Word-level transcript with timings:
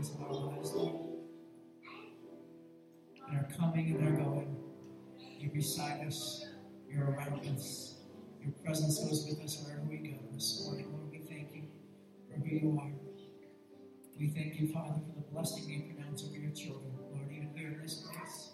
faithfulness 0.00 0.10
in 0.16 0.24
our 0.24 0.56
lives, 0.56 0.72
Lord. 0.72 0.94
Our 3.32 3.48
coming 3.58 3.94
and 3.94 4.08
our 4.08 4.24
going, 4.24 4.56
you're 5.38 5.52
beside 5.52 6.06
us, 6.06 6.46
you're 6.88 7.10
around 7.10 7.46
us. 7.46 7.96
Your 8.42 8.52
presence 8.64 8.98
goes 8.98 9.26
with 9.28 9.44
us 9.44 9.62
wherever 9.64 9.84
we 9.88 9.98
go 9.98 10.16
this 10.32 10.64
morning, 10.64 10.90
Lord. 10.92 11.10
We 11.10 11.18
thank 11.18 11.54
you 11.54 11.62
for 12.28 12.40
who 12.40 12.56
you 12.56 12.80
are. 12.80 12.90
We 14.18 14.28
thank 14.28 14.58
you, 14.60 14.72
Father, 14.72 15.00
for 15.06 15.14
the 15.14 15.26
blessing 15.32 15.68
you 15.68 15.94
pronounce 15.94 16.24
over 16.24 16.36
your 16.36 16.52
children, 16.52 16.92
Lord, 17.12 17.30
even 17.30 17.52
here 17.54 17.68
in 17.68 17.82
this 17.82 18.06
place. 18.06 18.50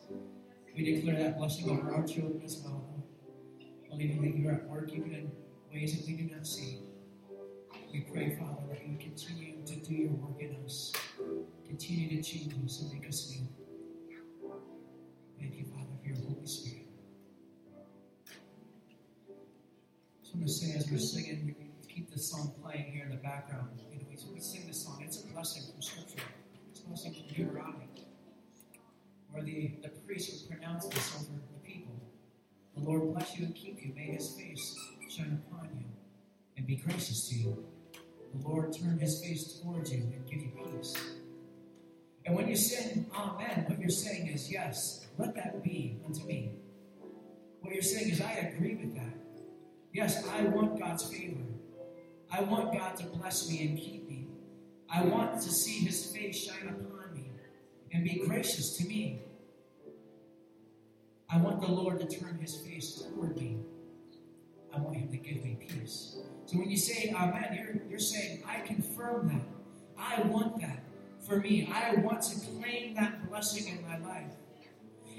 We 0.77 0.95
declare 0.95 1.17
that 1.23 1.39
blessing 1.39 1.71
over 1.71 1.95
our 1.95 2.07
children 2.07 2.43
as 2.45 2.63
well, 2.63 2.85
Lord. 2.91 3.03
Believing 3.91 4.23
that 4.23 4.37
you're 4.39 4.53
at 4.53 4.69
work 4.69 4.91
even 4.93 5.13
in 5.15 5.33
ways 5.73 5.97
that 5.97 6.07
we 6.07 6.17
do 6.17 6.35
not 6.35 6.47
see. 6.47 6.86
We 7.93 8.01
pray, 8.01 8.37
Father, 8.37 8.63
that 8.69 8.87
you 8.87 8.97
continue 8.99 9.65
to 9.65 9.77
do 9.77 9.95
your 9.95 10.13
work 10.13 10.41
in 10.41 10.57
us. 10.65 10.93
Continue 11.67 12.09
to 12.17 12.23
change 12.23 12.53
us 12.65 12.83
and 12.83 12.93
make 12.93 13.09
us 13.09 13.31
new. 13.31 13.49
Thank 15.39 15.57
you, 15.57 15.65
Father, 15.65 15.97
for 16.03 16.09
your 16.09 16.17
Holy 16.17 16.47
Spirit. 16.47 16.87
So 20.23 20.33
I'm 20.35 20.41
going 20.41 20.47
to 20.47 20.53
say 20.53 20.77
as 20.77 20.91
we're 20.91 20.99
singing, 20.99 21.47
we 21.47 21.55
keep 21.89 22.13
the 22.13 22.19
song 22.19 22.53
playing 22.63 22.93
here 22.93 23.05
in 23.05 23.11
the 23.11 23.17
background. 23.17 23.71
You 23.91 23.99
know, 23.99 24.07
we, 24.11 24.35
we 24.35 24.41
sing 24.41 24.67
this 24.67 24.85
song. 24.85 25.03
It's 25.03 25.23
a 25.25 25.27
blessing 25.29 25.63
from 25.73 25.81
Scripture. 25.81 26.27
It's 26.71 26.81
a 26.81 26.85
blessing 26.85 27.15
from 27.15 27.35
Deuteronomy, 27.35 27.89
where 29.31 29.43
the, 29.43 29.73
the 29.83 29.89
priest 30.07 30.49
would 30.49 30.59
pronounce 30.59 30.87
this 30.89 31.15
over 31.15 31.41
the 31.53 31.61
people. 31.61 31.95
The 32.77 32.83
Lord 32.83 33.15
bless 33.15 33.39
you 33.39 33.47
and 33.47 33.55
keep 33.55 33.83
you. 33.83 33.95
May 33.95 34.13
his 34.13 34.35
face 34.39 34.77
shine 35.09 35.41
upon 35.47 35.71
you 35.79 35.87
and 36.57 36.67
be 36.67 36.77
gracious 36.77 37.29
to 37.31 37.37
you. 37.37 37.67
The 38.35 38.49
Lord 38.49 38.73
turn 38.77 38.99
his 38.99 39.23
face 39.23 39.61
towards 39.61 39.93
you 39.93 40.03
and 40.03 40.27
give 40.29 40.41
you 40.43 40.53
peace. 40.65 40.95
And 42.25 42.35
when 42.35 42.49
you 42.49 42.57
say 42.57 43.05
Amen, 43.15 43.65
what 43.69 43.79
you're 43.79 43.89
saying 43.89 44.27
is, 44.29 44.51
Yes, 44.51 45.07
let 45.19 45.35
that 45.37 45.63
be 45.63 45.99
unto 46.05 46.25
me. 46.25 46.53
What 47.61 47.73
you're 47.73 47.83
saying 47.83 48.11
is, 48.11 48.21
I 48.21 48.33
agree 48.33 48.75
with 48.77 48.95
that. 48.95 49.15
Yes, 49.93 50.27
I 50.29 50.43
want 50.43 50.79
God's 50.79 51.05
favor. 51.05 51.41
I 52.31 52.43
want 52.43 52.73
God 52.73 52.97
to 52.97 53.07
bless 53.07 53.49
me 53.49 53.67
and 53.67 53.79
keep 53.79 54.09
me. 54.09 54.29
I 54.91 55.03
want 55.03 55.41
to 55.41 55.51
see 55.51 55.85
his 55.85 56.07
face 56.07 56.45
shine 56.45 56.69
upon 56.69 57.15
me 57.15 57.31
and 57.93 58.05
be 58.05 58.23
gracious 58.27 58.77
to 58.77 58.85
me. 58.87 59.23
I 61.29 61.39
want 61.39 61.61
the 61.61 61.67
Lord 61.69 61.99
to 62.01 62.07
turn 62.07 62.39
his 62.39 62.57
face 62.57 63.03
toward 63.03 63.37
me. 63.37 63.59
I 64.73 64.79
want 64.79 64.97
him 64.97 65.09
to 65.11 65.17
give 65.17 65.43
me 65.43 65.57
peace. 65.59 66.19
So 66.47 66.59
when 66.59 66.71
you 66.71 66.77
say 66.77 67.13
ah, 67.15 67.29
amen, 67.29 67.59
you're, 67.59 67.91
you're 67.91 67.99
saying, 67.99 68.43
I 68.47 68.61
confirm 68.61 69.29
that. 69.29 69.43
I 69.99 70.23
want 70.29 70.61
that 70.61 70.79
for 71.27 71.39
me. 71.39 71.69
I 71.73 71.97
want 71.97 72.23
to 72.23 72.41
claim 72.41 72.95
that 72.95 73.29
blessing 73.29 73.77
in 73.77 73.83
my 73.83 73.99
life. 73.99 74.31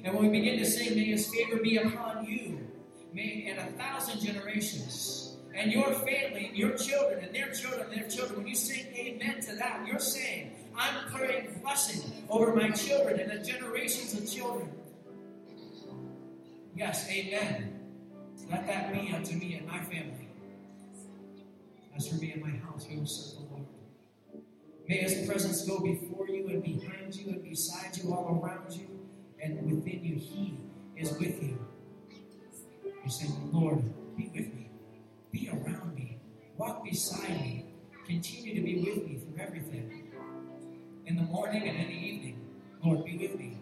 And 0.03 0.15
when 0.15 0.31
we 0.31 0.39
begin 0.39 0.57
to 0.59 0.65
say, 0.65 0.95
May 0.95 1.05
his 1.05 1.27
favor 1.27 1.57
be 1.57 1.77
upon 1.77 2.25
you, 2.25 2.65
may 3.13 3.47
in 3.47 3.57
a 3.57 3.71
thousand 3.71 4.21
generations, 4.21 5.37
and 5.53 5.71
your 5.71 5.91
family, 5.91 6.45
and 6.47 6.55
your 6.55 6.77
children, 6.77 7.25
and 7.25 7.35
their 7.35 7.51
children, 7.51 7.87
and 7.91 8.01
their 8.01 8.09
children, 8.09 8.39
when 8.39 8.47
you 8.47 8.55
say 8.55 8.87
amen 8.95 9.41
to 9.41 9.55
that, 9.55 9.85
you're 9.85 9.99
saying, 9.99 10.51
I'm 10.77 11.11
praying 11.11 11.59
blessing 11.61 12.25
over 12.29 12.55
my 12.55 12.69
children 12.69 13.19
and 13.19 13.31
the 13.31 13.43
generations 13.43 14.13
of 14.13 14.31
children. 14.31 14.71
Yes, 16.75 17.09
amen. 17.09 17.73
Let 18.49 18.67
that 18.67 18.93
be 18.93 19.11
unto 19.11 19.35
me 19.35 19.55
and 19.55 19.67
my 19.67 19.79
family. 19.79 20.26
As 21.97 22.07
for 22.07 22.15
me 22.15 22.31
and 22.31 22.43
my 22.43 22.51
house, 22.51 22.85
we 22.87 22.97
will 22.97 23.07
serve 23.07 23.49
the 23.49 23.55
Lord. 23.55 23.65
May 24.87 24.97
His 24.97 25.27
presence 25.27 25.67
go 25.67 25.79
before 25.79 26.27
you 26.29 26.47
and 26.47 26.63
behind 26.63 27.15
you 27.15 27.31
and 27.31 27.43
beside 27.43 27.97
you, 27.97 28.13
all 28.13 28.39
around 28.39 28.71
you, 28.71 28.87
and 29.41 29.65
within 29.65 30.05
you. 30.05 30.15
He 30.15 30.59
is 30.95 31.11
with 31.13 31.41
you. 31.41 31.57
You 33.03 33.09
say, 33.09 33.27
Lord, 33.51 33.83
be 34.15 34.29
with 34.31 34.53
me. 34.53 34.69
Be 35.31 35.49
around 35.49 35.95
me. 35.95 36.19
Walk 36.55 36.83
beside 36.83 37.41
me. 37.41 37.65
Continue 38.05 38.53
to 38.55 38.61
be 38.61 38.75
with 38.75 39.07
me 39.07 39.17
through 39.17 39.43
everything. 39.43 40.11
In 41.07 41.15
the 41.15 41.23
morning 41.23 41.67
and 41.67 41.79
in 41.79 41.87
the 41.87 41.93
evening, 41.93 42.41
Lord, 42.83 43.05
be 43.05 43.17
with 43.17 43.39
me. 43.39 43.57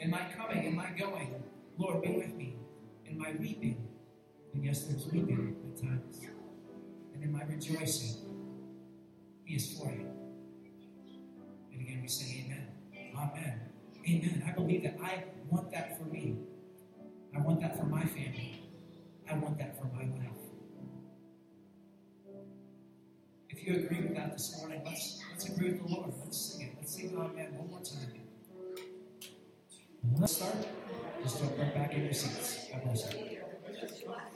In 0.00 0.10
my 0.10 0.22
coming 0.36 0.66
and 0.66 0.76
my 0.76 0.90
going, 0.98 1.40
Lord, 1.78 2.02
be 2.02 2.10
with 2.16 2.34
me. 2.34 2.56
In 3.06 3.16
my 3.16 3.32
weeping, 3.38 3.86
and 4.54 4.64
yes, 4.64 4.84
there's 4.84 5.06
weeping 5.06 5.56
at 5.72 5.80
times. 5.80 6.26
And 7.20 7.28
in 7.28 7.32
my 7.36 7.44
rejoicing, 7.44 8.16
He 9.44 9.56
is 9.56 9.78
for 9.78 9.90
you. 9.90 10.06
And 11.72 11.80
again, 11.80 12.00
we 12.00 12.08
say 12.08 12.44
Amen. 12.46 12.66
Amen. 13.14 13.60
Amen. 14.08 14.44
I 14.46 14.52
believe 14.52 14.82
that 14.84 14.96
I 15.02 15.24
want 15.50 15.70
that 15.72 15.98
for 15.98 16.04
me. 16.04 16.38
I 17.36 17.40
want 17.40 17.60
that 17.60 17.76
for 17.76 17.84
my 17.84 18.04
family. 18.04 18.62
I 19.30 19.34
want 19.34 19.58
that 19.58 19.78
for 19.78 19.84
my 19.94 20.02
life. 20.02 20.30
If 23.50 23.66
you 23.66 23.74
agree 23.84 24.00
with 24.00 24.16
that 24.16 24.32
this 24.32 24.56
morning, 24.58 24.80
let's 24.86 25.22
let's 25.30 25.48
agree 25.48 25.72
with 25.72 25.82
the 25.82 25.94
Lord. 25.94 26.14
Let's 26.24 26.38
sing 26.38 26.68
it. 26.68 26.74
Let's 26.78 26.94
sing 26.94 27.14
Amen 27.14 27.58
one 27.58 27.68
more 27.68 27.82
time. 27.82 28.14
Let's 30.18 30.36
start. 30.36 30.54
Just 31.22 31.42
right 31.42 31.74
back 31.74 31.92
in 31.92 32.04
your 32.04 32.14
seats. 32.14 32.68
God 32.72 32.82
bless 32.84 33.12
you. 33.12 34.30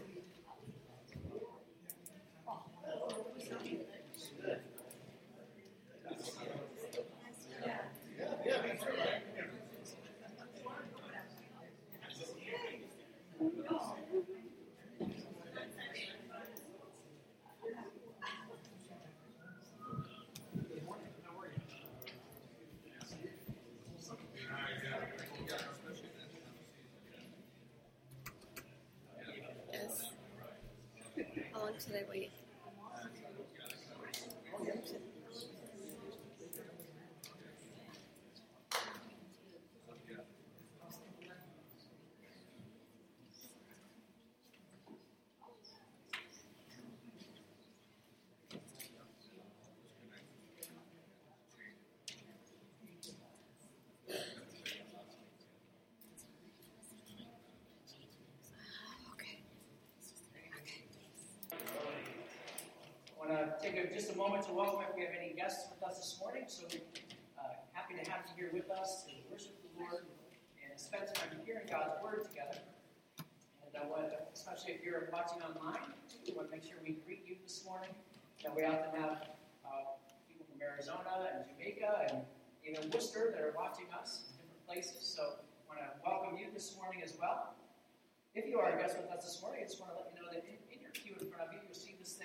Take 63.35 63.75
a, 63.75 63.93
just 63.93 64.15
a 64.15 64.17
moment 64.17 64.47
to 64.47 64.53
welcome 64.53 64.87
if 64.87 64.95
we 64.95 65.03
have 65.03 65.11
any 65.11 65.35
guests 65.35 65.67
with 65.67 65.83
us 65.83 65.99
this 65.99 66.23
morning. 66.23 66.45
So 66.47 66.71
uh, 66.71 67.43
happy 67.73 67.99
to 67.99 68.05
have 68.07 68.23
you 68.31 68.47
here 68.47 68.51
with 68.55 68.71
us 68.71 69.11
and 69.11 69.19
worship 69.27 69.59
the 69.59 69.83
Lord 69.83 70.07
and 70.63 70.79
spend 70.79 71.11
time 71.11 71.35
hearing 71.43 71.67
God's 71.67 71.99
Word 71.99 72.23
together. 72.31 72.63
And 73.19 73.75
I 73.75 73.91
want, 73.91 74.07
especially 74.31 74.79
if 74.79 74.87
you're 74.87 75.11
watching 75.11 75.43
online, 75.43 75.83
we 76.23 76.31
want 76.31 76.47
to 76.47 76.53
make 76.55 76.63
sure 76.63 76.79
we 76.87 77.03
greet 77.03 77.27
you 77.27 77.35
this 77.43 77.67
morning. 77.67 77.91
That 78.47 78.55
we 78.55 78.63
often 78.63 78.95
have 79.03 79.27
uh, 79.67 79.99
people 80.31 80.47
from 80.47 80.63
Arizona 80.63 81.35
and 81.35 81.43
Jamaica 81.43 82.15
and 82.15 82.23
even 82.63 82.87
Worcester 82.95 83.35
that 83.35 83.43
are 83.43 83.55
watching 83.59 83.91
us 83.99 84.31
in 84.31 84.47
different 84.47 84.63
places. 84.63 85.03
So 85.03 85.43
I 85.43 85.63
want 85.67 85.83
to 85.83 85.91
welcome 86.07 86.39
you 86.39 86.55
this 86.55 86.79
morning 86.79 87.03
as 87.03 87.19
well. 87.19 87.59
If 88.39 88.47
you 88.47 88.63
are 88.63 88.71
a 88.71 88.79
guest 88.79 88.95
with 88.95 89.11
us 89.11 89.27
this 89.27 89.43
morning, 89.43 89.59
I 89.59 89.67
just 89.67 89.83
want 89.83 89.91
to 89.91 90.07
let 90.07 90.15
you 90.15 90.23
know 90.23 90.31
that 90.31 90.47
in, 90.47 90.55
in 90.71 90.79
your 90.79 90.95
pew 90.95 91.19
in 91.19 91.27
front 91.27 91.51
of 91.51 91.51
you, 91.51 91.64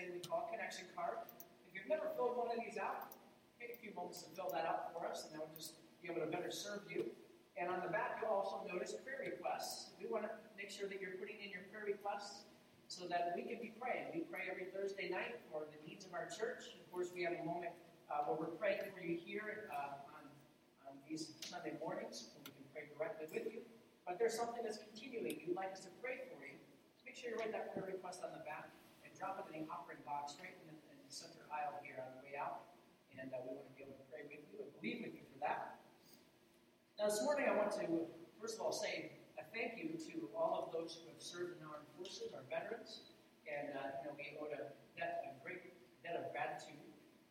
we 0.07 0.23
call 0.23 0.47
connection 0.47 0.87
card. 0.95 1.19
If 1.67 1.75
you've 1.75 1.91
never 1.91 2.07
filled 2.15 2.39
one 2.39 2.47
of 2.47 2.59
these 2.63 2.79
out, 2.79 3.11
take 3.59 3.75
a 3.75 3.79
few 3.83 3.91
moments 3.91 4.23
to 4.23 4.31
fill 4.31 4.47
that 4.55 4.63
out 4.63 4.95
for 4.95 5.03
us, 5.03 5.27
and 5.27 5.35
that 5.35 5.43
will 5.43 5.55
just 5.55 5.75
be 5.99 6.07
able 6.07 6.23
to 6.23 6.31
better 6.31 6.51
serve 6.51 6.87
you. 6.87 7.11
And 7.59 7.67
on 7.67 7.83
the 7.83 7.91
back, 7.91 8.23
you'll 8.23 8.31
also 8.31 8.63
notice 8.71 8.95
prayer 9.03 9.19
requests. 9.19 9.91
We 9.99 10.07
want 10.07 10.23
to 10.23 10.31
make 10.55 10.71
sure 10.71 10.87
that 10.87 11.03
you're 11.03 11.19
putting 11.19 11.35
in 11.43 11.51
your 11.51 11.67
prayer 11.67 11.83
requests 11.83 12.47
so 12.87 13.03
that 13.11 13.35
we 13.35 13.43
can 13.43 13.59
be 13.59 13.75
praying. 13.75 14.15
We 14.15 14.23
pray 14.31 14.47
every 14.47 14.71
Thursday 14.71 15.11
night 15.11 15.43
for 15.51 15.67
the 15.67 15.79
needs 15.83 16.07
of 16.07 16.15
our 16.15 16.31
church. 16.31 16.71
Of 16.79 16.87
course, 16.87 17.11
we 17.11 17.27
have 17.27 17.35
a 17.35 17.43
moment 17.43 17.75
uh, 18.07 18.23
where 18.25 18.39
we're 18.39 18.55
praying 18.55 18.87
for 18.95 19.03
you 19.03 19.19
here 19.19 19.67
uh, 19.75 19.99
on, 20.15 20.23
on 20.87 20.95
these 21.03 21.35
Sunday 21.43 21.75
mornings, 21.83 22.31
where 22.31 22.47
we 22.47 22.51
can 22.55 22.65
pray 22.71 22.83
directly 22.95 23.27
with 23.27 23.45
you. 23.51 23.59
But 24.07 24.17
there's 24.17 24.33
something 24.33 24.63
that's 24.63 24.79
continuing 24.79 25.35
you'd 25.43 25.59
like 25.59 25.75
us 25.75 25.83
to 25.83 25.91
pray 26.01 26.23
for 26.31 26.39
you. 26.47 26.55
Make 27.05 27.19
sure 27.19 27.29
you 27.29 27.37
write 27.37 27.51
that 27.51 27.75
prayer 27.75 27.91
request 27.91 28.23
on 28.23 28.31
the 28.31 28.41
back 28.47 28.71
and 28.71 28.78
drop 29.19 29.35
it 29.43 29.51
in 29.51 29.67
the 29.67 29.67
offering 29.67 29.99
box 30.07 30.39
right 30.39 30.55
in 30.55 30.71
the, 30.71 30.75
in 30.87 30.95
the 30.95 31.11
center 31.11 31.43
aisle 31.51 31.75
here 31.83 31.99
on 31.99 32.15
the 32.15 32.23
way 32.23 32.39
out. 32.39 32.71
And 33.19 33.27
uh, 33.35 33.43
we 33.43 33.51
want 33.51 33.67
to 33.67 33.75
be 33.75 33.83
able 33.83 33.99
to 33.99 34.07
pray 34.07 34.23
with 34.31 34.47
you 34.47 34.63
and 34.63 34.71
believe 34.79 35.03
with 35.03 35.11
you 35.11 35.27
for 35.27 35.43
that. 35.43 35.75
Now, 36.95 37.11
this 37.11 37.19
morning 37.27 37.51
I 37.51 37.53
want 37.59 37.75
to, 37.83 38.07
first 38.39 38.55
of 38.55 38.63
all, 38.63 38.71
say 38.71 39.11
a 39.35 39.43
thank 39.51 39.75
you 39.75 39.99
to 39.99 40.31
all 40.31 40.63
of 40.63 40.71
those 40.71 41.03
who 41.03 41.11
have 41.11 41.19
served 41.19 41.59
in 41.59 41.67
our 41.67 41.83
forces, 41.99 42.31
our 42.31 42.47
veterans. 42.47 43.11
And, 43.43 43.75
uh, 43.75 43.99
you 43.99 44.03
know, 44.07 44.15
we 44.15 44.39
owe 44.39 44.47
a, 44.55 44.71
debt, 44.95 45.27
a 45.27 45.35
great 45.43 45.75
debt 45.99 46.15
of 46.15 46.31
gratitude 46.31 46.79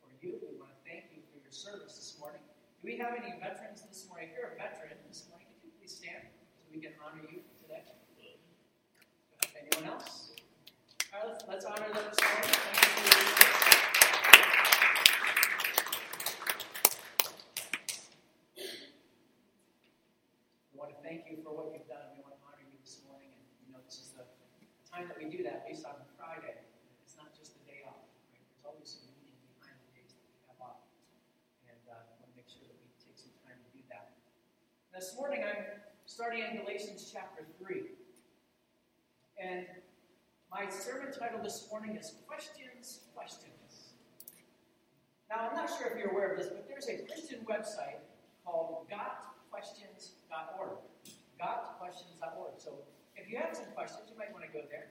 for 0.05 0.12
you. 0.20 0.37
We 0.44 0.61
want 0.61 0.76
to 0.76 0.81
thank 0.85 1.08
you 1.08 1.25
for 1.32 1.40
your 1.40 1.52
service 1.56 1.96
this 1.96 2.20
morning. 2.20 2.44
Do 2.44 2.85
we 2.85 3.00
have 3.00 3.17
any 3.17 3.32
veterans 3.40 3.81
this 3.88 4.05
morning? 4.12 4.29
If 4.29 4.37
you're 4.37 4.52
a 4.52 4.61
veteran 4.61 5.00
this 5.08 5.25
morning, 5.32 5.49
could 5.56 5.73
you 5.73 5.73
please 5.81 5.96
stand 5.96 6.29
so 6.52 6.69
we 6.69 6.85
can 6.85 6.93
honor 7.00 7.25
you 7.25 7.40
today? 7.56 7.81
Anyone 9.56 9.96
else? 9.96 10.27
Let's, 11.08 11.64
honor 11.64 11.88
them. 11.88 12.05
We 20.69 20.76
want 20.76 20.93
to 20.93 21.00
thank 21.00 21.25
you 21.32 21.40
for 21.40 21.56
what 21.56 21.72
you've 21.72 21.88
done. 21.88 22.12
We 22.12 22.20
want 22.20 22.37
to 22.37 22.44
honor 22.44 22.60
you 22.60 22.76
this 22.84 23.00
morning. 23.08 23.32
And 23.32 23.40
you 23.64 23.72
know, 23.72 23.81
this 23.88 24.05
is 24.05 24.12
the 24.12 24.28
time 24.84 25.08
that 25.08 25.16
we 25.16 25.32
do 25.32 25.40
that 25.49 25.64
based 25.64 25.88
on 25.88 25.96
Friday. 26.20 26.60
It's 27.00 27.16
not 27.16 27.32
just 27.32 27.56
the 27.56 27.64
day 27.64 27.88
off. 27.88 28.04
Right? 28.28 28.44
There's 28.44 28.69
always 28.69 29.00
some 29.00 29.08
meaning 29.16 29.40
behind 29.56 29.81
the 29.81 29.88
days 29.96 30.12
that 30.12 30.20
we 30.28 30.37
have 30.52 30.61
off. 30.61 30.84
And 31.72 31.81
uh, 31.88 32.04
I 32.04 32.12
want 32.20 32.28
to 32.28 32.37
make 32.37 32.52
sure 32.52 32.69
that 32.69 32.76
we 32.84 32.93
take 33.00 33.16
some 33.16 33.32
time 33.49 33.56
to 33.56 33.70
do 33.72 33.81
that. 33.88 34.12
This 34.93 35.16
morning 35.16 35.40
I'm 35.40 35.81
starting 36.04 36.44
in 36.44 36.61
Galatians 36.61 37.08
chapter 37.08 37.49
3. 37.64 37.96
And 39.40 39.88
my 40.50 40.65
sermon 40.71 41.12
title 41.12 41.41
this 41.45 41.69
morning 41.71 41.97
is 41.97 42.17
Questions, 42.27 43.05
Questions. 43.15 43.93
Now, 45.29 45.45
I'm 45.45 45.55
not 45.55 45.69
sure 45.69 45.93
if 45.93 46.00
you're 46.00 46.09
aware 46.09 46.33
of 46.33 46.41
this, 46.41 46.49
but 46.49 46.65
there's 46.65 46.89
a 46.89 47.05
Christian 47.05 47.45
website 47.45 48.00
called 48.45 48.89
gotquestions.org. 48.89 50.81
Gotquestions.org. 51.37 52.53
So 52.56 52.81
if 53.12 53.29
you 53.29 53.37
have 53.37 53.53
some 53.53 53.69
questions, 53.77 54.09
you 54.09 54.17
might 54.17 54.33
want 54.33 54.49
to 54.49 54.53
go 54.53 54.65
there. 54.73 54.89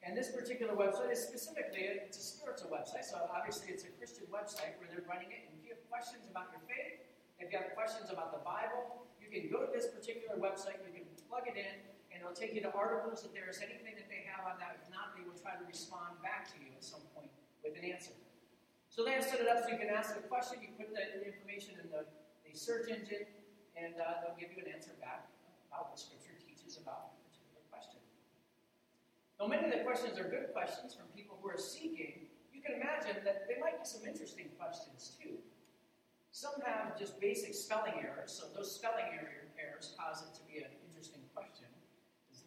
And 0.00 0.16
this 0.16 0.32
particular 0.32 0.72
website 0.72 1.12
is 1.12 1.20
specifically, 1.20 1.92
a, 1.92 2.08
it's 2.08 2.16
a 2.16 2.24
spiritual 2.24 2.72
website, 2.72 3.04
so 3.04 3.20
obviously 3.28 3.76
it's 3.76 3.84
a 3.84 3.92
Christian 4.00 4.24
website 4.32 4.80
where 4.80 4.88
they're 4.88 5.04
running 5.04 5.28
it. 5.28 5.44
And 5.44 5.60
if 5.60 5.68
you 5.68 5.76
have 5.76 5.84
questions 5.92 6.24
about 6.24 6.48
your 6.56 6.64
faith, 6.64 7.04
if 7.36 7.52
you 7.52 7.58
have 7.60 7.76
questions 7.76 8.08
about 8.08 8.32
the 8.32 8.40
Bible, 8.40 9.04
you 9.20 9.28
can 9.28 9.52
go 9.52 9.60
to 9.60 9.68
this 9.68 9.92
particular 9.92 10.40
website, 10.40 10.80
you 10.88 11.04
can 11.04 11.04
plug 11.28 11.44
it 11.44 11.60
in, 11.60 11.84
and 12.16 12.24
it'll 12.24 12.32
take 12.32 12.56
you 12.56 12.64
to 12.64 12.72
articles 12.72 13.28
if 13.28 13.36
there 13.36 13.44
is 13.44 13.60
anything 13.60 13.92
that 13.92 14.08
they 14.08 14.24
have 14.24 14.48
on 14.48 14.56
that. 14.56 14.85
They 15.16 15.24
will 15.24 15.38
try 15.40 15.56
to 15.56 15.64
respond 15.64 16.20
back 16.20 16.52
to 16.52 16.56
you 16.60 16.68
at 16.76 16.84
some 16.84 17.00
point 17.16 17.32
with 17.64 17.72
an 17.80 17.88
answer. 17.88 18.12
So 18.92 19.04
they 19.04 19.16
have 19.16 19.24
set 19.24 19.40
it 19.40 19.48
up 19.48 19.64
so 19.64 19.72
you 19.72 19.80
can 19.80 19.88
ask 19.88 20.12
a 20.12 20.24
question, 20.28 20.60
you 20.60 20.72
put 20.76 20.92
the, 20.92 21.24
information 21.24 21.80
in 21.80 21.88
the, 21.88 22.04
the 22.44 22.52
search 22.52 22.92
engine, 22.92 23.24
and 23.76 23.96
uh, 23.96 24.20
they'll 24.20 24.36
give 24.36 24.52
you 24.52 24.64
an 24.64 24.72
answer 24.72 24.92
back 25.00 25.28
about 25.68 25.92
what 25.92 26.00
Scripture 26.00 26.36
teaches 26.40 26.76
about 26.80 27.12
a 27.12 27.20
particular 27.28 27.64
question. 27.72 28.00
Though 29.36 29.48
many 29.48 29.68
of 29.68 29.72
the 29.72 29.84
questions 29.84 30.20
are 30.20 30.28
good 30.28 30.52
questions 30.52 30.92
from 30.92 31.08
people 31.16 31.36
who 31.40 31.48
are 31.48 31.60
seeking, 31.60 32.28
you 32.52 32.60
can 32.64 32.76
imagine 32.76 33.20
that 33.24 33.48
they 33.48 33.56
might 33.60 33.80
be 33.80 33.84
some 33.84 34.04
interesting 34.04 34.52
questions 34.56 35.16
too. 35.16 35.40
Some 36.32 36.56
have 36.64 36.96
just 36.96 37.20
basic 37.20 37.56
spelling 37.56 37.96
errors, 38.00 38.32
so 38.32 38.48
those 38.52 38.68
spelling 38.68 39.08
errors 39.56 39.96
cause 39.96 40.24
it 40.24 40.32
to 40.36 40.44
be 40.48 40.60
question 40.60 40.75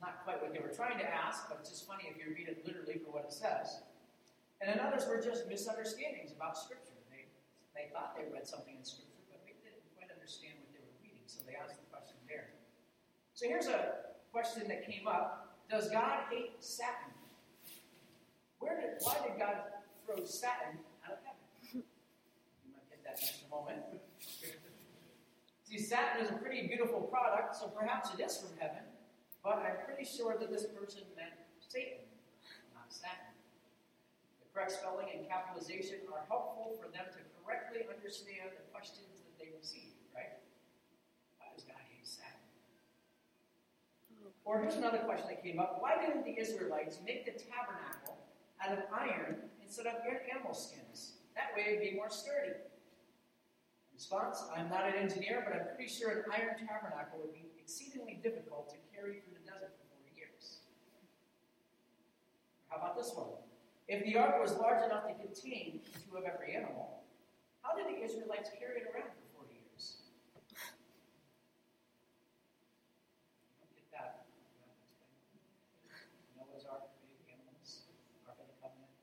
not 0.01 0.23
quite 0.23 0.41
what 0.41 0.55
they 0.55 0.59
were 0.59 0.71
trying 0.71 0.97
to 0.99 1.07
ask, 1.07 1.47
but 1.47 1.59
it's 1.59 1.69
just 1.69 1.87
funny 1.87 2.07
if 2.07 2.15
you 2.15 2.31
read 2.31 2.47
it 2.47 2.63
literally 2.63 2.99
for 3.03 3.11
what 3.11 3.27
it 3.27 3.33
says. 3.35 3.83
And 4.59 4.67
then 4.67 4.79
others 4.79 5.07
were 5.07 5.19
just 5.19 5.47
misunderstandings 5.47 6.31
about 6.31 6.57
Scripture. 6.57 6.95
They, 7.11 7.27
they 7.75 7.91
thought 7.91 8.15
they 8.15 8.27
read 8.31 8.47
something 8.47 8.75
in 8.75 8.83
Scripture, 8.83 9.23
but 9.31 9.39
they 9.43 9.55
didn't 9.63 9.83
quite 9.95 10.11
understand 10.11 10.59
what 10.59 10.71
they 10.71 10.83
were 10.83 10.97
reading, 11.03 11.23
so 11.27 11.43
they 11.47 11.55
asked 11.55 11.79
the 11.79 11.87
question 11.91 12.15
there. 12.27 12.55
So 13.35 13.47
here's 13.47 13.67
a 13.67 14.11
question 14.31 14.67
that 14.67 14.87
came 14.87 15.07
up 15.07 15.55
Does 15.71 15.91
God 15.91 16.27
hate 16.31 16.59
Satan? 16.59 17.11
Where 18.59 18.75
did, 18.75 18.99
why 19.03 19.15
did 19.23 19.39
God 19.39 19.79
throw 20.03 20.23
Satan 20.27 20.83
out 21.07 21.15
of 21.15 21.23
heaven? 21.23 21.39
You 21.71 22.71
might 22.75 22.87
get 22.91 22.99
that 23.07 23.19
in 23.19 23.47
a 23.47 23.49
moment. 23.51 23.79
See, 25.63 25.79
Satan 25.79 26.25
is 26.25 26.31
a 26.31 26.33
pretty 26.33 26.67
beautiful 26.67 26.99
product, 27.07 27.55
so 27.55 27.67
perhaps 27.67 28.09
it 28.17 28.19
is 28.19 28.37
from 28.37 28.49
heaven. 28.59 28.83
But 29.43 29.63
I'm 29.63 29.79
pretty 29.87 30.03
sure 30.03 30.35
that 30.35 30.51
this 30.51 30.67
person 30.75 31.07
meant 31.15 31.35
Satan, 31.63 32.03
not 32.75 32.91
Satan. 32.91 33.31
The 34.43 34.47
correct 34.51 34.75
spelling 34.75 35.07
and 35.15 35.23
capitalization 35.27 36.03
are 36.11 36.27
helpful 36.27 36.75
for 36.75 36.91
them 36.91 37.07
to 37.07 37.19
correctly 37.39 37.87
understand 37.87 38.51
the 38.51 38.65
questions 38.75 39.23
that 39.23 39.35
they 39.39 39.55
receive, 39.55 39.95
right? 40.11 40.35
Why 41.39 41.47
does 41.55 41.63
God 41.63 41.79
hate 41.87 42.03
Satan? 42.03 42.43
Or 44.43 44.59
here's 44.59 44.75
another 44.75 44.99
question 45.07 45.27
that 45.31 45.41
came 45.41 45.59
up. 45.59 45.79
Why 45.79 45.95
didn't 45.95 46.25
the 46.25 46.35
Israelites 46.35 46.99
make 47.05 47.23
the 47.23 47.37
tabernacle 47.39 48.19
out 48.59 48.75
of 48.75 48.83
iron 48.91 49.47
instead 49.63 49.87
of 49.87 50.03
animal 50.03 50.53
skins? 50.53 51.15
That 51.35 51.55
way 51.55 51.79
it'd 51.79 51.81
be 51.81 51.95
more 51.95 52.09
sturdy. 52.09 52.59
Response 53.99 54.43
I'm 54.55 54.69
not 54.69 54.87
an 54.87 54.95
engineer, 54.95 55.43
but 55.43 55.51
I'm 55.55 55.75
pretty 55.75 55.91
sure 55.91 56.09
an 56.11 56.23
iron 56.31 56.55
tabernacle 56.55 57.19
would 57.19 57.33
be 57.33 57.49
exceedingly 57.59 58.19
difficult 58.23 58.69
to 58.69 58.77
carry 58.95 59.19
through 59.19 59.35
the 59.35 59.45
desert 59.45 59.75
for 59.75 59.85
40 60.01 60.15
years. 60.15 60.63
How 62.68 62.68
about 62.79 62.95
this 62.95 63.11
one? 63.13 63.27
If 63.87 64.05
the 64.05 64.15
ark 64.15 64.39
was 64.39 64.55
large 64.55 64.85
enough 64.85 65.03
to 65.07 65.13
contain 65.19 65.81
two 66.07 66.15
of 66.15 66.23
every 66.23 66.55
animal, 66.55 67.03
how 67.61 67.75
did 67.75 67.91
the 67.91 67.99
Israelites 67.99 68.49
carry 68.55 68.79
it 68.79 68.87
around 68.87 69.11
for 69.35 69.43
40 69.43 69.59
years? 69.59 70.07
don't 73.59 73.75
get 73.75 73.91
that. 73.91 74.23
Noah's 76.39 76.63
ark, 76.71 76.87
big 77.03 77.35
animals, 77.35 77.91
ark 78.23 78.39
of 78.39 78.47
the 78.47 78.57
covenant. 78.63 78.93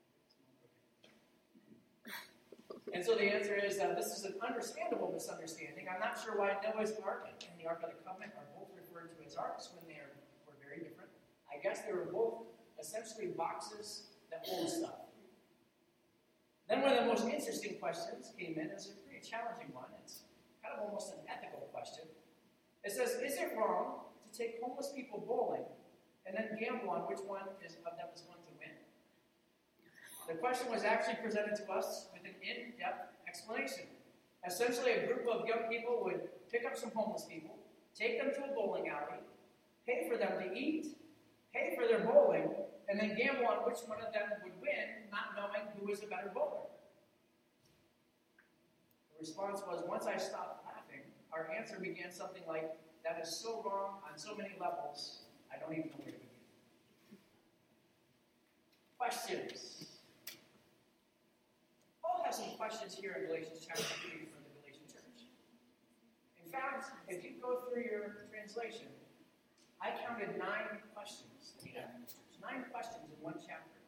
And 2.97 3.05
so 3.05 3.13
the 3.13 3.29
answer 3.29 3.59
is 3.61 3.77
uh, 3.77 3.93
this 3.93 4.17
is 4.17 4.25
an 4.25 4.41
understandable 4.41 5.13
misunderstanding. 5.13 5.85
I'm 5.93 6.01
not 6.01 6.17
sure 6.17 6.39
why 6.41 6.57
Noah's 6.65 6.97
ark 7.05 7.29
and 7.29 7.55
the 7.61 7.69
ark 7.69 7.85
of 7.85 7.93
the 7.93 8.01
covenant 8.01 8.33
are 8.41 8.49
both 8.57 8.73
referred 8.73 9.13
to 9.13 9.27
as 9.27 9.37
arks 9.37 9.69
when 9.77 9.85
they 9.85 10.01
are, 10.01 10.17
were 10.49 10.57
very 10.63 10.81
different. 10.81 11.11
I 11.53 11.61
guess 11.61 11.83
they 11.85 11.93
were 11.93 12.09
both 12.09 12.56
essentially 12.87 13.35
boxes 13.35 14.15
that 14.31 14.47
hold 14.47 14.71
stuff. 14.71 15.11
Then 16.69 16.83
one 16.83 16.93
of 16.93 17.03
the 17.03 17.07
most 17.07 17.27
interesting 17.27 17.79
questions 17.79 18.31
came 18.39 18.59
in 18.59 18.71
as 18.71 18.91
a 18.91 18.95
pretty 19.03 19.27
challenging 19.27 19.75
one. 19.75 19.91
It's 20.03 20.23
kind 20.63 20.75
of 20.79 20.87
almost 20.87 21.13
an 21.15 21.19
ethical 21.27 21.67
question. 21.75 22.05
It 22.85 22.93
says, 22.93 23.19
Is 23.23 23.39
it 23.39 23.55
wrong 23.59 24.07
to 24.23 24.31
take 24.39 24.63
homeless 24.63 24.93
people 24.95 25.23
bowling 25.27 25.67
and 26.27 26.35
then 26.35 26.59
gamble 26.59 26.91
on 26.91 27.03
which 27.11 27.23
one 27.27 27.47
is, 27.65 27.75
of 27.87 27.99
them 27.99 28.07
is 28.15 28.23
going 28.23 28.43
to 28.47 28.55
win? 28.59 28.75
The 30.29 30.35
question 30.39 30.71
was 30.71 30.83
actually 30.83 31.19
presented 31.23 31.57
to 31.57 31.67
us 31.71 32.07
with 32.13 32.23
an 32.23 32.35
in 32.43 32.79
depth 32.79 33.15
explanation. 33.27 33.87
Essentially, 34.47 34.93
a 34.93 35.07
group 35.07 35.27
of 35.27 35.47
young 35.47 35.67
people 35.71 36.03
would 36.05 36.23
pick 36.51 36.65
up 36.65 36.77
some 36.77 36.91
homeless 36.95 37.27
people, 37.29 37.59
take 37.95 38.19
them 38.19 38.31
to 38.35 38.51
a 38.51 38.55
bowling 38.55 38.89
alley, 38.89 39.23
pay 39.87 40.07
for 40.09 40.17
them 40.17 40.39
to 40.39 40.55
eat, 40.55 40.97
pay 41.57 41.75
for 41.75 41.87
their 41.87 42.01
bowling, 42.01 42.51
and 42.97 43.11
then 43.11 43.17
gamble 43.17 43.47
on 43.47 43.59
which 43.69 43.81
one 43.87 44.01
of 44.01 44.11
them 44.13 44.25
would 44.43 44.57
win, 44.61 45.05
not 45.13 45.37
knowing 45.37 45.69
who 45.77 45.87
was 45.87 46.03
a 46.03 46.07
better 46.07 46.33
bowler. 46.33 46.65
The 49.13 49.21
response 49.21 49.61
was 49.69 49.85
once 49.87 50.07
I 50.07 50.17
stopped 50.17 50.65
laughing, 50.65 51.05
our 51.31 51.51
answer 51.53 51.77
began 51.79 52.11
something 52.11 52.43
like, 52.49 52.73
That 53.05 53.21
is 53.23 53.37
so 53.37 53.63
wrong 53.63 54.01
on 54.09 54.17
so 54.17 54.35
many 54.35 54.57
levels, 54.59 55.29
I 55.53 55.61
don't 55.61 55.77
even 55.77 55.91
know 55.91 56.01
where 56.01 56.13
to 56.13 56.19
begin. 56.19 57.21
Questions? 58.97 60.01
Paul 62.01 62.25
has 62.25 62.37
some 62.37 62.57
questions 62.57 62.95
here 62.95 63.15
in 63.21 63.27
Galatians 63.27 63.61
chapter 63.69 63.85
3 64.09 64.25
for 64.33 64.41
the 64.41 64.51
Galatian 64.57 64.89
church. 64.89 65.29
In 66.43 66.51
fact, 66.51 66.89
if 67.09 67.23
you 67.23 67.33
go 67.43 67.61
through 67.69 67.85
your 67.85 68.25
translation, 68.33 68.89
I 69.83 69.93
counted 70.01 70.39
nine 70.39 70.81
questions. 70.95 71.37
Nine 72.47 72.65
questions 72.71 73.11
in 73.11 73.19
one 73.19 73.35
chapter. 73.43 73.83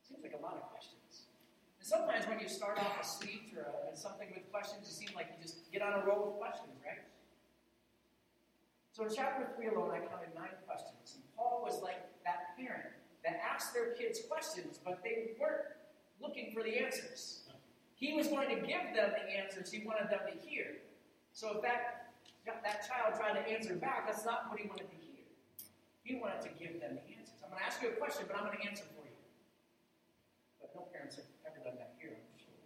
Seems 0.00 0.24
like 0.24 0.32
a 0.32 0.40
lot 0.40 0.56
of 0.56 0.64
questions. 0.72 1.28
And 1.76 1.84
sometimes 1.84 2.24
when 2.24 2.40
you 2.40 2.48
start 2.48 2.80
off 2.80 2.96
a 2.96 3.04
speech 3.04 3.52
or 3.52 3.68
a, 3.68 3.96
something 3.96 4.32
with 4.32 4.48
questions, 4.50 4.88
it 4.88 4.96
seems 4.96 5.14
like 5.14 5.28
you 5.36 5.42
just 5.44 5.68
get 5.72 5.82
on 5.82 6.00
a 6.00 6.04
roll 6.04 6.32
with 6.32 6.40
questions, 6.40 6.72
right? 6.80 7.04
So 8.92 9.04
in 9.04 9.12
chapter 9.12 9.44
3 9.56 9.76
alone, 9.76 9.92
I 9.92 10.00
counted 10.08 10.32
nine 10.32 10.56
questions. 10.64 11.20
And 11.20 11.22
Paul 11.36 11.60
was 11.64 11.82
like 11.82 12.00
that 12.24 12.56
parent 12.56 12.96
that 13.24 13.40
asked 13.44 13.74
their 13.74 13.92
kids 13.92 14.20
questions, 14.24 14.80
but 14.80 15.04
they 15.04 15.36
weren't 15.36 15.76
looking 16.20 16.52
for 16.56 16.62
the 16.62 16.80
answers. 16.80 17.44
He 17.94 18.14
was 18.14 18.28
going 18.28 18.48
to 18.48 18.56
give 18.56 18.96
them 18.96 19.12
the 19.12 19.24
answers 19.36 19.70
he 19.70 19.84
wanted 19.84 20.08
them 20.08 20.24
to 20.26 20.34
hear. 20.48 20.80
So 21.32 21.56
if 21.56 21.62
that, 21.62 22.12
that 22.46 22.88
child 22.88 23.20
tried 23.20 23.36
to 23.36 23.44
answer 23.48 23.76
back, 23.76 24.08
that's 24.08 24.24
not 24.24 24.48
what 24.48 24.58
he 24.58 24.66
wanted 24.66 24.88
to 24.88 24.96
hear. 24.96 25.24
He 26.02 26.20
wanted 26.20 26.40
to 26.42 26.48
give 26.58 26.80
them 26.80 26.96
the. 26.96 27.11
I'm 27.52 27.60
going 27.60 27.68
to 27.68 27.68
ask 27.68 27.84
you 27.84 27.92
a 27.92 28.00
question, 28.00 28.24
but 28.24 28.40
I'm 28.40 28.48
going 28.48 28.56
to 28.56 28.64
answer 28.64 28.88
for 28.96 29.04
you. 29.04 29.12
But 30.56 30.72
no 30.72 30.88
parents 30.88 31.20
have 31.20 31.28
ever 31.44 31.60
done 31.60 31.76
that 31.76 31.92
here, 32.00 32.16
I'm 32.16 32.40
sure. 32.40 32.64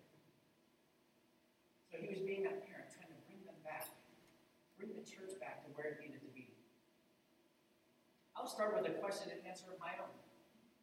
So 1.91 1.99
he 1.99 2.07
was 2.07 2.23
being 2.23 2.47
that 2.47 2.63
parent, 2.71 2.95
trying 2.95 3.11
to 3.11 3.19
bring 3.27 3.43
them 3.43 3.59
back, 3.67 3.91
bring 4.79 4.95
the 4.95 5.03
church 5.03 5.35
back 5.43 5.67
to 5.67 5.75
where 5.75 5.91
it 5.91 5.99
needed 5.99 6.23
to 6.23 6.31
be. 6.31 6.55
I'll 8.39 8.47
start 8.47 8.79
with 8.79 8.87
a 8.87 8.95
question 9.03 9.35
and 9.35 9.43
answer 9.43 9.67
of 9.75 9.79
my 9.83 9.99
own. 9.99 10.15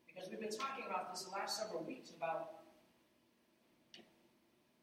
Because 0.04 0.28
we've 0.28 0.44
been 0.44 0.52
talking 0.52 0.84
about 0.84 1.08
this 1.08 1.24
the 1.24 1.32
last 1.32 1.56
several 1.56 1.88
weeks 1.88 2.12
about 2.12 2.68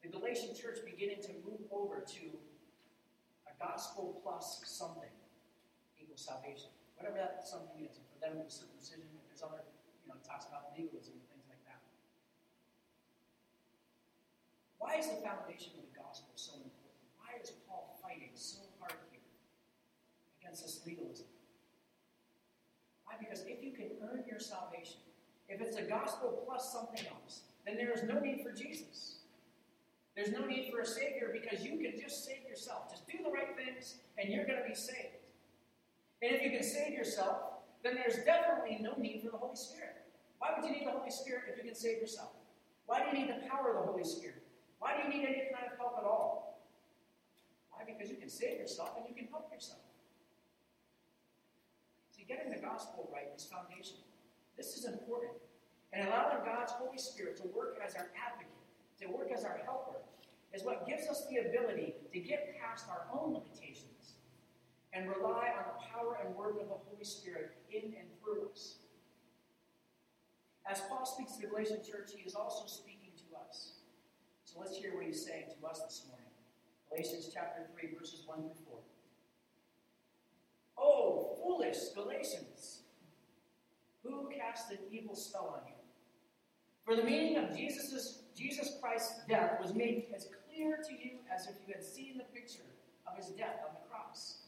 the 0.00 0.08
Galatian 0.08 0.56
church 0.56 0.80
beginning 0.80 1.20
to 1.28 1.36
move 1.44 1.68
over 1.68 2.00
to 2.00 2.24
a 3.44 3.52
gospel 3.60 4.16
plus 4.24 4.64
something 4.64 5.12
equals 6.00 6.24
salvation. 6.24 6.72
Whatever 6.96 7.20
that 7.20 7.44
something 7.44 7.84
is. 7.84 8.00
For 8.00 8.16
them, 8.20 8.40
it 8.40 8.44
was 8.48 8.64
circumcision. 8.64 9.09
There's 9.40 9.52
other, 9.52 9.64
you 10.04 10.12
know, 10.12 10.20
it 10.20 10.26
talks 10.28 10.44
about 10.44 10.76
legalism 10.76 11.16
and 11.16 11.24
things 11.32 11.48
like 11.48 11.64
that. 11.64 11.80
Why 14.76 15.00
is 15.00 15.08
the 15.08 15.16
foundation 15.24 15.80
of 15.80 15.88
the 15.88 15.96
gospel 15.96 16.28
so 16.36 16.60
important? 16.60 17.00
Why 17.16 17.40
is 17.40 17.48
Paul 17.64 17.96
fighting 18.04 18.36
so 18.36 18.60
hard 18.76 19.00
here 19.08 19.24
against 20.44 20.60
this 20.60 20.84
legalism? 20.84 21.24
Why? 23.08 23.16
Because 23.16 23.40
if 23.48 23.64
you 23.64 23.72
can 23.72 23.88
earn 24.04 24.28
your 24.28 24.40
salvation, 24.40 25.00
if 25.48 25.64
it's 25.64 25.76
a 25.76 25.88
gospel 25.88 26.44
plus 26.44 26.68
something 26.68 27.08
else, 27.08 27.48
then 27.64 27.80
there 27.80 27.96
is 27.96 28.04
no 28.04 28.20
need 28.20 28.44
for 28.44 28.52
Jesus. 28.52 29.24
There's 30.16 30.32
no 30.32 30.44
need 30.44 30.68
for 30.68 30.80
a 30.80 30.86
Savior 30.86 31.32
because 31.32 31.64
you 31.64 31.80
can 31.80 31.96
just 31.96 32.26
save 32.28 32.44
yourself. 32.44 32.90
Just 32.90 33.08
do 33.08 33.24
the 33.24 33.30
right 33.30 33.56
things 33.56 34.04
and 34.20 34.28
you're 34.28 34.44
going 34.44 34.60
to 34.60 34.68
be 34.68 34.76
saved. 34.76 35.16
And 36.20 36.36
if 36.36 36.42
you 36.42 36.50
can 36.50 36.62
save 36.62 36.92
yourself, 36.92 37.49
then 37.82 37.94
there's 37.94 38.24
definitely 38.24 38.78
no 38.80 38.94
need 38.98 39.22
for 39.22 39.30
the 39.30 39.38
Holy 39.38 39.56
Spirit. 39.56 40.04
Why 40.38 40.52
would 40.56 40.64
you 40.64 40.72
need 40.72 40.86
the 40.86 40.92
Holy 40.92 41.10
Spirit 41.10 41.44
if 41.52 41.56
you 41.56 41.64
can 41.64 41.74
save 41.74 41.98
yourself? 41.98 42.32
Why 42.86 43.00
do 43.00 43.16
you 43.16 43.24
need 43.24 43.30
the 43.32 43.48
power 43.48 43.76
of 43.76 43.86
the 43.86 43.92
Holy 43.92 44.04
Spirit? 44.04 44.42
Why 44.78 44.96
do 44.96 45.04
you 45.04 45.08
need 45.08 45.26
any 45.26 45.48
kind 45.52 45.70
of 45.70 45.78
help 45.78 45.96
at 45.98 46.04
all? 46.04 46.60
Why? 47.70 47.84
Because 47.86 48.10
you 48.10 48.16
can 48.16 48.28
save 48.28 48.58
yourself 48.58 48.96
and 48.96 49.04
you 49.08 49.14
can 49.14 49.30
help 49.30 49.52
yourself. 49.52 49.80
See, 52.10 52.24
getting 52.26 52.50
the 52.50 52.58
gospel 52.58 53.08
right 53.12 53.28
is 53.36 53.44
foundational. 53.44 54.04
This 54.56 54.76
is 54.76 54.84
important. 54.84 55.32
And 55.92 56.08
allowing 56.08 56.44
God's 56.44 56.72
Holy 56.72 56.98
Spirit 56.98 57.36
to 57.38 57.48
work 57.48 57.80
as 57.84 57.94
our 57.94 58.10
advocate, 58.14 58.52
to 59.00 59.08
work 59.08 59.30
as 59.34 59.44
our 59.44 59.60
helper, 59.64 59.96
is 60.52 60.62
what 60.64 60.86
gives 60.86 61.08
us 61.08 61.26
the 61.30 61.48
ability 61.48 61.94
to 62.12 62.20
get 62.20 62.56
past 62.60 62.86
our 62.88 63.06
own 63.12 63.34
limitations 63.34 63.69
and 64.92 65.08
rely 65.08 65.52
on 65.56 65.64
the 65.66 65.86
power 65.92 66.18
and 66.24 66.34
work 66.34 66.60
of 66.60 66.68
the 66.68 66.74
Holy 66.74 67.04
Spirit 67.04 67.56
in 67.70 67.94
and 67.94 68.08
through 68.22 68.50
us. 68.50 68.76
As 70.68 70.80
Paul 70.88 71.06
speaks 71.06 71.36
to 71.36 71.42
the 71.42 71.46
Galatian 71.48 71.78
church, 71.84 72.10
he 72.14 72.22
is 72.22 72.34
also 72.34 72.66
speaking 72.66 73.10
to 73.16 73.36
us. 73.48 73.72
So 74.44 74.60
let's 74.60 74.76
hear 74.76 74.94
what 74.94 75.04
he's 75.04 75.24
saying 75.24 75.44
to 75.58 75.66
us 75.66 75.80
this 75.80 76.04
morning. 76.08 76.26
Galatians 76.90 77.30
chapter 77.32 77.66
3, 77.78 77.90
verses 77.98 78.24
1 78.26 78.38
through 78.38 78.50
4. 78.68 78.78
Oh, 80.78 81.36
foolish 81.42 81.78
Galatians! 81.94 82.82
Who 84.02 84.28
cast 84.36 84.72
an 84.72 84.78
evil 84.90 85.14
spell 85.14 85.54
on 85.60 85.68
you? 85.68 85.74
For 86.84 86.96
the 86.96 87.04
meaning 87.04 87.36
of 87.36 87.56
Jesus' 87.56 88.22
Jesus 88.34 88.78
Christ's 88.80 89.20
death 89.28 89.60
was 89.60 89.74
made 89.74 90.06
as 90.14 90.28
clear 90.48 90.78
to 90.78 90.92
you 90.92 91.18
as 91.32 91.46
if 91.46 91.54
you 91.66 91.74
had 91.74 91.84
seen 91.84 92.18
the 92.18 92.24
picture 92.24 92.66
of 93.06 93.16
his 93.16 93.28
death 93.36 93.60
on 93.68 93.74
the 93.74 93.88
cross. 93.88 94.39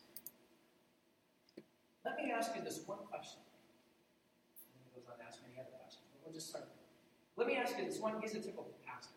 Let 2.05 2.17
me 2.17 2.33
ask 2.35 2.51
you 2.57 2.63
this 2.63 2.83
one 2.87 2.99
question. 3.09 3.41
He 4.83 4.91
goes 4.95 5.07
on 5.07 5.19
to 5.19 5.25
ask 5.25 5.39
many 5.47 5.59
other 5.59 5.71
questions, 5.79 6.05
but 6.11 6.19
we'll 6.25 6.35
just 6.35 6.49
start. 6.51 6.67
Let 7.37 7.47
me 7.47 7.57
ask 7.57 7.79
you 7.79 7.85
this 7.85 7.99
one. 7.99 8.21
He's 8.21 8.35
a 8.35 8.41
typical 8.41 8.69
pastor. 8.85 9.15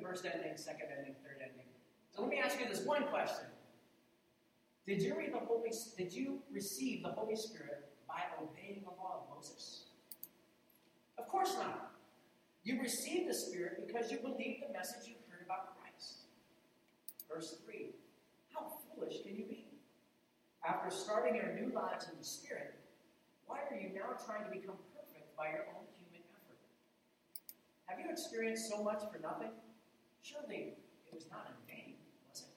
First 0.00 0.24
ending, 0.24 0.56
second 0.56 0.88
ending, 0.96 1.14
third 1.22 1.42
ending. 1.42 1.66
So 2.14 2.22
let 2.22 2.30
me 2.30 2.38
ask 2.38 2.58
you 2.58 2.68
this 2.68 2.84
one 2.84 3.04
question. 3.08 3.46
Did 4.86 5.02
you 5.02 5.16
read 5.16 5.32
the 5.32 5.38
Holy 5.38 5.70
did 5.96 6.12
you 6.12 6.40
receive 6.50 7.02
the 7.02 7.10
Holy 7.10 7.36
Spirit 7.36 7.90
by 8.08 8.22
obeying 8.40 8.82
the 8.82 8.90
law 8.90 9.22
of 9.22 9.36
Moses? 9.36 9.84
Of 11.18 11.28
course 11.28 11.54
not. 11.56 11.92
You 12.64 12.80
received 12.80 13.28
the 13.28 13.34
Spirit 13.34 13.86
because 13.86 14.10
you 14.10 14.18
believed 14.18 14.62
the 14.68 14.72
message 14.72 15.08
you 15.08 15.14
heard 15.28 15.44
about 15.44 15.76
Christ. 15.78 16.26
Verse 17.32 17.56
3. 17.64 17.90
How 18.52 18.72
foolish 18.94 19.22
can 19.22 19.36
you 19.36 19.44
be? 19.44 19.51
After 20.64 20.90
starting 20.90 21.34
your 21.34 21.52
new 21.54 21.74
lives 21.74 22.06
in 22.10 22.16
the 22.16 22.24
Spirit, 22.24 22.74
why 23.46 23.58
are 23.68 23.74
you 23.76 23.90
now 23.94 24.14
trying 24.24 24.44
to 24.44 24.50
become 24.50 24.76
perfect 24.94 25.36
by 25.36 25.50
your 25.50 25.66
own 25.74 25.90
human 25.98 26.22
effort? 26.30 26.58
Have 27.86 27.98
you 27.98 28.08
experienced 28.08 28.70
so 28.70 28.82
much 28.82 29.02
for 29.12 29.18
nothing? 29.18 29.50
Surely 30.22 30.78
it 31.06 31.12
was 31.12 31.26
not 31.30 31.50
in 31.50 31.58
vain, 31.66 31.94
was 32.30 32.42
it? 32.42 32.54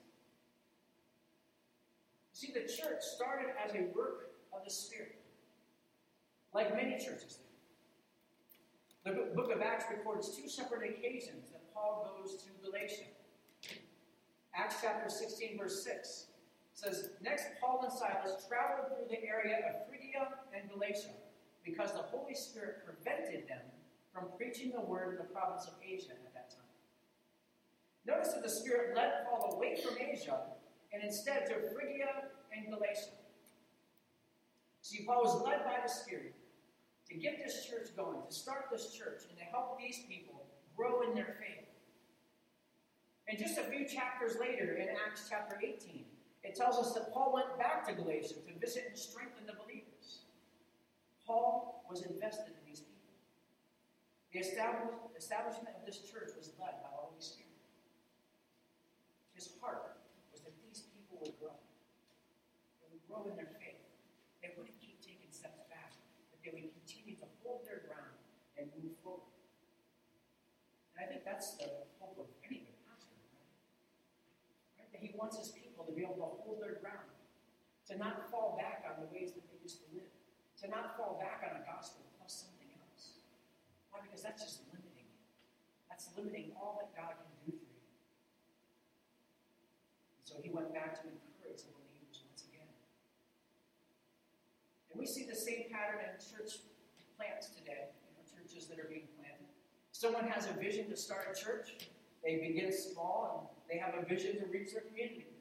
See, 2.32 2.52
the 2.54 2.60
church 2.60 3.02
started 3.02 3.50
as 3.58 3.74
a 3.74 3.90
work 3.92 4.30
of 4.52 4.64
the 4.64 4.70
Spirit, 4.70 5.18
like 6.54 6.76
many 6.76 6.92
churches 6.92 7.40
do. 9.04 9.10
The 9.10 9.34
book 9.34 9.52
of 9.52 9.60
Acts 9.62 9.84
records 9.90 10.30
two 10.36 10.48
separate 10.48 10.88
occasions 10.90 11.50
that 11.50 11.74
Paul 11.74 12.20
goes 12.20 12.36
to 12.36 12.50
Galatia. 12.64 13.10
Acts 14.54 14.76
chapter 14.80 15.08
16, 15.08 15.58
verse 15.58 15.82
6 15.82 16.26
says, 16.76 17.08
Next, 17.22 17.46
Paul 17.60 17.80
and 17.82 17.92
Silas 17.92 18.44
traveled 18.46 18.92
through 18.92 19.08
the 19.08 19.24
area 19.24 19.64
of 19.64 19.88
Phrygia 19.88 20.28
and 20.52 20.70
Galatia 20.70 21.16
because 21.64 21.92
the 21.92 22.04
Holy 22.04 22.34
Spirit 22.34 22.84
prevented 22.84 23.48
them 23.48 23.64
from 24.12 24.28
preaching 24.36 24.70
the 24.72 24.80
word 24.80 25.16
in 25.16 25.18
the 25.18 25.32
province 25.32 25.66
of 25.66 25.74
Asia 25.82 26.12
at 26.12 26.34
that 26.34 26.50
time. 26.50 26.68
Notice 28.06 28.34
that 28.34 28.42
the 28.42 28.52
Spirit 28.52 28.94
led 28.94 29.24
Paul 29.24 29.56
away 29.56 29.80
from 29.82 29.96
Asia 29.98 30.38
and 30.92 31.02
instead 31.02 31.46
to 31.46 31.54
Phrygia 31.72 32.28
and 32.54 32.68
Galatia. 32.68 33.16
See, 34.82 35.04
Paul 35.04 35.24
was 35.24 35.42
led 35.42 35.64
by 35.64 35.80
the 35.82 35.90
Spirit 35.90 36.34
to 37.08 37.16
get 37.16 37.42
this 37.44 37.66
church 37.66 37.88
going, 37.96 38.20
to 38.28 38.34
start 38.34 38.66
this 38.70 38.92
church, 38.92 39.22
and 39.28 39.38
to 39.38 39.44
help 39.44 39.78
these 39.78 40.00
people 40.08 40.46
grow 40.76 41.02
in 41.08 41.14
their 41.14 41.36
faith. 41.40 41.66
And 43.28 43.38
just 43.38 43.58
a 43.58 43.64
few 43.64 43.86
chapters 43.88 44.36
later, 44.38 44.74
in 44.74 44.88
Acts 45.06 45.26
chapter 45.28 45.58
18, 45.60 46.04
it 46.46 46.54
tells 46.54 46.78
us 46.78 46.94
that 46.94 47.10
Paul 47.10 47.34
went 47.34 47.58
back 47.58 47.82
to 47.90 47.92
Galatia 47.92 48.38
to 48.38 48.54
visit 48.62 48.86
and 48.86 48.94
strengthen 48.94 49.50
the 49.50 49.58
believers. 49.58 50.22
Paul 51.26 51.82
was 51.90 52.06
invested 52.06 52.54
in 52.54 52.62
these 52.62 52.86
people. 52.86 53.10
The 54.30 54.46
establishment 55.18 55.74
of 55.74 55.82
this 55.82 55.98
church 56.06 56.30
was 56.38 56.54
led 56.54 56.78
by 56.86 56.90
the 56.94 57.02
Holy 57.02 57.18
Spirit. 57.18 57.50
His 59.34 59.50
heart 59.58 59.98
was 60.30 60.46
that 60.46 60.54
these 60.62 60.86
people 60.94 61.18
would 61.18 61.34
grow. 61.42 61.58
They 62.78 62.94
would 62.94 63.02
grow 63.10 63.26
in 63.26 63.34
their 63.34 63.50
faith. 63.58 63.82
They 64.38 64.54
wouldn't 64.54 64.78
keep 64.78 65.02
taking 65.02 65.34
steps 65.34 65.66
back, 65.66 65.98
but 66.30 66.38
they 66.46 66.54
would 66.54 66.70
continue 66.78 67.18
to 67.18 67.26
hold 67.42 67.66
their 67.66 67.82
ground 67.90 68.14
and 68.54 68.70
move 68.78 68.94
forward. 69.02 69.34
And 70.94 71.02
I 71.02 71.10
think 71.10 71.26
that's 71.26 71.58
the 71.58 71.90
hope 71.98 72.14
of 72.22 72.30
any 72.46 72.70
pastor, 72.86 73.18
right? 73.34 73.50
right? 74.78 74.88
That 74.94 75.02
he 75.02 75.10
wants 75.18 75.42
his 75.42 75.50
people 75.50 75.65
to 75.86 75.92
be 75.94 76.02
able 76.02 76.18
to 76.18 76.28
hold 76.42 76.58
their 76.58 76.82
ground, 76.82 77.06
to 77.86 77.94
not 77.96 78.26
fall 78.30 78.58
back 78.58 78.82
on 78.84 78.98
the 78.98 79.08
ways 79.14 79.32
that 79.32 79.46
they 79.46 79.58
used 79.62 79.78
to 79.82 79.86
live, 79.94 80.10
to 80.62 80.66
not 80.66 80.98
fall 80.98 81.16
back 81.22 81.46
on 81.46 81.54
a 81.54 81.62
gospel 81.62 82.02
plus 82.18 82.46
something 82.46 82.66
else. 82.74 83.22
Why? 83.94 84.02
Because 84.02 84.22
that's 84.26 84.42
just 84.42 84.66
limiting 84.74 85.06
you. 85.06 85.22
That's 85.86 86.10
limiting 86.18 86.50
all 86.58 86.82
that 86.82 86.90
God 86.98 87.14
can 87.14 87.30
do 87.46 87.54
for 87.54 87.70
you. 87.70 87.86
And 90.18 90.24
so 90.26 90.34
he 90.42 90.50
went 90.50 90.74
back 90.74 90.98
to 90.98 91.06
encourage 91.06 91.62
the 91.62 91.70
believers 91.70 92.26
once 92.26 92.42
again. 92.50 92.68
And 94.90 94.98
we 94.98 95.06
see 95.06 95.22
the 95.22 95.38
same 95.38 95.70
pattern 95.70 96.02
in 96.02 96.18
church 96.18 96.66
plants 97.14 97.54
today, 97.54 97.94
you 97.94 98.10
know, 98.18 98.24
churches 98.26 98.66
that 98.66 98.82
are 98.82 98.90
being 98.90 99.06
planted. 99.14 99.46
Someone 99.92 100.26
has 100.28 100.50
a 100.50 100.54
vision 100.58 100.90
to 100.90 100.96
start 100.96 101.30
a 101.30 101.34
church. 101.38 101.78
They 102.24 102.42
begin 102.42 102.72
small 102.74 103.54
and 103.54 103.64
they 103.70 103.78
have 103.78 103.94
a 103.94 104.04
vision 104.04 104.36
to 104.40 104.46
reach 104.50 104.72
their 104.72 104.82
community. 104.82 105.35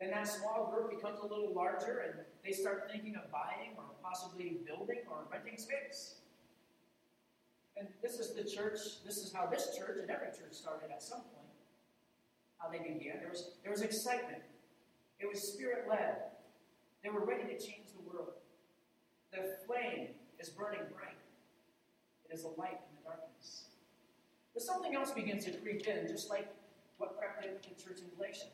Then 0.00 0.10
that 0.12 0.26
small 0.26 0.72
group 0.72 0.90
becomes 0.90 1.20
a 1.20 1.26
little 1.26 1.52
larger 1.54 2.02
and 2.08 2.24
they 2.42 2.52
start 2.52 2.88
thinking 2.90 3.16
of 3.16 3.30
buying 3.30 3.76
or 3.76 3.84
possibly 4.02 4.56
building 4.66 5.04
or 5.10 5.28
renting 5.30 5.58
space. 5.58 6.16
And 7.76 7.86
this 8.02 8.14
is 8.14 8.34
the 8.34 8.44
church, 8.44 9.04
this 9.04 9.18
is 9.18 9.32
how 9.32 9.46
this 9.46 9.76
church 9.76 9.98
and 10.00 10.10
every 10.10 10.28
church 10.28 10.52
started 10.52 10.90
at 10.90 11.02
some 11.02 11.20
point. 11.20 11.52
How 12.56 12.70
they 12.70 12.78
began. 12.78 13.20
There 13.20 13.28
was, 13.28 13.52
there 13.62 13.70
was 13.70 13.82
excitement. 13.82 14.42
It 15.18 15.28
was 15.28 15.52
spirit 15.52 15.84
led. 15.88 16.16
They 17.04 17.10
were 17.10 17.24
ready 17.24 17.44
to 17.44 17.58
change 17.58 17.92
the 17.92 18.02
world. 18.10 18.32
The 19.32 19.56
flame 19.66 20.08
is 20.38 20.48
burning 20.48 20.80
bright. 20.92 21.20
It 22.24 22.34
is 22.34 22.44
a 22.44 22.48
light 22.48 22.80
in 22.88 22.96
the 22.96 23.04
darkness. 23.04 23.64
But 24.54 24.62
something 24.62 24.94
else 24.94 25.10
begins 25.12 25.44
to 25.44 25.52
creep 25.52 25.86
in, 25.86 26.08
just 26.08 26.30
like 26.30 26.48
what 26.96 27.18
crept 27.18 27.44
into 27.44 27.68
the 27.68 27.82
church 27.82 28.00
in 28.00 28.08
Galatia 28.16 28.48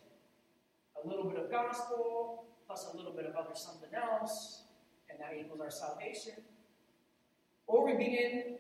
a 1.07 1.09
little 1.09 1.31
bit 1.31 1.39
of 1.39 1.51
gospel 1.51 2.47
plus 2.67 2.91
a 2.93 2.97
little 2.97 3.13
bit 3.13 3.27
of 3.27 3.37
other 3.37 3.55
something 3.55 3.91
else, 3.95 4.65
and 5.09 5.21
that 5.21 5.39
equals 5.39 5.61
our 5.61 5.71
salvation. 5.71 6.35
Or 7.69 7.87
we 7.87 7.95
begin 7.95 8.59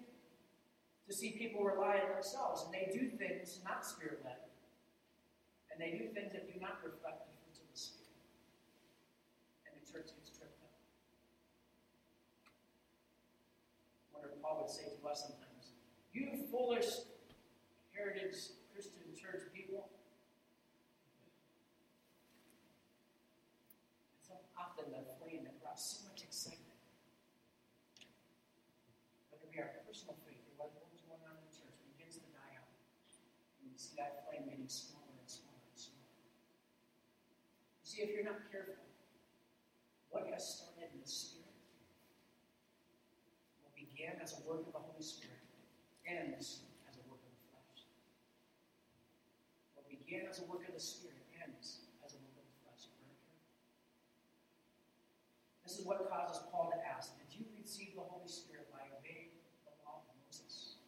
to 1.08 1.12
see 1.12 1.32
people 1.32 1.64
rely 1.64 1.98
on 1.98 2.14
themselves, 2.14 2.64
and 2.64 2.72
they 2.72 2.86
do 2.94 3.10
things 3.18 3.60
not 3.64 3.84
spirit 3.84 4.20
led, 4.24 4.38
and 5.72 5.80
they 5.80 5.98
do 5.98 6.06
things 6.14 6.32
that 6.32 6.46
do 6.46 6.58
not 6.60 6.78
reflect 6.84 7.26
the 7.26 7.34
fruits 7.42 7.58
of 7.58 7.66
the 7.66 7.78
Spirit. 7.78 8.14
And 9.66 9.74
the 9.74 9.82
church 9.82 10.14
gets 10.14 10.30
tripped 10.30 10.62
up. 10.62 10.70
I 14.10 14.18
wonder 14.18 14.30
if 14.34 14.42
Paul 14.42 14.62
would 14.62 14.70
say 14.70 14.86
to 14.86 15.08
us 15.08 15.26
sometimes, 15.26 15.74
You 16.14 16.46
foolish 16.50 16.86
that 33.96 34.24
flame 34.28 34.48
getting 34.48 34.68
smaller 34.68 35.16
and 35.16 35.28
smaller 35.28 35.64
and 35.64 35.76
smaller. 35.76 36.12
You 37.80 37.86
see, 37.86 38.00
if 38.04 38.10
you're 38.12 38.24
not 38.24 38.44
careful, 38.52 38.76
what 40.10 40.28
has 40.32 40.44
started 40.44 40.92
in 40.94 41.00
the 41.00 41.08
Spirit, 41.08 41.52
what 43.60 43.72
began 43.76 44.16
as 44.22 44.36
a 44.36 44.40
work 44.48 44.64
of 44.64 44.72
the 44.72 44.80
Holy 44.80 45.04
Spirit, 45.04 45.44
ends 46.06 46.64
as 46.86 46.96
a 46.96 47.04
work 47.10 47.20
of 47.20 47.32
the 47.34 47.44
flesh. 47.50 47.84
What 49.74 49.90
began 49.90 50.30
as 50.30 50.40
a 50.40 50.46
work 50.46 50.64
of 50.64 50.72
the 50.72 50.80
Spirit 50.80 51.20
ends 51.36 51.84
as 52.06 52.14
a 52.14 52.20
work 52.22 52.38
of 52.38 52.46
the 52.46 52.58
flesh. 52.62 52.86
This 55.66 55.82
is 55.82 55.84
what 55.84 56.06
causes 56.06 56.46
Paul 56.54 56.70
to 56.70 56.78
ask 56.86 57.18
Did 57.18 57.28
you 57.34 57.44
receive 57.58 57.98
the 57.98 58.06
Holy 58.06 58.30
Spirit 58.30 58.70
by 58.70 58.86
obeying 58.94 59.34
the 59.66 59.74
law 59.82 60.06
of 60.06 60.14
Moses? 60.22 60.78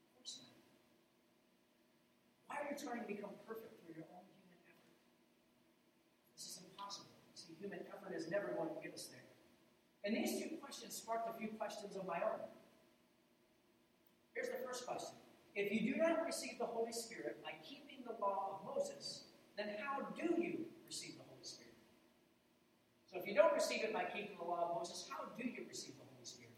Of 0.00 0.08
course 0.16 0.40
not. 0.40 0.56
Why 2.48 2.64
are 2.64 2.72
you 2.72 2.79
trying 2.90 3.06
to 3.06 3.10
become 3.10 3.30
perfect 3.46 3.78
through 3.78 4.02
your 4.02 4.10
own 4.10 4.26
human 4.42 4.58
effort? 4.66 4.90
This 6.34 6.44
is 6.50 6.56
impossible. 6.66 7.14
See, 7.38 7.54
human 7.54 7.86
effort 7.86 8.10
is 8.18 8.26
never 8.26 8.50
going 8.58 8.74
to 8.74 8.80
get 8.82 8.90
us 8.90 9.06
there. 9.14 9.30
And 10.02 10.10
these 10.10 10.42
two 10.42 10.58
questions 10.58 10.98
sparked 10.98 11.30
a 11.30 11.38
few 11.38 11.54
questions 11.54 11.94
of 11.94 12.02
my 12.02 12.18
own. 12.18 12.42
Here's 14.34 14.50
the 14.50 14.58
first 14.66 14.86
question 14.86 15.14
If 15.54 15.70
you 15.70 15.94
do 15.94 16.02
not 16.02 16.26
receive 16.26 16.58
the 16.58 16.66
Holy 16.66 16.92
Spirit 16.92 17.38
by 17.46 17.54
keeping 17.62 18.02
the 18.02 18.18
law 18.18 18.58
of 18.58 18.66
Moses, 18.66 19.30
then 19.56 19.76
how 19.78 20.02
do 20.16 20.40
you 20.40 20.66
receive 20.86 21.14
the 21.14 21.26
Holy 21.28 21.46
Spirit? 21.46 21.76
So 23.06 23.18
if 23.18 23.26
you 23.26 23.34
don't 23.34 23.52
receive 23.52 23.82
it 23.84 23.92
by 23.92 24.04
keeping 24.04 24.38
the 24.38 24.46
law 24.46 24.70
of 24.70 24.82
Moses, 24.82 25.06
how 25.10 25.30
do 25.36 25.46
you 25.46 25.62
receive 25.68 25.94
the 25.98 26.06
Holy 26.10 26.24
Spirit? 26.24 26.54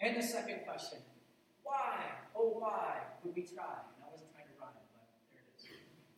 And 0.00 0.16
the 0.16 0.24
second 0.24 0.64
question 0.64 0.98
Why, 1.62 2.10
oh, 2.34 2.58
why 2.58 3.02
would 3.22 3.34
we 3.36 3.42
try? 3.42 3.84
And 3.92 4.00
I 4.02 4.08
wasn't 4.10 4.32
trying 4.32 4.48
to 4.48 4.56
rhyme, 4.56 4.72
but 4.96 5.04
there 5.34 5.44
it 5.44 5.60
is. 5.60 5.68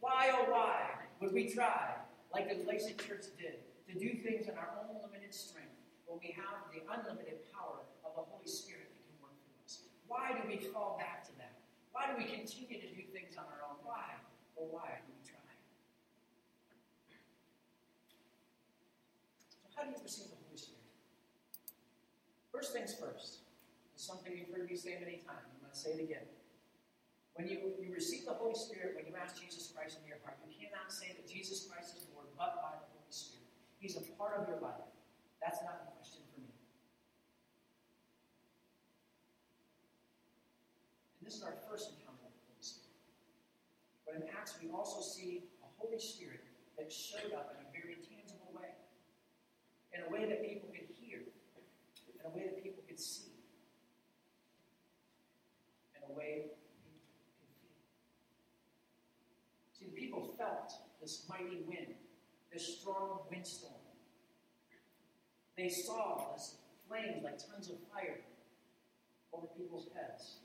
Why, 0.04 0.28
oh, 0.36 0.44
why 0.52 1.00
would 1.24 1.32
we 1.32 1.48
try, 1.48 1.96
like 2.28 2.52
the 2.52 2.60
Galatian 2.60 3.00
church 3.00 3.24
did, 3.40 3.64
to 3.88 3.96
do 3.96 4.20
things 4.20 4.52
in 4.52 4.54
our 4.60 4.76
own 4.84 5.00
limited 5.00 5.32
strength 5.32 5.80
when 6.04 6.20
we 6.20 6.36
have 6.36 6.68
the 6.68 6.84
unlimited 6.84 7.40
power 7.56 7.80
of 8.04 8.12
the 8.12 8.20
Holy 8.20 8.44
Spirit? 8.44 8.92
that 8.92 9.00
can 9.00 9.16
work 9.24 9.32
through 9.40 9.56
us? 9.64 9.80
Why 10.04 10.36
do 10.36 10.44
we 10.44 10.60
fall 10.68 11.00
back 11.00 11.24
to 11.24 11.32
that? 11.40 11.56
Why 11.96 12.12
do 12.12 12.20
we 12.20 12.28
continue 12.28 12.84
to 12.84 12.90
do 12.92 13.00
things 13.16 13.40
on 13.40 13.48
our 13.48 13.64
own? 13.64 13.80
Why? 13.80 14.20
oh, 14.60 14.68
why 14.68 15.00
do 15.00 15.08
we 15.08 15.24
try? 15.24 15.40
So, 19.48 19.56
how 19.72 19.88
do 19.88 19.96
you 19.96 20.04
receive 20.04 20.28
the 20.28 20.36
Holy 20.44 20.60
Spirit? 20.60 20.84
First 22.52 22.76
things 22.76 22.92
first. 22.92 23.40
It's 23.96 24.04
something 24.04 24.36
you've 24.36 24.52
heard 24.52 24.68
me 24.68 24.76
say 24.76 25.00
many 25.00 25.24
times. 25.24 25.48
I'm 25.48 25.64
going 25.64 25.72
to 25.72 25.80
say 25.80 25.96
it 25.96 26.04
again. 26.04 26.28
When 27.34 27.48
you, 27.48 27.74
you 27.82 27.92
receive 27.92 28.26
the 28.26 28.34
Holy 28.34 28.54
Spirit, 28.54 28.94
when 28.94 29.06
you 29.06 29.14
ask 29.18 29.34
Jesus 29.40 29.72
Christ 29.74 29.98
in 30.00 30.06
your 30.06 30.18
heart, 30.22 30.38
you 30.46 30.54
cannot 30.54 30.92
say 30.92 31.14
that 31.18 31.26
Jesus 31.26 31.66
Christ 31.66 31.98
is 31.98 32.06
Lord 32.14 32.30
but 32.38 32.62
by 32.62 32.78
the 32.78 32.86
Holy 32.94 33.10
Spirit. 33.10 33.50
He's 33.82 33.96
a 33.96 34.04
part 34.16 34.38
of 34.38 34.48
your 34.48 34.60
life. 34.60 34.86
That's 35.44 35.60
not 35.60 35.84
the 35.84 35.92
question 35.98 36.24
for 36.32 36.40
me. 36.40 36.48
And 41.20 41.28
this 41.28 41.36
is 41.36 41.42
our 41.42 41.52
first 41.68 41.92
encounter 41.92 42.24
with 42.24 42.32
the 42.32 42.48
Holy 42.48 42.64
Spirit. 42.64 42.96
But 44.08 44.14
in 44.16 44.22
Acts, 44.32 44.56
we 44.62 44.72
also 44.72 45.04
see 45.04 45.44
a 45.60 45.68
Holy 45.76 45.98
Spirit 46.00 46.40
that 46.78 46.88
showed 46.88 47.36
up 47.36 47.52
in 47.52 47.60
a 47.60 47.68
very 47.76 48.00
tangible 48.00 48.48
way, 48.56 48.72
in 49.92 50.00
a 50.06 50.08
way 50.08 50.24
that 50.24 50.40
people 50.40 50.72
could 50.72 50.88
hear, 50.96 51.20
in 51.20 52.24
a 52.24 52.32
way 52.32 52.48
that 52.48 52.62
people 52.64 52.82
could 52.88 52.98
see, 52.98 53.36
in 55.92 56.02
a 56.08 56.12
way 56.16 56.56
people 56.80 56.96
could 57.36 57.52
feel. 57.60 57.76
See, 59.76 59.92
the 59.92 59.92
people 59.92 60.23
felt 60.38 60.72
this 61.00 61.24
mighty 61.28 61.62
wind, 61.66 61.94
this 62.52 62.78
strong 62.78 63.20
windstorm. 63.30 63.72
They 65.56 65.68
saw 65.68 66.32
this 66.32 66.56
flames 66.88 67.22
like 67.22 67.38
tons 67.38 67.70
of 67.70 67.76
fire 67.92 68.20
over 69.32 69.46
people's 69.56 69.88
heads 69.94 70.36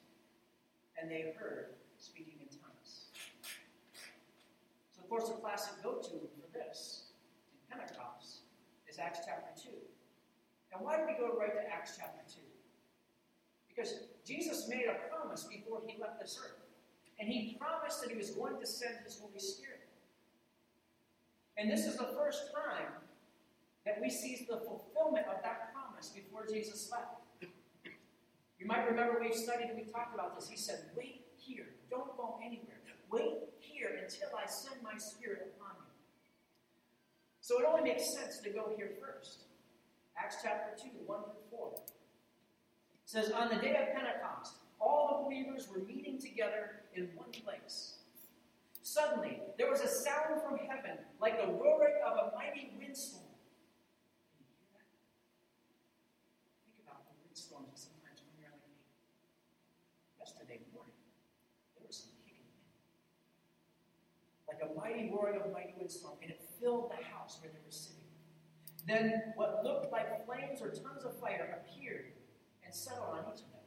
and 1.00 1.10
they 1.10 1.34
heard 1.38 1.76
speaking 1.98 2.36
in 2.42 2.48
tongues. 2.48 3.10
So, 4.96 5.02
of 5.02 5.10
course, 5.10 5.30
the 5.30 5.36
classic 5.36 5.82
go 5.84 5.96
to 5.96 6.10
for 6.10 6.48
this 6.54 7.12
in 7.72 7.78
Pentecost 7.78 8.42
is 8.88 9.00
Acts 9.00 9.20
chapter 9.26 9.50
2. 9.62 9.70
And 10.74 10.86
why 10.86 10.98
do 10.98 11.04
we 11.08 11.14
go 11.14 11.38
right 11.38 11.54
to 11.54 11.74
Acts 11.74 11.98
chapter 11.98 12.22
2? 12.28 12.42
Because 13.68 14.08
Jesus 14.26 14.68
made 14.68 14.86
a 14.88 15.10
promise 15.10 15.46
before 15.46 15.82
he 15.88 16.00
left 16.00 16.20
this 16.20 16.40
earth. 16.44 16.60
And 17.20 17.28
he 17.28 17.58
promised 17.60 18.02
that 18.02 18.12
he 18.12 18.18
was 18.18 18.32
going 18.32 18.60
to 18.60 18.66
send 18.66 18.96
his 19.04 19.20
Holy 19.20 19.40
Spirit. 19.40 19.79
And 21.60 21.70
this 21.70 21.86
is 21.86 21.98
the 21.98 22.08
first 22.18 22.54
time 22.54 22.88
that 23.86 24.00
we 24.02 24.10
see 24.10 24.48
the 24.50 24.58
fulfillment 24.58 25.28
of 25.28 25.44
that 25.44 25.74
promise 25.74 26.08
before 26.08 26.46
Jesus 26.48 26.90
left. 26.90 27.52
You 28.58 28.66
might 28.66 28.90
remember 28.90 29.20
we 29.20 29.34
studied 29.36 29.68
and 29.68 29.76
we 29.76 29.84
talked 29.84 30.14
about 30.14 30.40
this. 30.40 30.48
He 30.48 30.56
said, 30.56 30.80
Wait 30.96 31.26
here. 31.36 31.66
Don't 31.90 32.16
go 32.16 32.40
anywhere. 32.42 32.78
Wait 33.12 33.40
here 33.60 34.00
until 34.02 34.30
I 34.38 34.48
send 34.48 34.82
my 34.82 34.98
spirit 34.98 35.54
upon 35.56 35.76
you. 35.76 35.92
So 37.42 37.60
it 37.60 37.66
only 37.68 37.90
makes 37.90 38.14
sense 38.14 38.38
to 38.40 38.50
go 38.50 38.72
here 38.78 38.92
first. 39.02 39.40
Acts 40.18 40.38
chapter 40.42 40.82
2, 40.82 40.90
1 41.06 41.20
through 41.24 41.58
4. 41.58 41.72
It 41.74 41.82
says, 43.06 43.32
On 43.32 43.50
the 43.50 43.56
day 43.56 43.76
of 43.76 43.96
Pentecost, 43.96 44.56
all 44.80 45.10
the 45.18 45.24
believers 45.26 45.68
were 45.74 45.84
meeting 45.84 46.20
together 46.20 46.84
in 46.96 47.10
one 47.16 47.32
place. 47.32 47.99
Suddenly, 48.90 49.38
there 49.60 49.70
was 49.70 49.82
a 49.82 49.88
sound 49.88 50.42
from 50.42 50.58
heaven 50.66 50.98
like 51.22 51.38
the 51.38 51.46
roaring 51.46 52.02
of 52.02 52.18
a 52.18 52.34
mighty 52.34 52.74
windstorm 52.74 53.30
Think 56.66 56.82
about 56.82 57.06
the 57.06 57.14
windstorms 57.22 57.86
sometimes 57.86 58.26
like. 58.34 58.50
Yesterday 60.18 60.66
morning, 60.74 60.98
there 61.78 61.86
was 61.86 62.10
kicking 62.26 62.50
like 64.50 64.58
a 64.66 64.74
mighty 64.74 65.14
roaring 65.14 65.40
of 65.40 65.46
a 65.46 65.54
mighty 65.54 65.78
windstorm, 65.78 66.18
and 66.24 66.32
it 66.32 66.42
filled 66.60 66.90
the 66.90 66.98
house 67.14 67.38
where 67.46 67.54
they 67.54 67.62
were 67.62 67.70
sitting. 67.70 68.10
Then 68.88 69.34
what 69.36 69.62
looked 69.64 69.92
like 69.92 70.26
flames 70.26 70.64
or 70.66 70.74
tongues 70.74 71.06
of 71.06 71.14
fire 71.22 71.62
appeared 71.62 72.14
and 72.66 72.74
settled 72.74 73.14
on 73.14 73.30
each 73.30 73.46
of 73.46 73.54
them. 73.54 73.59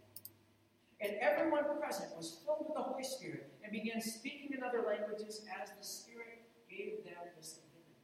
And 1.02 1.16
everyone 1.20 1.64
present 1.80 2.16
was 2.16 2.38
filled 2.46 2.64
with 2.68 2.76
the 2.76 2.82
Holy 2.82 3.02
Spirit 3.02 3.52
and 3.64 3.72
began 3.72 4.00
speaking 4.00 4.50
in 4.56 4.62
other 4.62 4.84
languages 4.86 5.42
as 5.60 5.70
the 5.76 5.84
Spirit 5.84 6.46
gave 6.70 7.02
them 7.02 7.18
this 7.36 7.58
ability. 7.58 7.98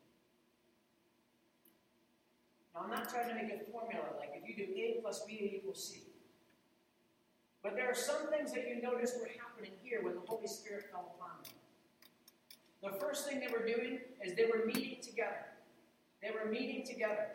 Now, 2.75 2.81
I'm 2.83 2.91
not 2.91 3.09
trying 3.09 3.29
to 3.29 3.35
make 3.35 3.55
a 3.55 3.71
formula 3.71 4.19
like 4.19 4.31
if 4.35 4.49
you 4.49 4.67
do 4.67 4.73
A 4.75 5.01
plus 5.01 5.23
B 5.25 5.61
equals 5.61 5.89
C. 5.89 6.03
But 7.63 7.77
there 7.77 7.89
are 7.89 7.95
some 7.95 8.29
things 8.31 8.53
that 8.53 8.67
you 8.69 8.83
noticed 8.83 9.15
were 9.21 9.31
happening 9.39 9.73
here 9.83 10.03
when 10.03 10.15
the 10.15 10.27
Holy 10.27 10.49
Spirit 10.49 10.87
fell 10.91 11.15
upon 11.17 11.43
them. 11.45 11.55
The 12.83 12.99
first 12.99 13.29
thing 13.29 13.39
they 13.39 13.47
were 13.47 13.65
doing 13.65 14.01
is 14.25 14.35
they 14.35 14.47
were 14.47 14.67
meeting 14.67 14.99
together. 15.03 15.47
They 16.21 16.31
were 16.31 16.51
meeting 16.51 16.85
together. 16.85 17.29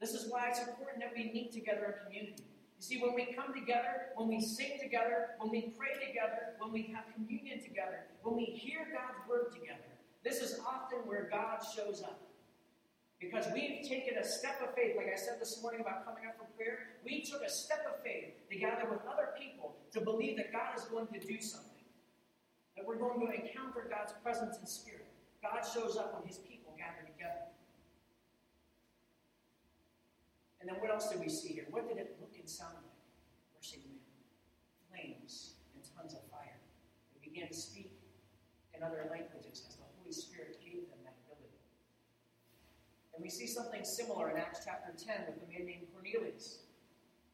This 0.00 0.14
is 0.14 0.30
why 0.30 0.48
it's 0.48 0.60
important 0.60 0.98
that 1.00 1.12
we 1.16 1.30
meet 1.32 1.52
together 1.52 1.98
in 2.00 2.06
community. 2.06 2.47
You 2.78 2.84
see, 2.84 3.02
when 3.02 3.14
we 3.14 3.34
come 3.34 3.52
together, 3.52 4.14
when 4.14 4.28
we 4.28 4.40
sing 4.40 4.78
together, 4.80 5.30
when 5.38 5.50
we 5.50 5.74
pray 5.76 5.94
together, 6.06 6.54
when 6.58 6.72
we 6.72 6.94
have 6.94 7.04
communion 7.12 7.60
together, 7.60 8.06
when 8.22 8.36
we 8.36 8.44
hear 8.44 8.86
God's 8.92 9.18
word 9.28 9.52
together, 9.52 9.90
this 10.22 10.40
is 10.40 10.60
often 10.64 10.98
where 11.04 11.28
God 11.30 11.58
shows 11.74 12.02
up. 12.02 12.20
Because 13.18 13.46
we've 13.52 13.82
taken 13.88 14.16
a 14.16 14.24
step 14.24 14.62
of 14.62 14.76
faith, 14.76 14.94
like 14.96 15.10
I 15.12 15.18
said 15.18 15.40
this 15.40 15.60
morning 15.60 15.80
about 15.80 16.04
coming 16.06 16.22
up 16.28 16.38
for 16.38 16.46
prayer, 16.56 17.02
we 17.04 17.22
took 17.22 17.42
a 17.42 17.50
step 17.50 17.84
of 17.92 18.00
faith 18.04 18.48
to 18.48 18.56
gather 18.56 18.88
with 18.88 19.00
other 19.10 19.30
people 19.36 19.74
to 19.92 20.00
believe 20.00 20.36
that 20.36 20.52
God 20.52 20.78
is 20.78 20.84
going 20.84 21.08
to 21.08 21.18
do 21.18 21.40
something 21.40 21.78
that 22.78 22.86
we're 22.86 22.96
going 22.96 23.18
to 23.18 23.34
encounter 23.34 23.90
God's 23.90 24.14
presence 24.22 24.56
and 24.58 24.68
spirit. 24.68 25.10
God 25.42 25.66
shows 25.66 25.96
up 25.96 26.14
when 26.14 26.28
his 26.28 26.38
people 26.38 26.74
gather 26.78 27.02
together. 27.10 27.50
And 30.60 30.70
then 30.70 30.76
what 30.78 30.90
else 30.90 31.10
did 31.10 31.18
we 31.18 31.28
see 31.28 31.48
here? 31.48 31.66
What 31.70 31.88
did 31.88 31.98
it 31.98 32.16
look 32.20 32.37
sound 32.48 32.74
like? 32.74 32.84
Verse 33.56 33.74
8 33.76 33.84
Flames 34.90 35.54
and 35.74 35.84
tons 35.96 36.14
of 36.14 36.24
fire. 36.30 36.58
They 37.14 37.28
began 37.28 37.48
to 37.48 37.54
speak 37.54 37.92
in 38.74 38.82
other 38.82 39.06
languages 39.10 39.64
as 39.68 39.76
the 39.76 39.84
Holy 39.98 40.12
Spirit 40.12 40.58
gave 40.64 40.88
them 40.88 40.98
that 41.04 41.14
ability. 41.26 41.58
And 43.14 43.22
we 43.22 43.28
see 43.28 43.46
something 43.46 43.84
similar 43.84 44.30
in 44.30 44.36
Acts 44.36 44.62
chapter 44.64 44.92
10 44.96 45.26
with 45.26 45.42
a 45.42 45.46
man 45.50 45.66
named 45.66 45.86
Cornelius. 45.92 46.60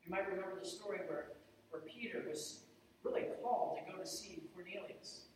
You 0.05 0.11
might 0.11 0.29
remember 0.29 0.59
the 0.61 0.68
story 0.68 1.00
where, 1.07 1.33
where 1.70 1.83
Peter 1.83 2.24
was 2.29 2.64
really 3.03 3.24
called 3.42 3.79
to 3.79 3.92
go 3.92 3.98
to 3.98 4.07
see 4.07 4.42
Cornelius. 4.55 5.29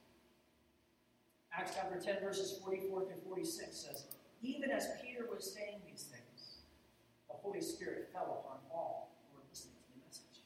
Acts 1.53 1.73
chapter 1.75 2.01
10, 2.01 2.23
verses 2.23 2.59
44 2.65 3.05
through 3.07 3.21
46 3.27 3.77
says, 3.77 4.05
Even 4.43 4.71
as 4.71 4.89
Peter 5.03 5.27
was 5.29 5.53
saying 5.53 5.81
these 5.87 6.05
things, 6.05 6.59
the 7.29 7.35
Holy 7.35 7.61
Spirit 7.61 8.11
fell 8.13 8.45
upon 8.45 8.59
all 8.73 9.11
who 9.29 9.39
were 9.39 9.45
listening 9.51 9.75
to 9.75 9.93
the 9.93 10.07
message. 10.07 10.43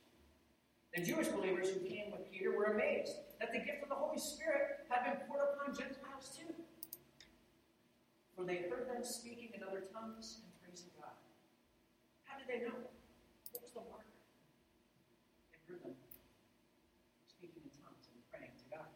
The 0.95 1.01
Jewish 1.01 1.29
believers 1.29 1.71
who 1.71 1.81
came 1.89 2.13
with 2.13 2.31
Peter 2.31 2.53
were 2.53 2.77
amazed 2.77 3.17
that 3.41 3.51
the 3.51 3.59
gift 3.59 3.83
of 3.83 3.89
the 3.89 3.95
Holy 3.95 4.19
Spirit 4.21 4.85
had 4.91 5.05
been 5.09 5.27
poured 5.27 5.41
upon 5.41 5.73
Gentiles 5.73 6.37
too. 6.37 6.53
For 8.37 8.45
they 8.45 8.69
heard 8.69 8.93
them 8.93 9.03
speaking 9.03 9.57
in 9.57 9.63
other 9.65 9.85
tongues 9.89 10.45
and 10.45 10.53
praising 10.61 10.93
God. 11.01 11.17
How 12.25 12.37
did 12.37 12.45
they 12.45 12.61
know? 12.69 12.77
What 12.77 13.63
was 13.65 13.73
the 13.73 13.81
marker? 13.89 14.05
They 15.49 15.65
heard 15.65 15.81
them 15.81 15.97
speaking 17.25 17.65
in 17.65 17.73
tongues 17.81 18.13
and 18.13 18.21
praying 18.29 18.53
to 18.53 18.67
God, 18.69 18.93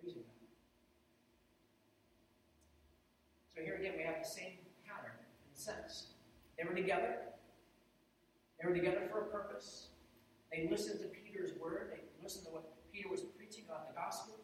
praising 0.00 0.24
God. 0.24 0.48
So 3.52 3.60
here 3.60 3.76
again, 3.76 4.00
we 4.00 4.04
have 4.08 4.24
the 4.24 4.28
same 4.28 4.64
pattern 4.88 5.12
in 5.20 5.52
a 5.52 5.58
sense. 5.60 6.16
They 6.56 6.64
were 6.64 6.72
together. 6.74 7.36
They 8.56 8.64
were 8.66 8.74
together 8.74 9.04
for 9.12 9.20
a 9.20 9.24
purpose. 9.28 9.92
They 10.52 10.68
listened 10.70 11.00
to 11.00 11.08
Peter's 11.10 11.52
word. 11.58 11.92
They 11.92 12.02
listened 12.22 12.46
to 12.46 12.52
what 12.52 12.64
Peter 12.92 13.08
was 13.08 13.22
preaching 13.36 13.64
about 13.68 13.88
the 13.90 13.94
gospel. 13.94 14.38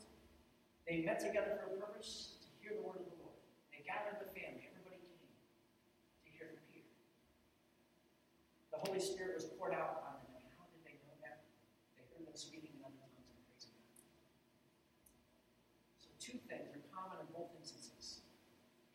They 0.87 1.07
met 1.07 1.23
together 1.23 1.57
for 1.63 1.73
a 1.73 1.79
purpose 1.79 2.37
to 2.43 2.49
hear 2.59 2.75
the 2.75 2.83
word 2.83 3.01
of 3.01 3.07
the 3.07 3.17
Lord. 3.23 3.39
They 3.71 3.87
gathered 3.87 4.19
the 4.19 4.29
family. 4.35 4.67
Everybody 4.67 4.99
came 4.99 5.31
to 6.27 6.29
hear 6.35 6.47
from 6.51 6.63
Peter. 6.75 6.91
The 8.75 8.81
Holy 8.83 8.99
Spirit 8.99 9.39
was 9.39 9.47
poured 9.57 9.73
out 9.73 10.03
on 10.03 10.21
them. 10.27 10.43
And 10.43 10.53
how 10.59 10.67
did 10.75 10.83
they 10.83 10.99
know 11.07 11.15
that? 11.23 11.47
They 11.95 12.05
heard 12.11 12.27
them 12.27 12.35
speaking 12.35 12.75
in 12.75 12.83
other 12.83 12.99
tongues 12.99 13.31
and 13.31 13.39
praising 13.47 13.79
God. 13.79 14.03
So 16.03 16.11
two 16.19 16.37
things 16.51 16.75
are 16.75 16.83
common 16.91 17.23
in 17.23 17.31
both 17.31 17.55
instances. 17.57 18.27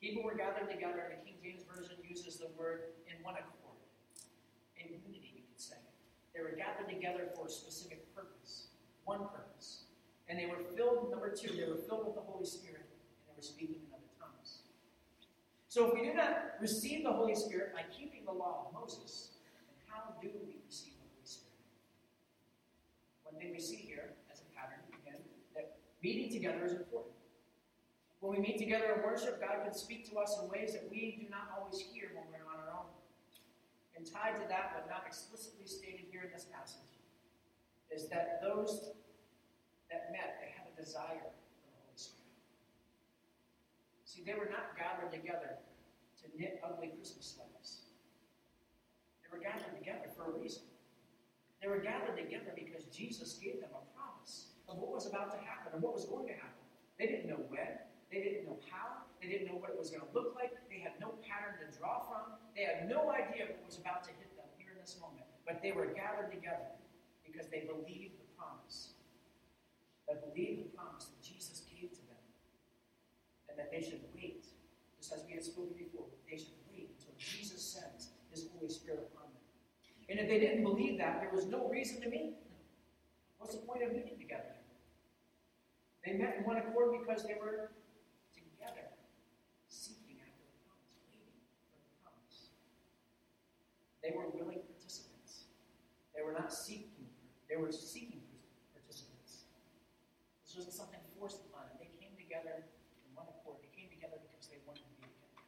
People 0.04 0.22
were 0.22 0.38
gathered 0.38 0.70
together, 0.70 1.10
the 1.10 1.20
King 1.26 1.42
James 1.42 1.64
Version 1.66 1.98
uses 2.06 2.38
the 2.38 2.54
word 2.54 2.94
in 3.10 3.18
one 3.26 3.34
accord, 3.34 3.82
in 4.78 4.94
unity, 4.94 5.34
you 5.34 5.44
could 5.50 5.58
say. 5.58 5.82
They 6.38 6.44
were 6.44 6.54
gathered 6.54 6.88
together 6.88 7.34
for 7.34 7.48
a 7.48 7.50
specific 7.50 8.14
purpose, 8.14 8.68
one 9.06 9.26
purpose. 9.34 9.86
And 10.30 10.38
they 10.38 10.46
were 10.46 10.62
filled, 10.76 11.10
number 11.10 11.34
two, 11.34 11.50
they 11.58 11.66
were 11.66 11.82
filled 11.90 12.06
with 12.06 12.14
the 12.14 12.22
Holy 12.22 12.46
Spirit, 12.46 12.86
and 12.86 13.26
they 13.26 13.34
were 13.36 13.42
speaking 13.42 13.82
in 13.82 13.90
other 13.90 14.12
tongues. 14.22 14.62
So 15.68 15.88
if 15.88 15.96
we 15.96 16.06
do 16.06 16.14
not 16.14 16.62
receive 16.62 17.04
the 17.04 17.12
Holy 17.12 17.34
Spirit 17.34 17.74
by 17.74 17.82
keeping 17.90 18.24
the 18.26 18.32
law 18.32 18.68
of 18.68 18.80
Moses, 18.80 19.34
then 19.42 19.66
how 19.90 20.14
do 20.22 20.30
we 20.46 20.62
receive 20.62 20.94
the 21.02 21.10
Holy 21.10 21.26
Spirit? 21.26 21.58
One 23.24 23.42
thing 23.42 23.50
we 23.52 23.60
see 23.60 23.82
here 23.82 24.14
as 24.32 24.42
a 24.42 24.48
pattern, 24.54 24.86
again, 24.94 25.18
that 25.56 25.78
meeting 26.04 26.30
together 26.30 26.66
is 26.66 26.74
important. 26.74 27.16
When 28.20 28.38
we 28.38 28.46
meet 28.46 28.60
together 28.60 28.94
in 28.94 29.02
worship, 29.02 29.42
God 29.42 29.64
can 29.64 29.74
speak 29.74 30.08
to 30.12 30.20
us 30.20 30.38
in 30.38 30.50
ways 30.50 30.74
that 30.74 30.86
we 30.92 31.18
do 31.18 31.30
not 31.32 31.50
always 31.58 31.82
hear 31.82 32.12
when 32.14 32.26
we're 32.30 32.46
on 32.46 32.62
our 32.62 32.78
own. 32.78 32.97
And 33.98 34.06
tied 34.06 34.38
to 34.38 34.46
that, 34.48 34.78
but 34.78 34.86
not 34.86 35.10
explicitly 35.10 35.66
stated 35.66 36.06
here 36.14 36.22
in 36.22 36.30
this 36.30 36.46
passage, 36.54 37.02
is 37.90 38.06
that 38.14 38.38
those 38.46 38.94
that 39.90 40.14
met, 40.14 40.38
they 40.38 40.54
had 40.54 40.70
a 40.70 40.76
desire 40.78 41.34
for 41.34 41.66
the 41.66 41.74
Holy 41.82 41.98
Spirit. 41.98 42.30
See, 44.06 44.22
they 44.22 44.38
were 44.38 44.54
not 44.54 44.78
gathered 44.78 45.10
together 45.10 45.58
to 46.22 46.26
knit 46.38 46.62
ugly 46.62 46.94
Christmas 46.94 47.34
sweaters. 47.34 47.90
They 49.26 49.34
were 49.34 49.42
gathered 49.42 49.74
together 49.74 50.14
for 50.14 50.30
a 50.30 50.34
reason. 50.38 50.62
They 51.58 51.68
were 51.68 51.82
gathered 51.82 52.22
together 52.22 52.54
because 52.54 52.86
Jesus 52.94 53.42
gave 53.42 53.66
them 53.66 53.74
a 53.74 53.82
promise 53.98 54.54
of 54.70 54.78
what 54.78 54.94
was 54.94 55.10
about 55.10 55.34
to 55.34 55.42
happen 55.42 55.74
and 55.74 55.82
what 55.82 55.98
was 55.98 56.06
going 56.06 56.30
to 56.30 56.38
happen. 56.38 56.62
They 57.02 57.10
didn't 57.10 57.26
know 57.26 57.42
when, 57.50 57.82
they 58.14 58.22
didn't 58.22 58.46
know 58.46 58.62
how. 58.70 59.10
They 59.22 59.28
didn't 59.28 59.50
know 59.50 59.58
what 59.58 59.74
it 59.74 59.78
was 59.78 59.90
going 59.90 60.06
to 60.06 60.14
look 60.14 60.38
like. 60.38 60.54
They 60.70 60.80
had 60.80 60.94
no 61.02 61.18
pattern 61.26 61.58
to 61.60 61.68
draw 61.74 62.06
from. 62.06 62.37
They 62.58 62.66
had 62.66 62.90
no 62.90 63.14
idea 63.14 63.54
what 63.54 63.62
was 63.70 63.78
about 63.78 64.02
to 64.10 64.12
hit 64.18 64.34
them 64.34 64.50
here 64.58 64.74
in 64.74 64.82
this 64.82 64.98
moment. 64.98 65.30
But 65.46 65.62
they 65.62 65.72
were 65.72 65.94
gathered 65.94 66.34
together 66.34 66.74
because 67.22 67.46
they 67.54 67.70
believed 67.70 68.18
the 68.18 68.26
promise. 68.34 68.98
They 70.10 70.18
believed 70.18 70.66
the 70.66 70.70
promise 70.74 71.06
that 71.06 71.22
Jesus 71.22 71.70
gave 71.70 71.94
to 71.94 72.02
them. 72.10 72.24
And 73.48 73.60
that 73.62 73.70
they 73.70 73.86
should 73.86 74.02
wait, 74.18 74.50
just 74.98 75.14
as 75.14 75.22
we 75.30 75.38
had 75.38 75.46
spoken 75.46 75.78
before, 75.78 76.10
they 76.26 76.42
should 76.42 76.58
wait 76.74 76.90
until 76.98 77.14
Jesus 77.22 77.62
sends 77.62 78.10
his 78.34 78.50
Holy 78.58 78.74
Spirit 78.74 79.06
upon 79.14 79.30
them. 79.30 79.46
And 80.10 80.20
if 80.20 80.28
they 80.28 80.40
didn't 80.40 80.64
believe 80.64 80.98
that, 80.98 81.22
there 81.22 81.30
was 81.30 81.46
no 81.46 81.70
reason 81.70 82.02
to 82.02 82.10
meet. 82.10 82.34
What's 83.38 83.54
the 83.54 83.62
point 83.62 83.84
of 83.84 83.94
meeting 83.94 84.18
together? 84.18 84.58
They 86.04 86.14
met 86.14 86.38
in 86.40 86.44
one 86.44 86.58
accord 86.58 86.98
because 87.00 87.24
they 87.24 87.36
were 87.36 87.70
together, 88.34 88.88
seeking 89.68 90.18
after 90.24 90.40
the 90.40 90.56
promise, 90.64 90.96
waiting 91.12 91.36
for 91.68 91.84
the 91.84 92.00
promise. 92.02 92.50
They 94.08 94.16
were 94.16 94.32
willing 94.32 94.64
participants. 94.64 95.52
They 96.16 96.24
were 96.24 96.32
not 96.32 96.56
seeking, 96.56 97.12
they 97.52 97.60
were 97.60 97.76
seeking 97.76 98.24
participants. 98.72 99.52
This 100.48 100.56
wasn't 100.56 100.80
something 100.80 101.04
forced 101.20 101.44
upon 101.52 101.68
them. 101.68 101.76
They 101.76 101.92
came 102.00 102.16
together 102.16 102.64
in 103.04 103.10
one 103.12 103.28
accord. 103.28 103.60
They 103.60 103.74
came 103.76 103.92
together 103.92 104.16
because 104.24 104.48
they 104.48 104.64
wanted 104.64 104.88
to 104.88 104.96
be 104.96 105.12
together. 105.12 105.44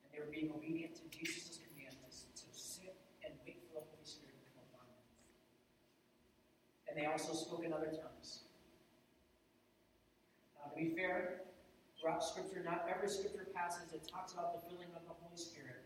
And 0.00 0.08
they 0.16 0.24
were 0.24 0.32
being 0.32 0.48
obedient 0.48 0.96
to 0.96 1.04
Jesus' 1.12 1.60
command 1.60 1.92
to, 2.00 2.08
to 2.08 2.48
sit 2.56 2.96
and 3.20 3.36
wait 3.44 3.60
for 3.68 3.76
the 3.76 3.84
Holy 3.84 4.08
Spirit 4.08 4.40
to 4.40 4.48
come 4.56 4.64
upon 4.72 4.88
them. 4.88 5.04
And 6.88 6.96
they 6.96 7.04
also 7.04 7.36
spoke 7.36 7.68
in 7.68 7.76
other 7.76 7.92
tongues. 7.92 8.48
Now, 10.56 10.72
to 10.72 10.76
be 10.80 10.96
fair, 10.96 11.52
throughout 12.00 12.24
Scripture, 12.24 12.64
not 12.64 12.88
every 12.88 13.12
Scripture 13.12 13.44
passage 13.52 13.92
that 13.92 14.08
talks 14.08 14.32
about 14.32 14.56
the 14.56 14.64
filling 14.72 14.88
of 14.96 15.04
the 15.04 15.12
Holy 15.20 15.36
Spirit 15.36 15.81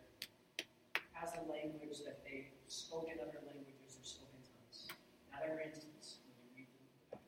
has 1.16 1.32
a 1.32 1.42
language 1.48 2.04
that 2.04 2.20
they 2.20 2.52
spoke 2.68 3.08
in 3.08 3.16
other 3.16 3.40
languages 3.48 3.96
or 3.96 4.04
spoke 4.04 4.28
in 4.36 4.44
tongues. 4.44 4.92
Not 5.32 5.40
every 5.48 5.64
instance, 5.64 6.20
when 6.28 6.36
you 6.36 6.44
read 6.52 6.68
the 6.68 7.16
Bible, 7.16 7.24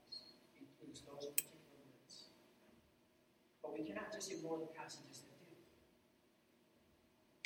includes 0.60 1.00
those 1.08 1.32
particular 1.32 1.72
words. 1.72 2.28
But 3.64 3.72
we 3.72 3.88
cannot 3.88 4.12
just 4.12 4.28
ignore 4.28 4.60
the 4.60 4.68
passages 4.76 5.24
that 5.24 5.40
do. 5.40 5.56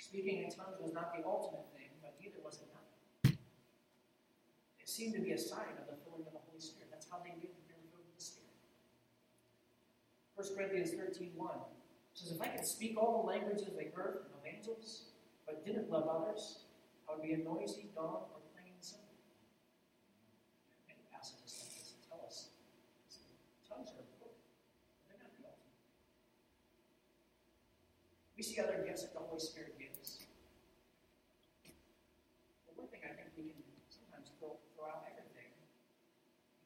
Speaking 0.02 0.42
in 0.42 0.50
tongues 0.50 0.82
was 0.82 0.90
not 0.90 1.14
the 1.14 1.22
ultimate 1.22 1.70
thing, 1.70 1.94
but 2.02 2.18
neither 2.18 2.42
was 2.42 2.58
it 2.58 2.66
not. 2.74 2.90
It 4.82 4.88
seemed 4.90 5.14
to 5.14 5.22
be 5.22 5.30
a 5.30 5.38
sign 5.38 5.78
of 5.78 5.86
the 5.86 5.94
filling 6.02 6.26
of 6.26 6.34
the 6.34 6.42
Holy 6.42 6.58
Spirit. 6.58 6.90
That's 6.90 7.06
how 7.06 7.22
they 7.22 7.38
knew 7.38 7.46
that 7.54 7.64
they 7.70 7.78
were 7.78 7.86
filled 7.86 8.02
with 8.10 8.18
the 8.18 8.26
Spirit. 8.26 8.58
1 10.34 10.58
Corinthians 10.58 10.90
13 10.90 11.38
1 11.38 11.54
says, 12.18 12.34
If 12.34 12.42
I 12.42 12.50
could 12.50 12.66
speak 12.66 12.98
all 12.98 13.22
the 13.22 13.30
languages 13.30 13.70
of 13.70 13.78
the 13.78 13.94
earth 13.94 14.26
and 14.26 14.34
of 14.34 14.42
angels, 14.42 15.11
but 15.46 15.64
didn't 15.64 15.90
love 15.90 16.08
others, 16.08 16.64
I 17.08 17.14
would 17.14 17.22
be 17.22 17.32
a 17.32 17.38
noisy 17.38 17.90
dog 17.94 18.30
or 18.32 18.40
clanging 18.52 18.78
cymbal. 18.80 19.14
Many 20.86 21.02
passages 21.12 21.58
like 21.60 21.72
this 21.76 21.94
tell 22.08 22.22
us 22.26 22.52
tongues 23.72 23.88
are 23.96 24.04
important, 24.04 24.44
they're 25.08 25.16
not 25.16 25.32
the 25.40 25.48
ultimate. 25.48 25.80
We 28.36 28.42
see 28.44 28.60
other 28.60 28.84
gifts 28.84 29.02
that 29.08 29.16
the 29.16 29.24
Holy 29.24 29.40
Spirit 29.40 29.80
gives. 29.80 30.20
But 32.68 32.76
one 32.76 32.88
thing 32.92 33.00
I 33.08 33.16
think 33.16 33.32
we 33.32 33.48
can 33.48 33.64
sometimes 33.88 34.28
throw, 34.36 34.60
throw 34.76 34.92
out 34.92 35.08
everything 35.08 35.56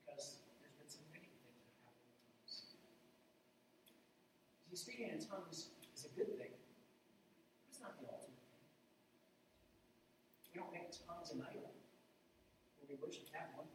because 0.02 0.42
there's 0.58 0.74
been 0.74 0.90
some 0.90 1.06
negative 1.14 1.38
things 1.46 1.62
that 1.62 1.78
happened 1.86 2.10
with 2.10 2.26
tongues. 2.34 2.74
See, 4.66 4.74
speaking 4.74 5.14
in 5.14 5.22
tongues 5.22 5.70
is 5.94 6.10
a 6.10 6.12
good 6.18 6.34
thing, 6.34 6.50
but 6.50 7.66
it's 7.70 7.78
not 7.78 7.94
the 8.02 8.10
ultimate 8.10 8.42
thing. 8.50 8.66
We 10.50 10.58
don't 10.58 10.72
make 10.74 10.90
tongues 10.90 11.30
an 11.30 11.46
idol 11.46 11.76
we 13.06 13.12
worship 13.12 13.26
one 13.54 13.65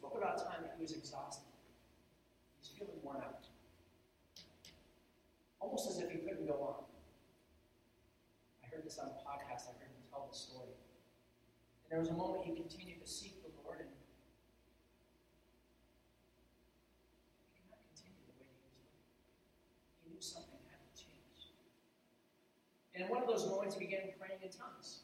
spoke 0.00 0.16
about 0.16 0.40
a 0.40 0.44
time 0.48 0.64
that 0.64 0.72
he 0.80 0.82
was 0.82 0.96
exhausted. 0.96 1.44
He's 2.56 2.72
feeling 2.72 2.96
worn 3.04 3.20
out. 3.20 3.44
Almost 5.60 5.92
as 5.92 6.00
if 6.00 6.08
he 6.08 6.24
couldn't 6.24 6.48
go 6.48 6.56
on. 6.56 6.88
I 8.64 8.72
heard 8.72 8.80
this 8.80 8.96
on 8.96 9.12
a 9.12 9.20
podcast. 9.20 9.68
I 9.68 9.76
heard 9.76 9.92
him 9.92 10.00
tell 10.08 10.24
the 10.24 10.32
story. 10.32 10.72
And 11.84 11.92
there 11.92 12.00
was 12.00 12.08
a 12.08 12.16
moment 12.16 12.48
he 12.48 12.56
continued 12.56 13.04
to 13.04 13.06
seek 13.06 13.44
the 13.44 13.52
Lord 13.60 13.84
and 13.84 13.92
he 13.92 14.00
could 17.60 17.68
not 17.68 17.84
continue 17.92 18.24
the 18.24 18.40
way 18.40 18.48
he 18.48 18.56
was. 18.56 18.72
He 20.00 20.16
knew 20.16 20.24
something 20.24 20.64
had 20.72 20.80
to 20.80 20.92
change. 20.96 21.52
And 22.96 23.04
in 23.04 23.12
one 23.12 23.20
of 23.20 23.28
those 23.28 23.44
moments, 23.44 23.76
he 23.76 23.84
began 23.84 24.16
praying 24.16 24.40
in 24.40 24.48
tongues. 24.48 24.99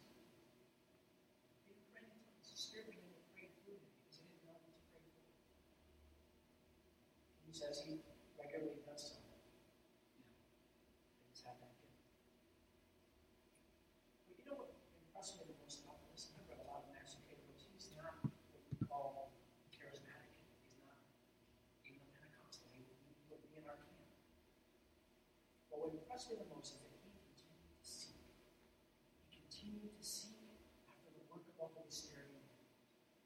Says 7.56 7.80
he 7.88 7.96
regularly 8.36 8.84
does 8.84 9.00
so. 9.00 9.16
Yeah. 9.16 9.40
He's 11.32 11.40
had 11.40 11.56
that 11.56 11.72
gift. 11.80 12.04
But 14.28 14.36
you 14.36 14.44
know 14.44 14.60
what 14.60 14.76
impressed 14.76 15.40
me 15.40 15.48
the 15.48 15.56
most 15.64 15.80
about 15.80 16.04
this? 16.12 16.28
And 16.28 16.36
I've 16.36 16.52
read 16.52 16.60
a 16.60 16.68
lot 16.68 16.84
of 16.84 16.92
Matthew 16.92 17.16
Cable. 17.24 17.48
He's 17.56 17.88
not 17.96 18.20
what 18.20 18.60
we 18.68 18.76
call 18.84 19.32
charismatic. 19.72 20.36
He's 20.68 20.84
not 20.84 21.00
even 21.88 22.04
a 22.04 22.12
Pentecostal. 22.12 22.68
He 22.76 22.84
would 23.32 23.40
be 23.40 23.56
in 23.56 23.64
our 23.64 23.80
camp. 23.80 24.12
But 25.72 25.80
what 25.80 25.96
impressed 25.96 26.28
me 26.28 26.36
the 26.36 26.52
most 26.52 26.76
is 26.76 26.84
that 26.84 26.92
he 26.92 27.08
continued 27.08 27.72
to 27.72 27.88
seek. 27.88 28.20
He 29.32 29.40
continued 29.48 29.96
to 29.96 30.04
seek 30.04 30.60
after 30.92 31.08
the 31.08 31.24
work 31.32 31.48
of 31.48 31.56
the 31.56 31.72
Holy 31.72 31.88
Spirit 31.88 32.36
in 32.36 32.36
him. 32.36 32.60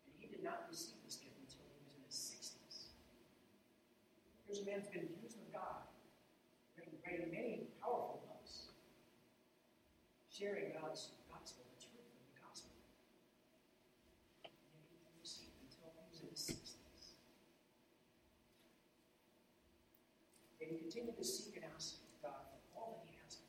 And 0.07 0.15
he 0.23 0.31
did 0.31 0.47
not 0.47 0.71
receive 0.71 1.03
this 1.03 1.19
gift 1.19 1.35
until 1.35 1.67
he 1.67 1.83
was 1.83 1.91
in 1.99 2.07
his 2.07 2.15
60s. 2.15 2.95
Who's 4.81 4.97
been 4.97 5.13
used 5.21 5.37
of 5.37 5.45
God, 5.53 5.85
writing 7.05 7.29
many 7.29 7.69
powerful 7.85 8.25
books, 8.25 8.73
sharing 10.33 10.73
God's 10.73 11.13
gospel, 11.29 11.69
the 11.69 11.77
truth 11.85 12.01
of 12.01 12.25
the 12.33 12.41
gospel. 12.41 12.73
And 14.41 14.81
he 14.81 14.89
didn't 14.89 15.21
until 15.21 15.93
he 15.93 16.01
was 16.09 16.25
in 16.25 16.33
his 16.33 16.41
60s. 16.49 17.13
And 20.65 20.73
he 20.73 20.81
continued 20.81 21.21
to 21.21 21.29
seek 21.29 21.61
and 21.61 21.69
ask 21.77 22.01
God 22.25 22.41
for 22.49 22.57
all 22.73 22.97
that 22.97 23.05
he 23.05 23.21
has. 23.21 23.37
And 23.37 23.45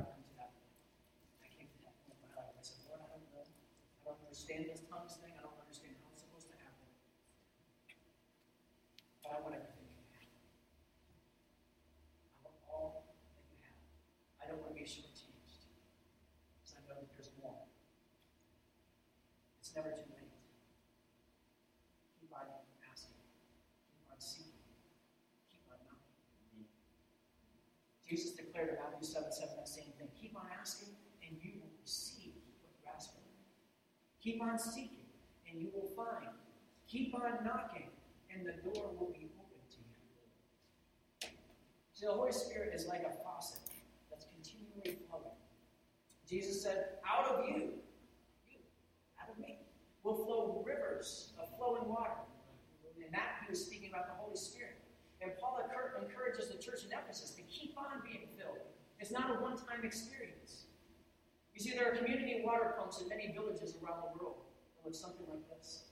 I've 0.00 0.16
come 0.16 0.16
to 0.16 0.32
that 0.40 0.56
point. 0.56 0.80
I 1.44 1.52
came 1.60 1.68
to 1.68 1.80
that 1.84 1.92
point 2.08 2.16
in 2.16 2.24
my 2.24 2.40
life. 2.40 2.56
I 2.56 2.64
said, 2.64 2.80
Lord, 2.88 3.04
I 3.04 3.12
don't 3.12 3.28
know. 3.36 3.44
I 3.44 4.16
don't 4.16 4.24
understand 4.24 4.64
this 4.64 4.80
tongues 4.88 5.20
thing. 5.20 5.36
I 5.36 5.44
don't 5.44 5.60
understand 5.60 5.92
how 6.00 6.08
it's 6.08 6.24
supposed 6.24 6.48
to 6.48 6.56
happen. 6.56 6.88
I 9.30 9.38
want 9.38 9.54
everything 9.54 9.86
you 9.86 10.02
have. 10.10 10.26
I 12.34 12.50
want 12.50 12.58
all 12.66 13.06
that 13.06 13.46
you 13.46 13.62
have. 13.62 13.78
I 14.42 14.50
don't 14.50 14.58
want 14.58 14.74
to 14.74 14.78
be 14.78 14.82
shortchanged. 14.82 15.70
Because 16.58 16.74
I 16.74 16.82
know 16.90 16.98
that 16.98 17.06
there's 17.14 17.30
more. 17.38 17.62
It's 19.62 19.70
never 19.70 19.94
too 19.94 20.10
late. 20.10 20.34
Keep 22.18 22.34
on 22.34 22.50
asking. 22.90 23.22
Keep 23.94 24.10
on 24.10 24.18
seeking. 24.18 24.66
Keep 25.54 25.62
on 25.70 25.78
knocking. 25.86 26.66
Jesus 28.02 28.34
declared 28.34 28.74
in 28.74 28.82
Matthew 28.82 29.06
7 29.06 29.30
7 29.30 29.54
that 29.54 29.70
same 29.70 29.94
thing. 29.94 30.10
Keep 30.18 30.34
on 30.34 30.50
asking, 30.50 30.90
and 31.22 31.38
you 31.38 31.62
will 31.62 31.70
receive 31.78 32.34
what 32.66 32.74
you 32.74 32.82
ask 32.90 33.14
for. 33.14 33.22
Keep 34.18 34.42
on 34.42 34.58
seeking, 34.58 35.06
and 35.46 35.62
you 35.62 35.70
will 35.70 35.86
find. 35.94 36.34
Keep 36.90 37.14
on 37.14 37.46
knocking, 37.46 37.89
and 38.40 38.48
the 38.48 38.56
door 38.64 38.88
will 38.96 39.12
be 39.12 39.28
open 39.36 39.60
to 39.68 39.80
you. 39.84 41.28
See, 41.92 42.06
the 42.06 42.12
Holy 42.12 42.32
Spirit 42.32 42.72
is 42.74 42.86
like 42.86 43.04
a 43.04 43.12
faucet 43.22 43.60
that's 44.08 44.24
continually 44.32 45.04
flowing. 45.08 45.36
Jesus 46.26 46.62
said, 46.62 46.96
Out 47.04 47.26
of 47.26 47.44
you, 47.48 47.76
you, 48.48 48.56
out 49.20 49.28
of 49.28 49.38
me, 49.38 49.58
will 50.02 50.24
flow 50.24 50.64
rivers 50.66 51.32
of 51.38 51.54
flowing 51.58 51.86
water. 51.86 52.16
And 53.04 53.12
that 53.12 53.42
he 53.44 53.50
was 53.50 53.64
speaking 53.64 53.90
about 53.90 54.06
the 54.06 54.14
Holy 54.14 54.36
Spirit. 54.36 54.78
And 55.20 55.32
Paul 55.40 55.60
encourages 56.00 56.48
the 56.48 56.56
church 56.56 56.84
in 56.84 56.92
Ephesus 56.96 57.32
to 57.32 57.42
keep 57.42 57.76
on 57.76 58.00
being 58.04 58.24
filled. 58.38 58.64
It's 59.00 59.10
not 59.10 59.30
a 59.30 59.42
one 59.42 59.56
time 59.56 59.84
experience. 59.84 60.64
You 61.52 61.60
see, 61.60 61.72
there 61.76 61.92
are 61.92 61.96
community 61.96 62.40
water 62.44 62.72
pumps 62.78 63.02
in 63.02 63.08
many 63.08 63.32
villages 63.32 63.76
around 63.82 64.00
the 64.00 64.16
world 64.16 64.36
that 64.78 64.86
look 64.86 64.94
something 64.94 65.26
like 65.28 65.44
this. 65.50 65.89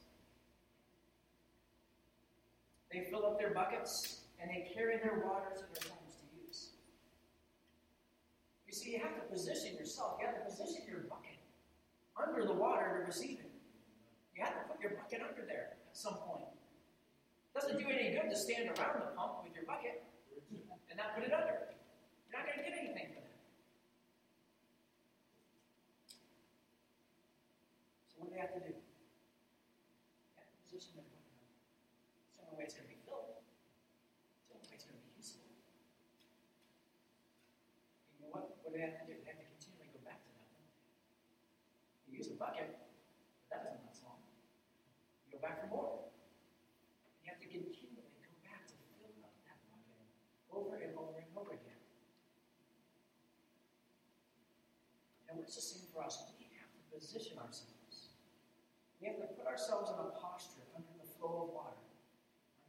They 2.99 3.07
fill 3.11 3.27
up 3.27 3.39
their 3.39 3.55
buckets 3.55 4.27
and 4.43 4.51
they 4.51 4.67
carry 4.75 4.99
their 4.99 5.23
water 5.23 5.55
to 5.55 5.63
their 5.71 5.87
homes 5.87 6.19
to 6.19 6.27
use. 6.43 6.75
You 8.67 8.75
see, 8.75 8.91
you 8.91 8.99
have 8.99 9.15
to 9.15 9.23
position 9.31 9.77
yourself, 9.79 10.19
you 10.19 10.27
have 10.27 10.35
to 10.35 10.43
position 10.51 10.83
your 10.91 11.07
bucket 11.07 11.39
under 12.19 12.45
the 12.45 12.53
water 12.53 12.99
to 12.99 13.07
receive 13.07 13.39
it. 13.39 13.53
You 14.35 14.43
have 14.43 14.55
to 14.55 14.67
put 14.67 14.83
your 14.83 14.99
bucket 14.99 15.23
under 15.23 15.47
there 15.47 15.79
at 15.79 15.97
some 15.97 16.15
point. 16.27 16.51
It 16.51 17.55
doesn't 17.55 17.79
do 17.79 17.87
any 17.87 18.11
good 18.19 18.31
to 18.31 18.37
stand 18.37 18.67
around 18.67 18.99
the 18.99 19.15
pump 19.15 19.47
with 19.47 19.55
your 19.55 19.65
bucket 19.65 20.03
and 20.51 20.99
not 20.99 21.15
put 21.15 21.23
it 21.23 21.31
under. 21.33 21.71
You're 22.27 22.35
not 22.35 22.51
going 22.51 22.59
to 22.59 22.65
get 22.67 22.75
anything 22.83 23.15
from 23.15 23.23
that. 23.23 23.39
So 28.11 28.15
what 28.19 28.35
do 28.35 28.39
have 28.43 28.55
to 28.59 28.63
do? 28.63 28.75
They 28.75 30.43
have 30.43 30.51
to 30.51 30.59
position 30.67 30.99
their 30.99 31.07
bucket 31.07 31.31
under. 31.31 31.47
It's 32.27 32.39
the 32.39 32.47
only 32.47 32.59
way 32.59 32.67
it's 32.67 32.75
going 32.75 32.87
to 32.87 32.95
be 32.95 32.99
filled. 33.03 33.39
It's 33.39 34.47
the 34.47 34.55
only 34.55 34.71
way 34.71 34.75
it's 34.79 34.87
going 34.87 34.99
to 34.99 35.03
be 35.03 35.15
useful. 35.19 35.43
And 38.07 38.15
you 38.15 38.19
know 38.23 38.31
what? 38.31 38.55
What 38.63 38.71
do 38.71 38.79
they 38.79 38.85
have 38.87 39.03
to 39.03 39.07
do? 39.11 39.19
They 39.19 39.27
have 39.35 39.43
to 39.43 39.49
continually 39.59 39.91
go 39.91 39.99
back 40.07 40.23
to 40.23 40.31
that. 40.39 40.47
Don't 40.55 40.63
they? 40.63 40.71
You 42.07 42.23
use 42.23 42.31
a 42.31 42.39
bucket, 42.39 42.71
but 42.71 42.87
that 43.51 43.67
doesn't 43.67 43.83
last 43.83 44.07
long. 44.07 44.23
You 45.27 45.35
go 45.35 45.43
back 45.43 45.67
for 45.67 45.69
more. 45.73 46.07
You 47.27 47.35
have 47.35 47.43
to 47.43 47.49
continually 47.51 48.07
go 48.23 48.33
back 48.47 48.71
to 48.71 48.77
fill 49.03 49.11
up 49.25 49.35
that 49.51 49.59
bucket 49.67 49.99
over 50.55 50.79
and 50.79 50.95
over 50.95 51.19
and 51.19 51.29
over 51.35 51.59
again. 51.59 51.83
And 55.29 55.37
what's 55.43 55.59
the 55.59 55.65
same 55.65 55.85
for 55.93 56.07
us? 56.07 56.23
We 56.39 56.49
have 56.57 56.71
to 56.73 56.81
position 56.89 57.37
ourselves. 57.37 58.15
We 59.01 59.07
have 59.11 59.21
to 59.21 59.29
put 59.37 59.47
ourselves 59.59 59.91
in 59.91 59.99
a 59.99 60.15
posture 60.15 60.63
under 60.71 60.87
the 61.03 61.09
flow 61.19 61.43
of 61.43 61.49
water, 61.51 61.83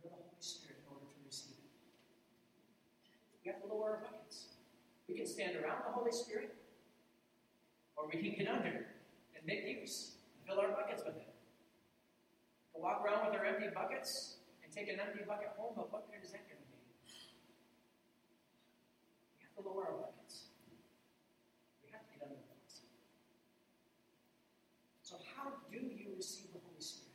under 0.01 0.09
the 0.09 0.17
Holy 0.25 0.41
Spirit 0.41 0.81
in 0.81 0.89
order 0.89 1.05
to 1.05 1.21
receive 1.21 1.53
it. 1.53 1.69
We 3.45 3.53
have 3.53 3.61
to 3.61 3.69
lower 3.69 4.01
our 4.01 4.09
buckets. 4.09 4.57
We 5.05 5.13
can 5.13 5.29
stand 5.29 5.53
around 5.53 5.85
the 5.85 5.93
Holy 5.93 6.09
Spirit, 6.09 6.57
or 7.93 8.09
we 8.09 8.17
can 8.17 8.33
get 8.33 8.49
under 8.49 8.89
and 9.37 9.41
make 9.45 9.69
use 9.69 10.17
and 10.33 10.41
fill 10.49 10.65
our 10.65 10.73
buckets 10.73 11.05
with 11.05 11.13
it. 11.13 11.29
To 12.73 12.81
walk 12.81 13.05
around 13.05 13.29
with 13.29 13.37
our 13.37 13.45
empty 13.45 13.69
buckets 13.69 14.41
and 14.65 14.73
take 14.73 14.89
an 14.89 14.97
empty 14.97 15.21
bucket 15.29 15.53
home, 15.61 15.77
but 15.77 15.93
what 15.93 16.09
good 16.09 16.25
is 16.25 16.33
that 16.33 16.41
going 16.49 16.57
to 16.57 16.65
be? 16.73 16.81
We 19.37 19.45
have 19.45 19.53
to 19.53 19.61
lower 19.61 19.93
our 19.93 20.09
buckets. 20.09 20.49
We 21.85 21.93
have 21.93 22.01
to 22.01 22.09
get 22.17 22.25
under 22.25 22.33
the 22.33 22.49
buckets. 22.49 22.81
So, 25.05 25.21
how 25.37 25.53
do 25.69 25.77
you 25.77 26.13
receive 26.17 26.53
the 26.53 26.61
Holy 26.61 26.81
Spirit? 26.81 27.09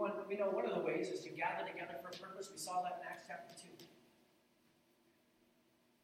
We, 0.00 0.08
we 0.32 0.36
know 0.40 0.48
one 0.48 0.64
of 0.64 0.72
the 0.72 0.80
ways 0.80 1.12
is 1.12 1.20
to 1.28 1.30
gather 1.30 1.68
together 1.68 2.00
for 2.00 2.08
a 2.08 2.16
purpose. 2.16 2.48
We 2.50 2.56
saw 2.56 2.80
that 2.82 3.04
in 3.04 3.12
Acts 3.12 3.28
chapter 3.28 3.52
2. 3.52 3.84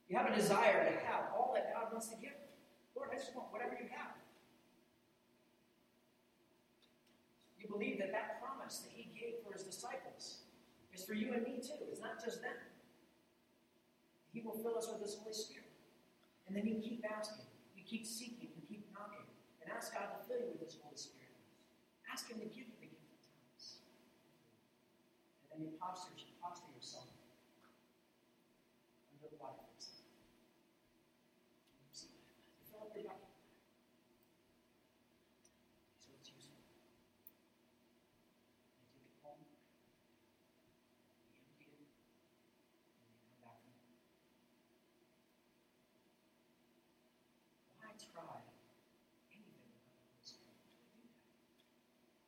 You 0.08 0.16
have 0.16 0.30
a 0.30 0.36
desire 0.36 0.84
to 0.84 0.94
have 1.08 1.32
all 1.34 1.56
that 1.56 1.72
God 1.72 1.90
wants 1.90 2.08
to 2.12 2.16
give. 2.20 2.36
Lord, 2.94 3.08
I 3.12 3.16
just 3.16 3.34
want 3.34 3.50
whatever 3.50 3.72
you 3.72 3.88
have. 3.90 4.12
You 7.58 7.66
believe 7.66 7.98
that 7.98 8.12
that 8.12 8.38
promise 8.38 8.84
that 8.86 8.92
He 8.94 9.10
gave 9.10 9.42
for 9.42 9.52
His 9.52 9.64
disciples 9.64 10.46
is 10.94 11.02
for 11.02 11.14
you 11.14 11.34
and 11.34 11.42
me 11.42 11.58
too. 11.58 11.80
It's 11.90 12.00
not 12.00 12.22
just 12.22 12.40
them. 12.40 12.54
He 14.32 14.40
will 14.44 14.54
fill 14.60 14.78
us 14.78 14.86
with 14.92 15.02
His 15.02 15.16
Holy 15.18 15.34
Spirit. 15.34 15.72
And 16.46 16.54
then 16.54 16.66
you 16.66 16.78
keep 16.78 17.02
asking, 17.02 17.48
you 17.74 17.82
keep 17.82 18.06
seeking, 18.06 18.54
you 18.54 18.62
keep 18.68 18.86
knocking, 18.94 19.26
and 19.58 19.72
ask 19.74 19.92
God 19.92 20.14
to 20.14 20.20
fill 20.28 20.38
you 20.38 20.54
with 20.54 20.62
His 20.62 20.78
Holy 20.78 20.94
Spirit. 20.94 21.34
Ask 22.06 22.30
Him 22.30 22.38
to 22.38 22.46
give 22.46 22.70
you 22.70 22.76
the 22.78 22.86
gift 22.86 23.02
of 23.10 23.18
tongues. 23.26 23.82
And 25.56 25.64
you 25.64 25.72
posture, 25.80 26.12
posture 26.42 26.68
yourself 26.76 27.08
under 29.16 29.28
the 29.32 29.40
water. 29.40 29.64
You 31.96 32.12
fill 32.70 32.82
up 32.82 32.92
your. 32.92 33.16
So 35.96 36.12
take 36.20 36.36
it 36.36 36.52
home. 39.24 39.40
Why 47.80 47.96
try? 47.96 48.44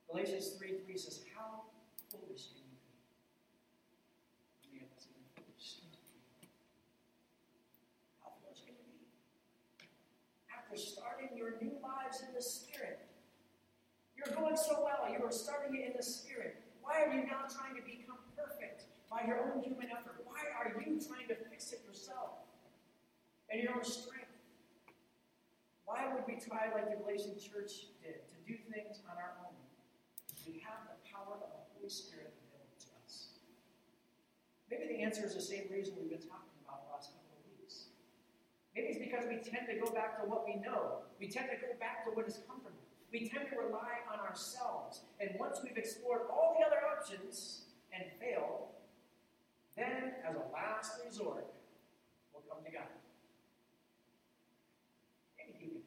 Galatians 0.09 0.57
3 0.59 0.79
3 0.85 0.97
says, 0.97 1.21
How 1.37 1.63
foolish 2.11 2.49
can 2.57 2.65
you 2.65 2.79
be? 2.81 2.89
Many 4.73 4.81
of 4.85 4.91
us 4.97 5.07
even 5.13 5.23
foolish. 5.37 5.85
How 8.25 8.33
foolish 8.41 8.65
can 8.65 8.75
you 8.75 8.89
be? 8.89 9.05
After 10.49 10.77
starting 10.77 11.37
your 11.37 11.61
new 11.61 11.77
lives 11.83 12.25
in 12.27 12.33
the 12.35 12.43
Spirit, 12.43 13.05
you're 14.17 14.35
going 14.35 14.48
so 14.59 14.83
well, 14.83 15.07
you 15.07 15.23
are 15.23 15.31
starting 15.31 15.79
it 15.79 15.87
in 15.87 15.95
the 15.95 16.03
Spirit. 16.03 16.59
Why 16.83 17.07
are 17.07 17.11
you 17.15 17.23
now 17.31 17.47
trying 17.47 17.79
to 17.79 17.85
become 17.87 18.19
perfect 18.35 18.91
by 19.07 19.23
your 19.23 19.39
own 19.47 19.63
human 19.63 19.87
effort? 19.95 20.27
Why 20.27 20.51
are 20.51 20.75
you 20.75 20.99
trying 20.99 21.31
to 21.31 21.37
fix 21.47 21.71
it 21.71 21.87
yourself 21.87 22.43
in 23.55 23.63
your 23.63 23.79
own 23.79 23.87
strength? 23.87 24.35
Why 25.87 26.11
would 26.11 26.27
we 26.27 26.37
try, 26.43 26.69
like 26.75 26.91
the 26.91 26.99
Galatian 26.99 27.39
church 27.39 27.89
did, 28.03 28.27
to 28.29 28.37
do 28.45 28.59
things 28.69 29.01
on 29.07 29.17
our 29.17 29.39
own? 29.47 29.55
We 30.45 30.59
have 30.67 30.91
the 30.91 30.99
power 31.07 31.39
of 31.39 31.41
the 31.41 31.61
Holy 31.77 31.89
Spirit 31.89 32.35
available 32.35 32.77
to 32.83 32.91
us. 33.07 33.39
Maybe 34.69 34.91
the 34.91 35.01
answer 35.07 35.25
is 35.25 35.39
the 35.39 35.45
same 35.45 35.71
reason 35.71 35.95
we've 35.97 36.11
been 36.13 36.25
talking 36.25 36.57
about 36.67 36.89
the 36.89 36.91
last 36.93 37.15
couple 37.15 37.31
of 37.37 37.45
weeks. 37.57 37.95
Maybe 38.75 38.97
it's 38.97 39.01
because 39.01 39.25
we 39.29 39.39
tend 39.41 39.71
to 39.71 39.77
go 39.79 39.93
back 39.93 40.21
to 40.21 40.29
what 40.29 40.45
we 40.45 40.61
know. 40.61 41.05
We 41.21 41.29
tend 41.29 41.49
to 41.53 41.59
go 41.61 41.73
back 41.81 42.05
to 42.05 42.13
what 42.13 42.27
is 42.29 42.41
comfortable. 42.49 42.78
We 43.13 43.29
tend 43.29 43.49
to 43.51 43.57
rely 43.57 44.05
on 44.13 44.21
ourselves. 44.21 45.01
And 45.21 45.31
once 45.39 45.61
we've 45.65 45.77
explored 45.77 46.23
all 46.31 46.57
the 46.59 46.67
other 46.67 46.81
options 46.85 47.63
and 47.93 48.05
failed, 48.21 48.69
then, 49.77 50.13
as 50.29 50.35
a 50.35 50.45
last 50.53 51.01
resort, 51.07 51.47
we'll 52.33 52.43
come 52.51 52.65
to 52.65 52.71
God. 52.71 52.91
Maybe 55.39 55.87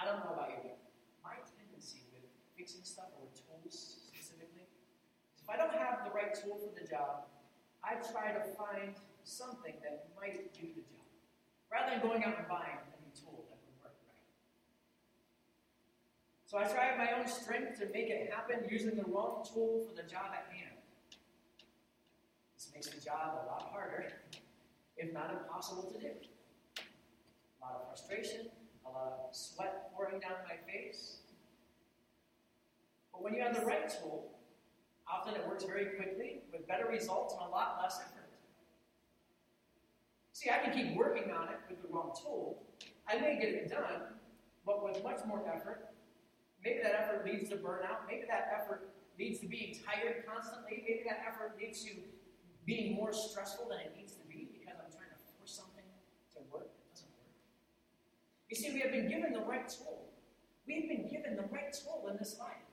I 0.00 0.06
don't 0.06 0.24
know 0.24 0.32
about 0.32 0.50
you, 0.50 0.70
my 1.22 1.36
tendency 1.44 2.02
with 2.12 2.24
fixing 2.56 2.82
stuff 2.82 3.12
or 3.20 3.28
tools 3.36 4.00
specifically 4.08 4.66
is 5.36 5.42
if 5.42 5.50
I 5.50 5.56
don't 5.56 5.74
have 5.74 6.02
the 6.08 6.10
right 6.10 6.32
tool 6.32 6.56
for 6.56 6.72
the 6.72 6.88
job, 6.88 7.28
I 7.84 8.00
try 8.10 8.32
to 8.32 8.42
find 8.56 8.96
something 9.24 9.74
that 9.82 10.08
might 10.16 10.52
do 10.54 10.66
the 10.66 10.82
job 10.88 11.06
rather 11.70 11.92
than 11.92 12.00
going 12.00 12.24
out 12.24 12.38
and 12.38 12.48
buying 12.48 12.80
So 16.48 16.56
I 16.56 16.64
tried 16.64 16.96
my 16.96 17.12
own 17.12 17.28
strength 17.28 17.78
to 17.78 17.84
make 17.92 18.08
it 18.08 18.32
happen 18.32 18.66
using 18.70 18.96
the 18.96 19.04
wrong 19.04 19.44
tool 19.44 19.84
for 19.86 19.94
the 19.94 20.08
job 20.08 20.32
at 20.32 20.50
hand. 20.50 20.76
This 22.56 22.70
makes 22.74 22.86
the 22.88 22.98
job 22.98 23.40
a 23.44 23.46
lot 23.46 23.68
harder, 23.70 24.14
if 24.96 25.12
not 25.12 25.30
impossible 25.30 25.92
to 25.92 26.00
do. 26.00 26.06
A 26.08 27.62
lot 27.62 27.74
of 27.74 27.88
frustration, 27.88 28.46
a 28.86 28.88
lot 28.88 29.12
of 29.28 29.36
sweat 29.36 29.92
pouring 29.94 30.20
down 30.20 30.38
my 30.48 30.56
face. 30.72 31.18
But 33.12 33.22
when 33.22 33.34
you 33.34 33.42
have 33.42 33.54
the 33.54 33.66
right 33.66 33.86
tool, 33.86 34.30
often 35.06 35.34
it 35.34 35.46
works 35.46 35.64
very 35.64 35.96
quickly 35.96 36.40
with 36.50 36.66
better 36.66 36.86
results 36.86 37.34
and 37.34 37.46
a 37.46 37.50
lot 37.50 37.78
less 37.82 38.00
effort. 38.00 38.30
See, 40.32 40.48
I 40.48 40.64
can 40.64 40.72
keep 40.72 40.96
working 40.96 41.30
on 41.30 41.48
it 41.48 41.58
with 41.68 41.82
the 41.82 41.88
wrong 41.88 42.12
tool. 42.18 42.62
I 43.06 43.18
may 43.18 43.38
get 43.38 43.50
it 43.50 43.68
done, 43.68 44.14
but 44.64 44.82
with 44.82 45.04
much 45.04 45.18
more 45.26 45.42
effort 45.54 45.87
Maybe 46.64 46.82
that 46.82 46.94
effort 46.94 47.24
leads 47.24 47.50
to 47.50 47.56
burnout. 47.56 48.06
Maybe 48.06 48.26
that 48.26 48.50
effort 48.50 48.90
leads 49.18 49.40
to 49.40 49.46
being 49.46 49.78
tired 49.86 50.26
constantly. 50.26 50.82
Maybe 50.82 51.02
that 51.06 51.22
effort 51.26 51.58
leads 51.58 51.84
to 51.84 51.94
being 52.66 52.94
more 52.94 53.12
stressful 53.12 53.68
than 53.70 53.78
it 53.80 53.94
needs 53.96 54.14
to 54.14 54.24
be 54.26 54.50
because 54.52 54.78
I'm 54.78 54.90
trying 54.90 55.10
to 55.10 55.20
force 55.38 55.54
something 55.54 55.86
to 56.34 56.38
work 56.50 56.70
that 56.70 56.84
doesn't 56.90 57.14
work. 57.18 57.34
You 58.50 58.56
see, 58.56 58.74
we 58.74 58.80
have 58.80 58.92
been 58.92 59.08
given 59.08 59.32
the 59.32 59.46
right 59.46 59.68
tool. 59.68 60.10
We've 60.66 60.88
been 60.88 61.08
given 61.08 61.36
the 61.36 61.48
right 61.48 61.72
tool 61.72 62.10
in 62.10 62.18
this 62.18 62.36
life 62.38 62.66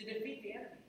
to 0.00 0.02
defeat 0.04 0.42
the 0.42 0.52
enemy. 0.56 0.82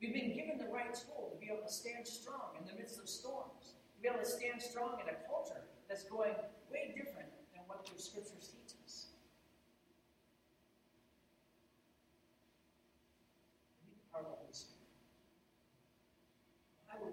We've 0.00 0.16
been 0.16 0.32
given 0.32 0.56
the 0.56 0.72
right 0.72 0.92
tool 0.96 1.30
to 1.32 1.36
be 1.36 1.52
able 1.52 1.68
to 1.68 1.72
stand 1.72 2.08
strong 2.08 2.56
in 2.58 2.64
the 2.64 2.74
midst 2.74 2.98
of 2.98 3.08
storms, 3.08 3.76
to 3.94 3.98
be 4.00 4.08
able 4.08 4.24
to 4.24 4.28
stand 4.28 4.60
strong 4.60 4.96
in 5.04 5.12
a 5.12 5.16
culture 5.28 5.68
that's 5.88 6.04
going 6.04 6.32
way 6.72 6.96
different 6.96 7.28
than 7.52 7.62
what 7.68 7.84
the 7.84 8.00
scriptures 8.00 8.48
teach. 8.48 8.70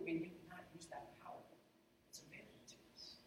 we 0.07 0.31
not 0.47 0.63
use 0.73 0.87
that 0.87 1.19
power 1.19 1.43
that's 2.07 2.23
available 2.23 2.63
to 2.67 2.75
us? 2.95 3.19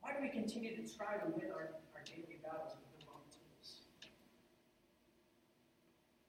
Why 0.00 0.07
do 0.07 0.07
we 0.20 0.28
continue 0.28 0.74
to 0.74 0.82
try 0.82 1.14
to 1.14 1.26
win 1.30 1.46
our, 1.54 1.78
our 1.94 2.02
daily 2.02 2.42
battles 2.42 2.74
with 2.74 2.90
the 2.98 3.06
wrong 3.06 3.22
tools? 3.30 3.86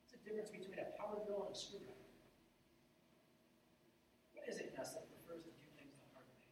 What's 0.05 0.13
the 0.13 0.21
difference 0.21 0.53
between 0.53 0.77
a 0.77 0.93
power 0.93 1.17
drill 1.25 1.49
and 1.49 1.55
a 1.55 1.57
screwdriver? 1.57 1.97
What 4.37 4.45
is 4.45 4.61
it 4.61 4.73
in 4.73 4.77
us 4.77 4.93
that 4.93 5.09
prefers 5.09 5.41
to 5.41 5.49
do 5.49 5.65
things 5.73 5.97
the 5.97 6.05
hard 6.13 6.29
way? 6.29 6.45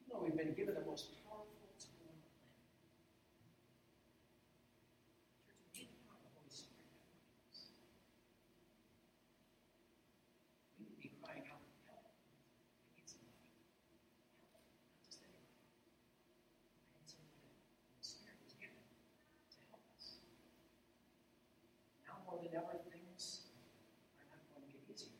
Even 0.00 0.06
though 0.08 0.22
we've 0.24 0.38
been 0.38 0.56
given 0.56 0.80
the 0.80 0.86
most 0.88 1.12
ever 22.52 22.76
things 22.92 23.48
are 24.20 24.28
not 24.28 24.44
going 24.52 24.68
to 24.68 24.70
get 24.76 24.84
easier. 24.84 25.16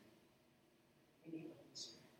We 1.25 1.33
need 1.33 1.49
the 1.49 1.57
Holy 1.57 1.73
Spirit. 1.73 2.13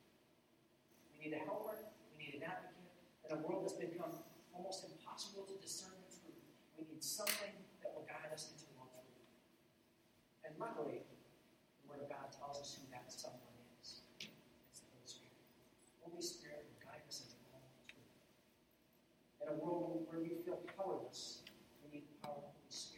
We 1.13 1.15
need 1.21 1.33
a 1.37 1.41
helper. 1.45 1.77
We 2.13 2.17
need 2.17 2.41
an 2.41 2.49
advocate. 2.49 2.89
In 3.29 3.37
a 3.37 3.39
world 3.45 3.61
that's 3.63 3.77
become 3.77 4.09
almost 4.57 4.89
impossible 4.89 5.45
to 5.45 5.55
discern 5.61 5.93
the 6.01 6.09
truth, 6.09 6.41
we 6.75 6.89
need 6.89 7.05
something 7.05 7.53
that 7.85 7.93
will 7.93 8.09
guide 8.09 8.33
us 8.33 8.49
into 8.49 8.65
all 8.81 8.89
truth. 8.89 9.21
And 10.49 10.57
luckily, 10.57 11.05
the 11.05 11.85
Word 11.85 12.01
of 12.01 12.09
God 12.09 12.33
tells 12.33 12.57
us 12.57 12.73
who 12.73 12.89
that 12.89 13.05
someone 13.13 13.53
is. 13.79 14.01
It's 14.17 14.81
the 14.81 14.89
Holy 14.89 15.05
Spirit. 15.05 15.37
The 16.01 16.09
Holy 16.09 16.25
Spirit 16.25 16.65
will 16.73 16.81
guide 16.81 17.05
us 17.05 17.21
into 17.21 17.37
all 17.53 17.69
truth. 17.85 18.11
In 19.45 19.47
a 19.53 19.57
world 19.61 19.93
where 20.77 21.91
we 21.91 21.99
feel 21.99 22.17
powerless, 22.21 22.93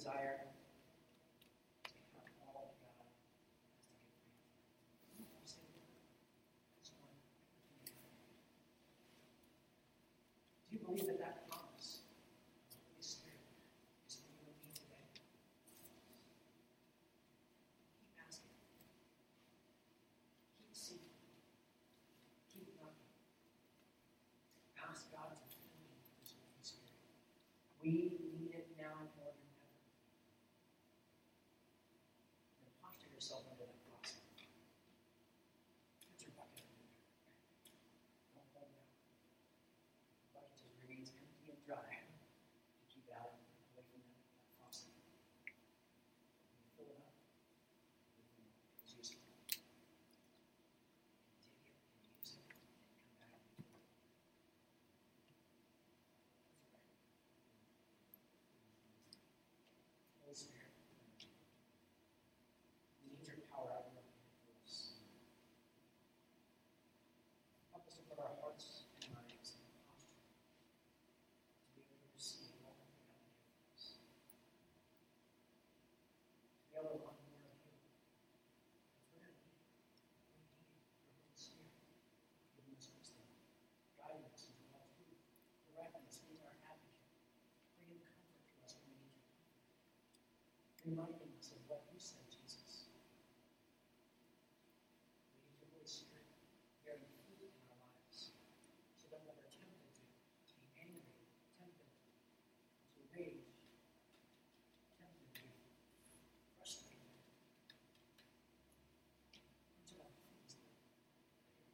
desire 0.00 0.48
to 1.84 1.92
become 1.92 2.56
all 2.56 2.72
that 2.72 2.80
God 2.80 3.04
has 5.36 5.52
to 5.52 5.60
give 5.60 5.84
for 5.84 6.00
you. 7.84 7.92
Do 10.64 10.72
you 10.72 10.80
believe 10.80 11.04
that 11.04 11.20
that 11.20 11.44
promise 11.52 12.00
of 12.00 12.16
the 12.72 12.80
Holy 12.80 13.04
Spirit 13.04 13.44
is 14.08 14.24
for 14.24 14.32
you 14.32 14.40
and 14.48 14.56
me 14.64 14.72
today? 14.72 15.04
Keep 18.00 18.16
asking. 18.24 18.56
Keep 20.56 20.72
seeking. 20.72 21.12
Keep 22.48 22.72
knocking. 22.80 23.12
Ask 24.80 25.12
God 25.12 25.36
to 25.36 25.44
fill 25.44 25.68
you 25.76 25.92
with 25.92 26.08
His 26.24 26.32
Holy 26.40 26.64
Spirit. 26.64 26.96
We 27.82 28.19
reminding 90.84 91.32
us 91.38 91.52
of 91.52 91.58
what 91.68 91.84
you 91.92 91.98
said, 92.00 92.24
Jesus. 92.30 92.88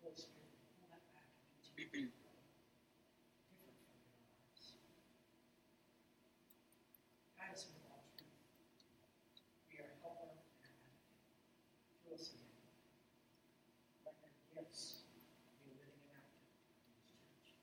Holy 0.07 0.15
Spirit, 0.15 0.55
pull 0.79 0.87
that 0.95 1.03
back 1.11 1.27
and 1.27 1.59
continue 1.59 2.07
to 2.07 2.15
grow 2.23 2.39
different 2.39 2.79
from 3.51 3.59
our 3.59 3.75
lives. 3.75 4.79
Guide 7.35 7.51
us 7.51 7.67
into 7.67 7.83
all 7.91 8.07
truth. 8.15 8.31
Be 9.67 9.83
our 9.83 9.91
helper 9.99 10.31
and 10.31 10.39
our 10.39 10.47
advocate. 10.47 10.79
Fill 12.07 12.15
us 12.15 12.31
again. 12.39 12.55
Let 14.07 14.15
your 14.23 14.31
gifts 14.55 15.03
be 15.67 15.75
living 15.75 16.07
and 16.07 16.23
active 16.23 16.47
in 16.47 17.19
this 17.27 17.43
church. 17.43 17.59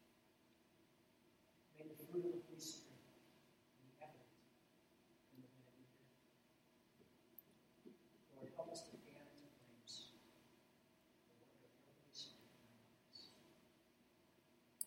Fruit 2.13 2.29
of 2.29 2.37
the 2.37 2.45
Holy 2.45 2.61
Spirit 2.61 2.93
be 3.81 3.89
evident 3.97 4.37
in 5.33 5.41
the 5.41 5.49
way 5.49 5.65
that 5.65 5.73
we 5.73 5.89
live. 5.89 6.13
Lord, 8.37 8.53
help 8.53 8.69
us 8.69 8.85
to 8.85 8.93
fan 9.01 9.25
into 9.33 9.49
flames 9.49 10.13
the 10.13 11.41
work 11.41 11.57
of 11.65 11.73
your 11.73 11.89
Holy 11.89 12.13
Spirit 12.13 12.53
in 12.53 12.69
our 12.69 12.85
lives. 12.85 13.33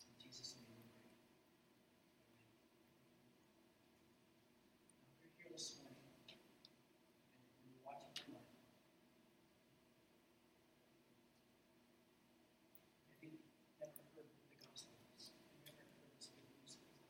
In 0.07 0.15
Jesus' 0.23 0.55
name 0.55 0.71
we 0.71 0.87
pray. 0.95 1.19
Amen. 2.31 2.95
Now, 5.03 5.11
if 5.11 5.27
you're 5.27 5.35
here 5.35 5.51
this 5.51 5.83
morning 5.83 5.99
and 5.99 6.39
you're 7.67 7.83
watching 7.83 8.39
online, 8.39 8.71
maybe 13.19 13.43
you've 13.43 13.83
never 13.83 13.99
heard 14.15 14.31
the 14.31 14.63
gospel, 14.63 14.95
you've 14.95 15.67
never 15.67 15.83
heard 15.91 16.15
this 16.15 16.31
good 16.31 16.47
news 16.55 16.79
of 16.79 16.87
God. 16.87 17.03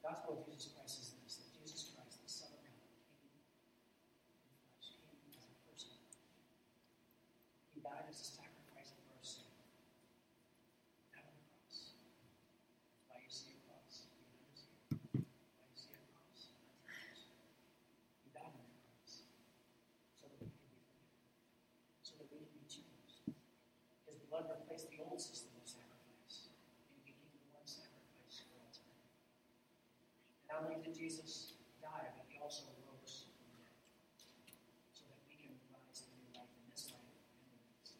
gospel 0.11 0.43
of 0.43 0.43
Jesus 0.43 0.75
Christ 0.75 0.99
is 0.99 1.15
this 1.23 1.39
that 1.39 1.47
Jesus 1.55 1.95
Christ, 1.95 2.19
the 2.19 2.27
Son 2.27 2.51
of 2.51 2.59
God, 2.67 2.83
came 2.83 3.31
in 3.31 3.47
flesh, 4.67 4.91
came 4.99 5.39
as 5.39 5.47
a 5.47 5.55
person. 5.63 5.95
He 7.71 7.79
died 7.79 8.11
as 8.11 8.19
a 8.19 8.27
sacrifice 8.27 8.91
for 8.91 9.07
our 9.07 9.23
sin. 9.23 9.47
Died 11.15 11.31
on 11.31 11.39
the 11.39 11.47
cross. 11.47 11.95
That's 11.95 13.07
why 13.07 13.23
you 13.23 13.31
see 13.31 13.55
a 13.55 13.63
cross 13.63 14.03
behind 14.11 14.51
us 14.51 14.67
here. 14.67 15.23
Why 15.55 15.63
you 15.71 15.79
see 15.79 15.95
a 15.95 16.03
cross. 16.11 16.51
He 18.27 18.35
died 18.35 18.51
on 18.51 18.67
the 18.67 18.83
cross 18.83 19.23
so 20.19 20.27
that 20.27 20.43
we 20.43 20.51
can 20.51 20.59
be 20.59 20.83
forgiven, 20.91 21.23
so 22.03 22.19
that 22.19 22.27
we 22.27 22.43
can 22.43 22.51
be 22.51 22.67
changed. 22.67 23.31
His 24.11 24.19
blood 24.27 24.51
replaced 24.59 24.91
the 24.91 24.99
old 25.07 25.23
system 25.23 25.55
of 25.55 25.63
sacrifice, 25.63 26.51
and 26.51 26.99
he 26.99 27.15
became 27.15 27.31
the 27.31 27.47
one 27.55 27.63
sacrifice 27.63 28.43
for 28.43 28.59
all 28.59 28.75
time. 28.75 29.07
Jesus 30.91 31.55
die, 31.81 32.11
but 32.15 32.25
he 32.29 32.37
also 32.37 32.67
rose 32.85 33.25
from 33.25 33.33
the 33.41 33.63
dead, 33.63 34.59
so 34.93 35.07
that 35.09 35.17
we 35.25 35.35
can 35.39 35.55
rise 35.71 36.03
to 36.03 36.11
new 36.13 36.29
life 36.35 36.51
in 36.51 36.67
this 36.69 36.91
life 36.91 37.01
and 37.01 37.41
the 37.41 37.55
next. 37.71 37.97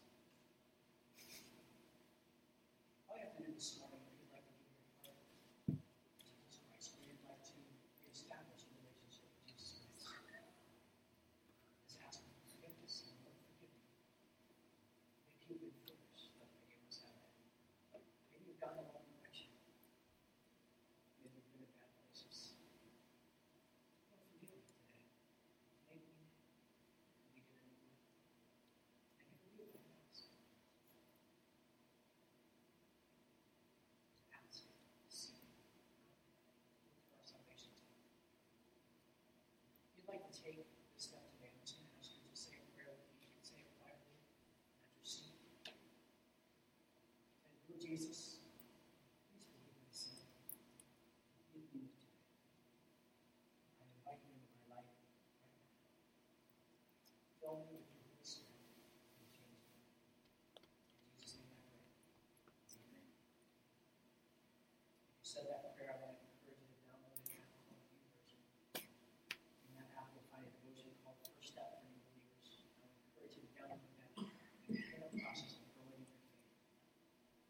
All 3.08 3.16
you 3.16 3.24
have 3.26 3.34
to 3.36 3.42
do 3.42 3.50
this 3.56 3.80
morning, 3.80 4.04
if 4.06 4.14
you'd 4.22 4.30
like 4.32 4.44
to 4.44 4.54
give 4.54 4.70
your 4.70 5.08
heart 5.08 5.18
to 5.18 6.28
Jesus 6.30 6.60
Christ, 6.68 6.94
or 6.94 7.02
you'd 7.08 7.24
like 7.26 7.42
to 7.48 7.56
reestablish 8.04 8.68
a 8.68 8.70
relationship 8.76 9.28
with 9.34 9.50
Jesus 9.50 9.88
Christ, 10.04 10.62
is 11.88 11.96
ask 12.06 12.20
for 12.22 12.36
forgiveness 12.54 13.08
and 13.08 13.16
Lord 13.24 13.40
forgive 13.40 13.72
me. 13.72 13.88
Maybe 15.48 15.64
you've 15.64 15.80
been 15.82 15.96
foolish, 15.96 16.28
like 16.38 16.52
the 16.54 16.62
Amos 16.70 17.02
had. 17.02 17.24
Maybe 18.30 18.52
you've 18.52 18.60
gone 18.62 18.76
the 18.78 18.84
wrong 18.92 19.08
direction. 19.16 19.50
Maybe 21.18 21.40
you've 21.40 21.50
been 21.50 21.66
in 21.66 21.72
bad 21.80 21.92
places. 21.98 22.56
Lord, 24.08 24.24
forgive 24.32 24.56
me 24.56 24.64
today. 24.72 25.04
Make 25.92 26.02
me 26.08 26.16
new. 26.16 26.32
We 27.20 27.36
get 27.36 27.44
a 27.44 27.56
new 27.62 27.76
life. 27.84 28.08
And 29.20 29.28
if 29.28 29.40
we 29.44 29.52
do, 29.60 29.68
ask. 30.08 30.32
Ask, 34.32 34.64
seek, 35.12 35.44
look 36.82 36.96
for 37.12 37.20
our 37.20 37.28
salvation 37.28 37.76
today. 37.76 38.08
If 39.84 40.00
you'd 40.00 40.01
like 40.12 40.28
to 40.28 40.36
take 40.44 40.60
this 40.92 41.08
I'm 41.16 41.24
to 41.40 41.48
ask 41.64 41.72
you 41.80 41.88
to 41.88 42.36
say 42.36 42.60
a 42.60 42.68
prayer 42.76 42.92
with 42.92 43.08
me. 43.16 43.32
Say 43.40 43.64
it 43.64 43.72
quietly 43.80 44.12
your 44.12 45.08
seat. 45.08 45.40
And 47.48 47.56
Lord 47.64 47.80
Jesus, 47.80 48.44
please 48.44 49.48
forgive 49.48 49.72
my 49.72 49.88
sin. 49.88 50.28
Give 51.56 51.64
me 51.64 51.64
today. 51.72 51.96
I 53.80 53.88
invite 53.88 54.20
you 54.20 54.36
into 54.36 54.52
my 54.68 54.84
life 54.84 54.92
right 55.00 55.16
now. 55.16 55.48
Fill 57.40 57.64
me 57.64 57.72
with 57.72 57.88
your 57.88 58.04
Holy 58.04 58.20
Spirit 58.20 58.68
and 59.16 59.32
change 59.32 59.64
me. 59.64 59.80
In 61.08 61.16
Jesus' 61.24 61.40
name 61.40 61.56
I 61.56 61.88
pray. 62.04 62.20
Amen. 62.76 63.08
You 65.16 65.24
said 65.24 65.48
that 65.48 65.72
prayer, 65.72 65.96
I 65.96 66.04
want 66.04 66.20
to 66.20 66.28
encourage 66.28 66.60
you 66.60 66.68
to 66.68 66.84
download 66.84 67.16
an 67.16 67.32
app 67.32 67.48
called 67.64 67.80
YouVersion. 67.80 68.44
In 69.72 69.72
that 69.80 69.88
app, 69.96 70.12
you'll 70.12 70.28
find 70.28 70.44
a 70.44 70.52
devotion 70.52 70.92
called 71.00 71.16
First 71.24 71.56
Step 71.56 71.80
for 71.80 71.88
New 71.88 71.96
Believers. 72.12 72.68
I 72.76 72.84
would 72.84 72.92
encourage 73.00 73.34
you 73.40 73.48
to 73.48 73.52
download 73.56 73.88
that 73.96 74.12
and 74.20 74.76
begin 74.76 75.00
a 75.00 75.10
process 75.16 75.56
of 75.56 75.64
growing 75.72 76.04
in 76.04 76.12
your 76.12 76.28
faith. 76.28 76.60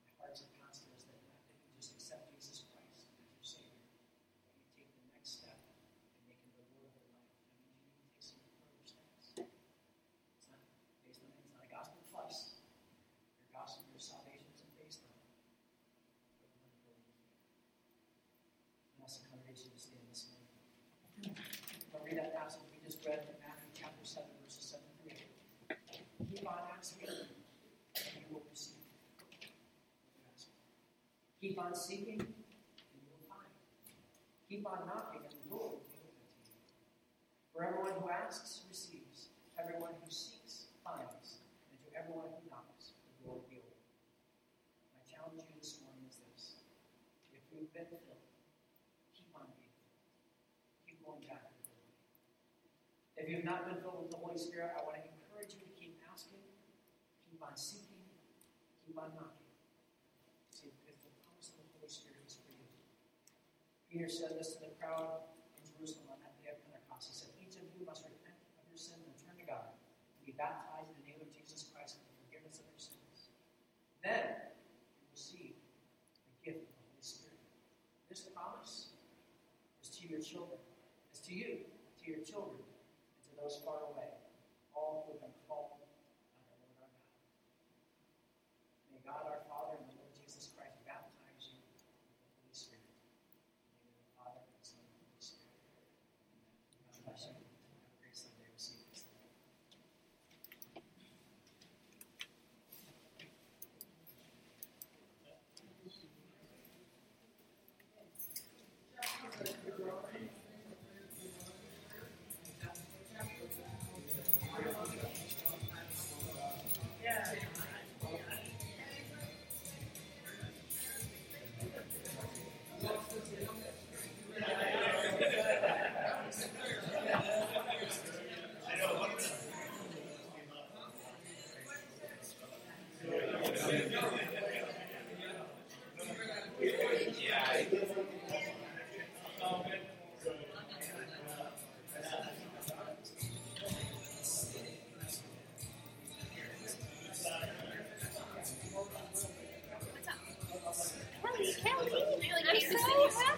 My 0.07 0.23
heart's 0.23 0.47
pastor 0.55 0.95
is 0.95 1.03
that 1.11 1.19
after 1.35 1.53
you 1.59 1.69
just 1.77 1.93
accept 1.99 2.31
Jesus 2.31 2.65
Christ 2.71 3.11
as 3.11 3.19
your 3.27 3.43
Savior, 3.43 3.83
that 3.83 4.55
you 4.55 4.63
take 4.73 4.89
the 4.95 5.03
next 5.13 5.43
step 5.43 5.59
and 5.59 6.25
make 6.31 6.39
him 6.41 6.55
the 6.55 6.63
Lord 6.73 6.87
of 6.89 6.95
your 6.95 7.11
life. 7.11 7.27
That 7.43 7.51
means 7.59 7.75
you 7.75 7.83
need 7.83 7.99
to 7.99 8.07
take 8.07 8.23
some 8.23 8.39
further 8.63 8.87
steps. 8.87 9.35
It's 10.39 10.47
not 10.49 10.63
based 11.05 11.21
on 11.27 11.35
it's 11.37 11.51
not 11.53 11.67
a 11.67 11.71
gospel 11.75 12.01
plus. 12.09 12.63
Your 13.43 13.51
gospel, 13.51 13.85
your 13.91 14.01
salvation 14.01 14.47
isn't 14.55 14.73
based 14.79 15.03
on 15.03 15.11
it. 15.11 15.27
But 16.39 16.49
you 16.55 16.61
want 16.63 16.71
to 16.71 16.81
grow 16.87 16.95
in 16.95 17.03
your 17.03 17.19
faith. 17.19 17.43
And 18.95 19.05
ask 19.05 19.21
the 19.21 19.29
congregation 19.33 19.73
to 19.75 19.81
stand 19.81 20.07
this 20.09 20.29
morning. 20.31 20.49
I'll 21.93 22.03
read 22.03 22.17
that 22.19 22.33
passage 22.35 22.65
we 22.73 22.81
read 23.03 23.27
in 23.27 23.35
Matthew 23.43 23.67
chapter 23.75 24.07
7, 24.07 24.31
verses 24.47 24.79
7 24.79 24.87
through 25.03 25.11
8. 25.11 26.39
Keep 26.39 26.47
on 26.47 26.63
asking, 26.71 27.11
and 27.11 28.15
you 28.15 28.31
will 28.31 28.47
receive. 28.47 28.79
Keep 31.43 31.59
on 31.59 31.75
seeking, 31.75 32.23
and 32.23 32.95
you 32.95 33.03
will 33.11 33.27
find. 33.27 33.51
Keep 34.47 34.63
on 34.71 34.87
knocking, 34.87 35.27
and 35.27 35.35
the 35.35 35.51
Lord 35.51 35.83
will 35.83 35.91
be 35.91 35.99
open 35.99 36.31
to 36.47 36.55
you. 36.55 36.71
For 37.51 37.67
everyone 37.67 37.99
who 37.99 38.07
asks 38.07 38.63
receives, 38.71 39.35
everyone 39.59 39.99
who 39.99 40.07
seeks 40.07 40.71
finds, 40.87 41.43
and 41.75 41.83
to 41.83 41.91
everyone 41.99 42.31
who 42.39 42.47
knocks, 42.55 42.95
the 43.03 43.27
door 43.27 43.43
will 43.43 43.51
be 43.51 43.59
open. 43.59 43.83
My 44.95 45.03
challenge 45.11 45.43
to 45.43 45.51
you 45.51 45.59
this 45.59 45.83
morning 45.83 46.07
is 46.07 46.23
this. 46.23 46.63
If 47.35 47.43
we've 47.51 47.67
been 47.75 47.91
filled, 47.91 48.23
keep 49.11 49.27
on 49.35 49.51
being 49.59 49.75
filled. 49.75 50.07
Keep 50.87 51.03
going 51.03 51.27
back 51.27 51.51
to 51.51 51.59
the 51.67 51.67
Lord. 51.67 51.83
If 53.33 53.41
you've 53.41 53.49
not 53.49 53.65
been 53.65 53.81
filled 53.81 53.97
with 53.97 54.13
the 54.13 54.21
Holy 54.21 54.37
Spirit, 54.37 54.77
I 54.77 54.85
want 54.85 55.01
to 55.01 55.09
encourage 55.09 55.57
you 55.57 55.65
to 55.65 55.73
keep 55.73 55.97
asking, 56.13 56.45
keep 57.25 57.41
on 57.41 57.57
seeking, 57.57 58.05
keep 58.85 58.93
on 59.01 59.09
knocking. 59.17 59.49
See, 60.53 60.69
because 60.85 61.01
the 61.01 61.09
promise 61.25 61.49
of 61.57 61.65
the 61.65 61.73
Holy 61.73 61.89
Spirit 61.89 62.29
is 62.29 62.37
for 62.37 62.53
you. 62.53 62.69
Peter 63.89 64.05
said 64.13 64.37
this 64.37 64.53
to 64.61 64.69
the 64.69 64.77
crowd 64.77 65.25
in 65.57 65.65
Jerusalem 65.65 66.13
on 66.13 66.21
that 66.21 66.37
day 66.45 66.53
of 66.53 66.61
Pentecost. 66.69 67.09
He 67.09 67.17
said, 67.17 67.33
Each 67.41 67.57
of 67.57 67.65
you 67.73 67.89
must 67.89 68.05
repent 68.05 68.37
of 68.37 68.69
your 68.69 68.77
sins 68.77 69.01
and 69.01 69.17
turn 69.17 69.41
to 69.41 69.49
God 69.49 69.81
and 69.81 70.23
be 70.29 70.37
baptized 70.37 70.93
in 70.93 71.01
the 71.01 71.17
name 71.17 71.25
of 71.25 71.33
Jesus 71.33 71.65
Christ 71.73 71.97
for 71.97 72.05
the 72.05 72.17
forgiveness 72.29 72.61
of 72.61 72.69
your 72.69 72.85
sins. 72.85 73.33
Then 74.05 74.29
you 74.45 75.09
will 75.09 75.17
receive 75.17 75.57
the 75.57 76.37
gift 76.45 76.69
of 76.69 76.69
the 76.69 76.85
Holy 76.85 77.01
Spirit. 77.01 77.41
This 78.13 78.29
promise 78.29 78.93
is 79.81 79.89
to 79.89 80.05
your 80.05 80.21
children, 80.21 80.61
is 81.17 81.25
to 81.25 81.33
you, 81.33 81.65
to 81.65 82.05
your 82.05 82.21
children, 82.21 82.61
those 83.53 83.61
far 83.65 83.81
away, 83.93 84.12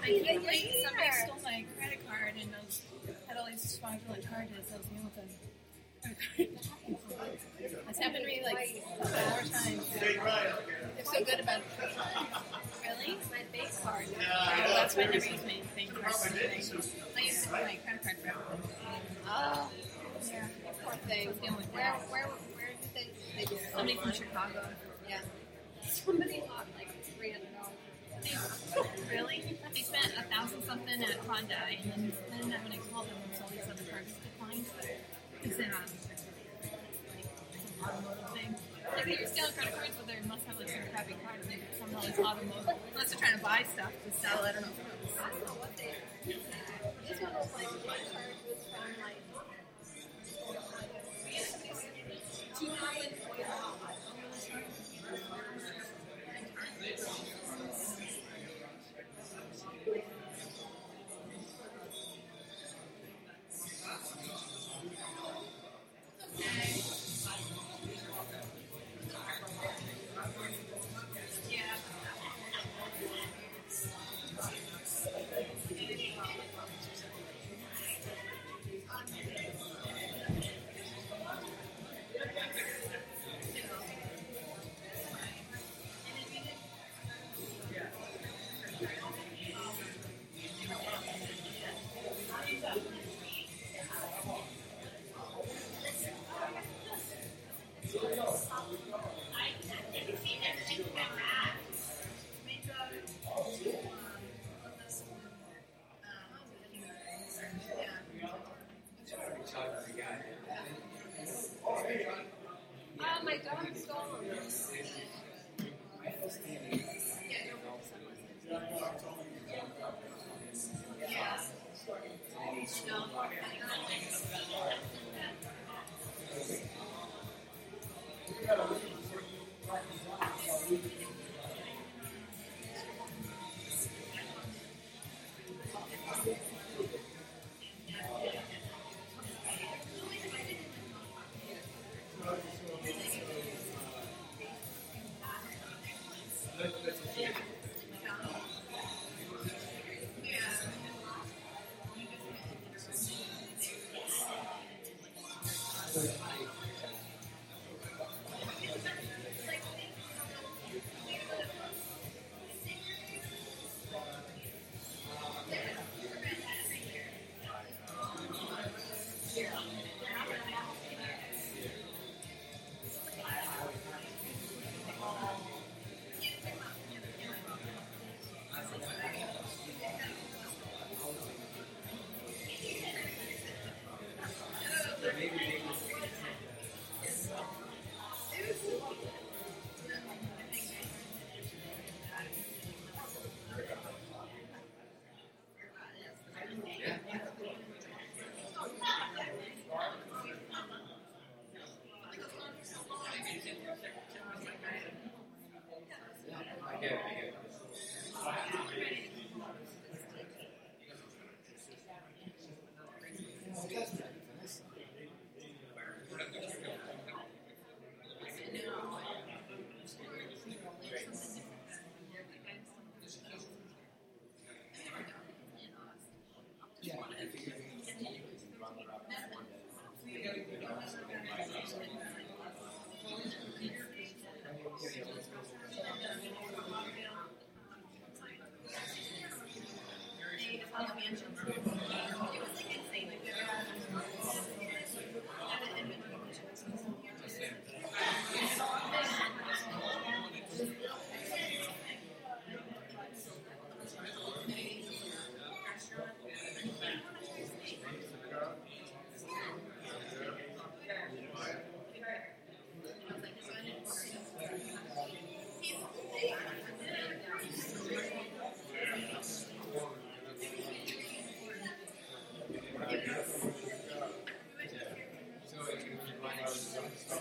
I 0.05 0.09
you're 0.09 0.24
feel 0.24 0.36
somebody 0.84 1.11
stole 1.24 1.38
my 1.42 1.64
credit 1.78 2.07
card 2.07 2.34
and 2.40 2.52
those 2.52 2.82
had 3.26 3.36
all 3.38 3.46
these 3.46 3.78
fraudulent 3.78 4.22
charges. 4.28 4.66
I 4.72 4.76
was 4.76 4.86
dealing 4.86 5.05
with 5.05 5.16
them. 5.16 5.28
It's 7.88 7.98
happened 7.98 8.24
to 8.24 8.26
me 8.26 8.42
like 8.44 8.84
four 8.98 9.07
times. 9.09 9.88
They're 9.98 11.05
so 11.05 11.24
good 11.24 11.40
about 11.40 11.61
it. 11.61 11.66
Really? 12.84 13.16
My 13.30 13.42
bank 13.52 13.70
card. 13.82 14.07
Well, 14.12 14.74
that's 14.76 14.94
why 14.96 15.02
I 15.02 15.05
never 15.07 15.14
use 15.14 15.26
my 15.42 15.61
bank 15.74 15.94
card 15.94 16.14
for 16.14 16.38
anything. 16.38 16.82
I 17.16 17.20
use 17.20 17.46
my 17.50 17.59
credit 17.62 17.84
card 17.86 18.00
for 18.02 18.09
everything. 18.11 18.32
Oh, 19.26 19.70
Yeah. 20.30 20.46
poor 20.82 20.92
thing. 21.09 21.28
I 21.28 21.30
was 21.30 21.38
dealing 21.40 21.57
with 21.57 21.72
Where, 21.72 21.82
that. 21.82 22.11
where, 22.11 22.26
where 22.26 22.68
did 22.82 22.94
they? 22.94 23.09
They 23.38 23.44
just 23.57 23.70
Somebody 23.72 23.96
from 23.96 24.12
Chicago. 24.12 24.68
Yeah. 25.09 25.20
Somebody 25.88 26.42
thousand 30.45 30.62
something 30.64 31.03
at 31.03 31.20
Hyundai, 31.24 31.80
and 31.80 32.12
then, 32.12 32.51
then 32.51 32.61
when 32.64 32.72
I 32.72 32.80
called 32.92 33.09
them, 33.09 33.16
all 33.40 33.49
these 33.49 33.64
other 33.64 33.86
cards 33.88 34.12
declined. 34.20 34.66
It's 35.42 35.59
an 35.59 35.72
um, 35.72 35.88
like 37.09 37.24
automotive 37.80 38.28
thing. 38.36 38.53
Like 38.84 39.05
they 39.09 39.16
were 39.24 39.28
stealing 39.28 39.53
credit 39.57 39.72
cards, 39.72 39.97
but 39.97 40.07
they 40.07 40.20
must 40.28 40.45
have 40.45 40.59
like 40.61 40.68
some 40.68 40.84
crappy 40.92 41.16
card, 41.24 41.40
and 41.40 41.49
they 41.49 41.59
somehow 41.80 42.05
it's 42.05 42.20
automotive. 42.20 42.76
Unless 42.92 43.09
they're 43.09 43.20
trying 43.24 43.36
to 43.40 43.45
buy 43.45 43.64
stuff 43.72 43.92
to 44.05 44.11
sell. 44.12 44.45
I 44.45 44.53
don't 44.53 44.68
know. 44.68 44.76
I 45.16 45.28
don't 45.32 45.45
know 45.49 45.57
what 45.64 45.72
they. 45.80 45.97
This 46.28 47.20
one 47.24 47.32
was 47.32 47.49
like 47.57 47.72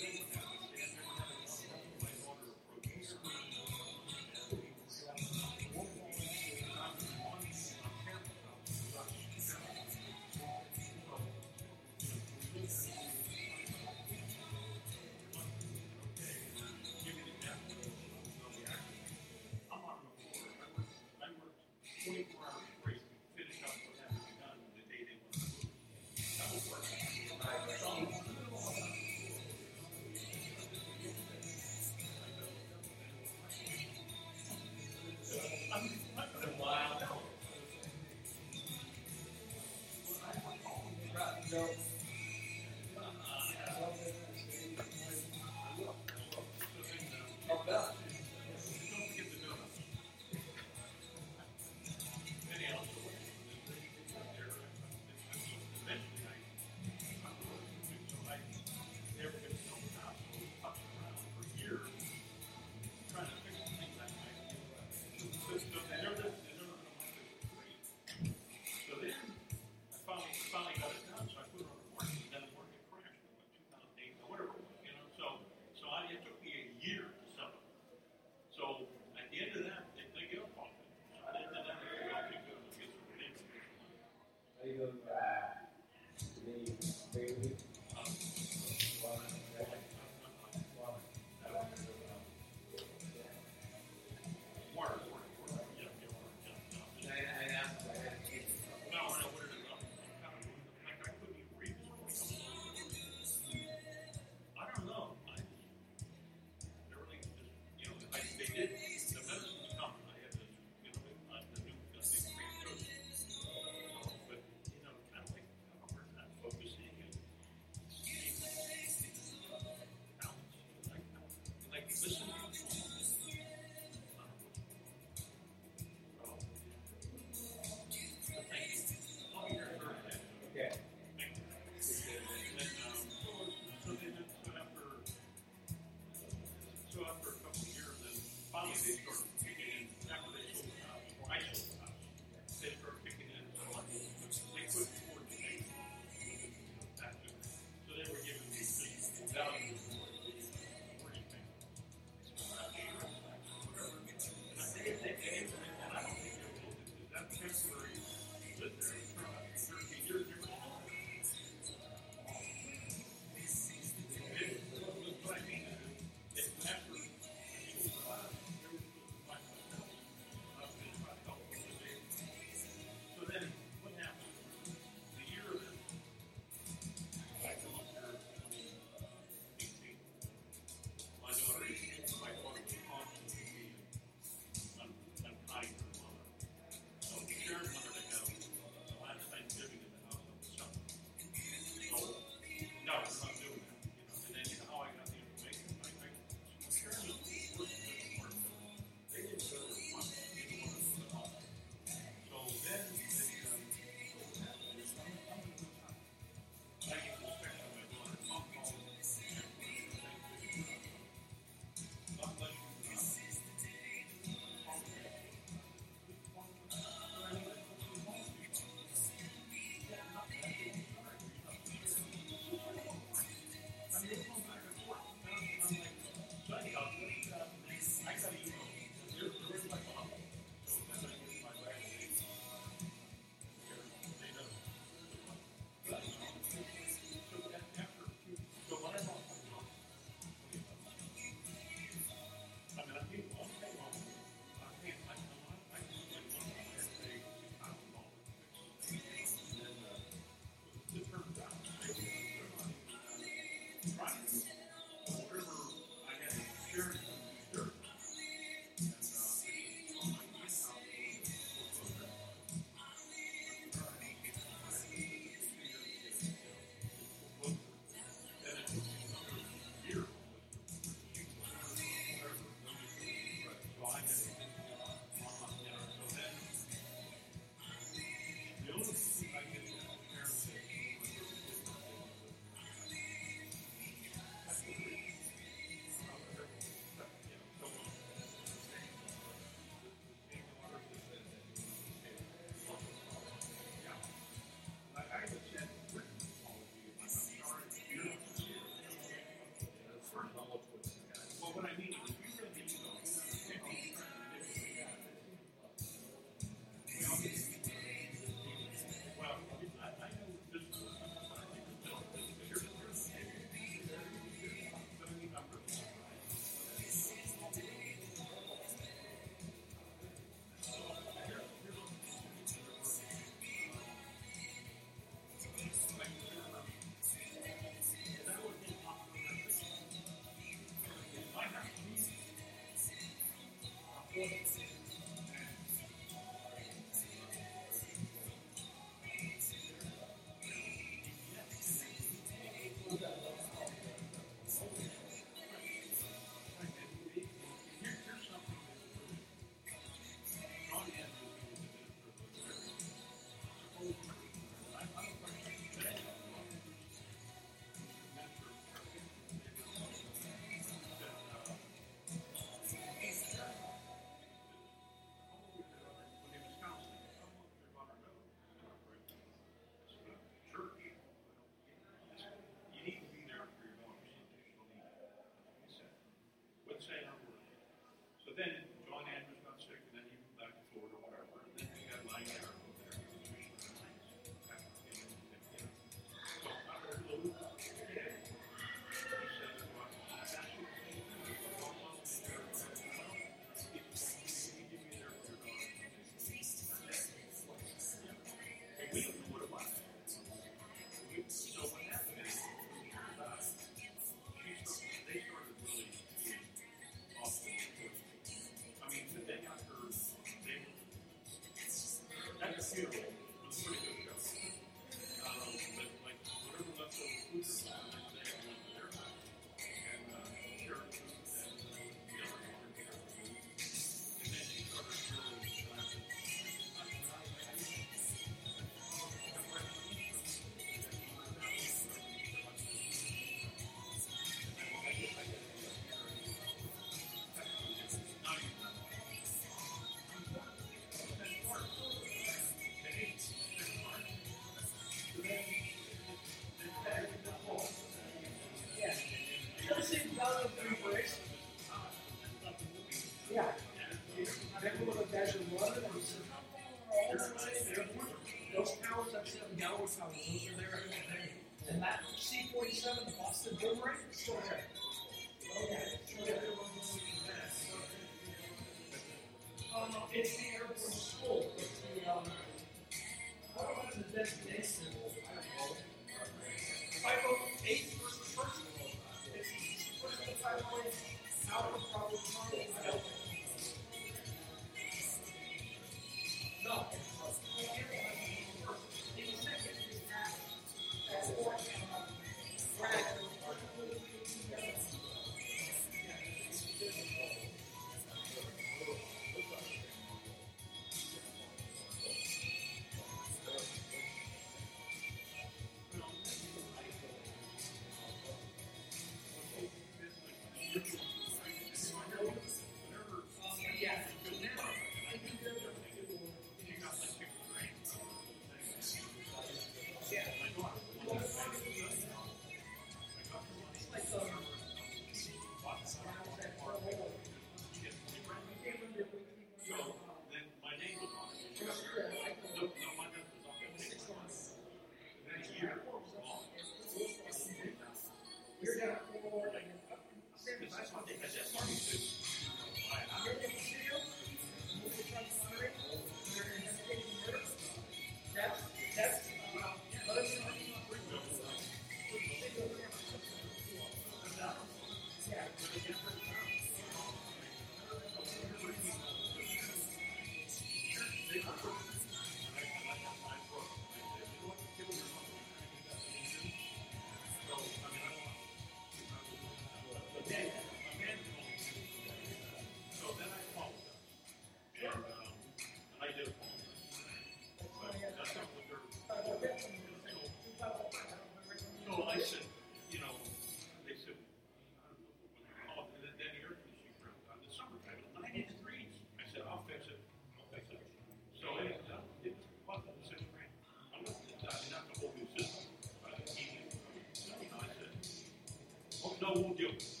Oh, 599.67 600.00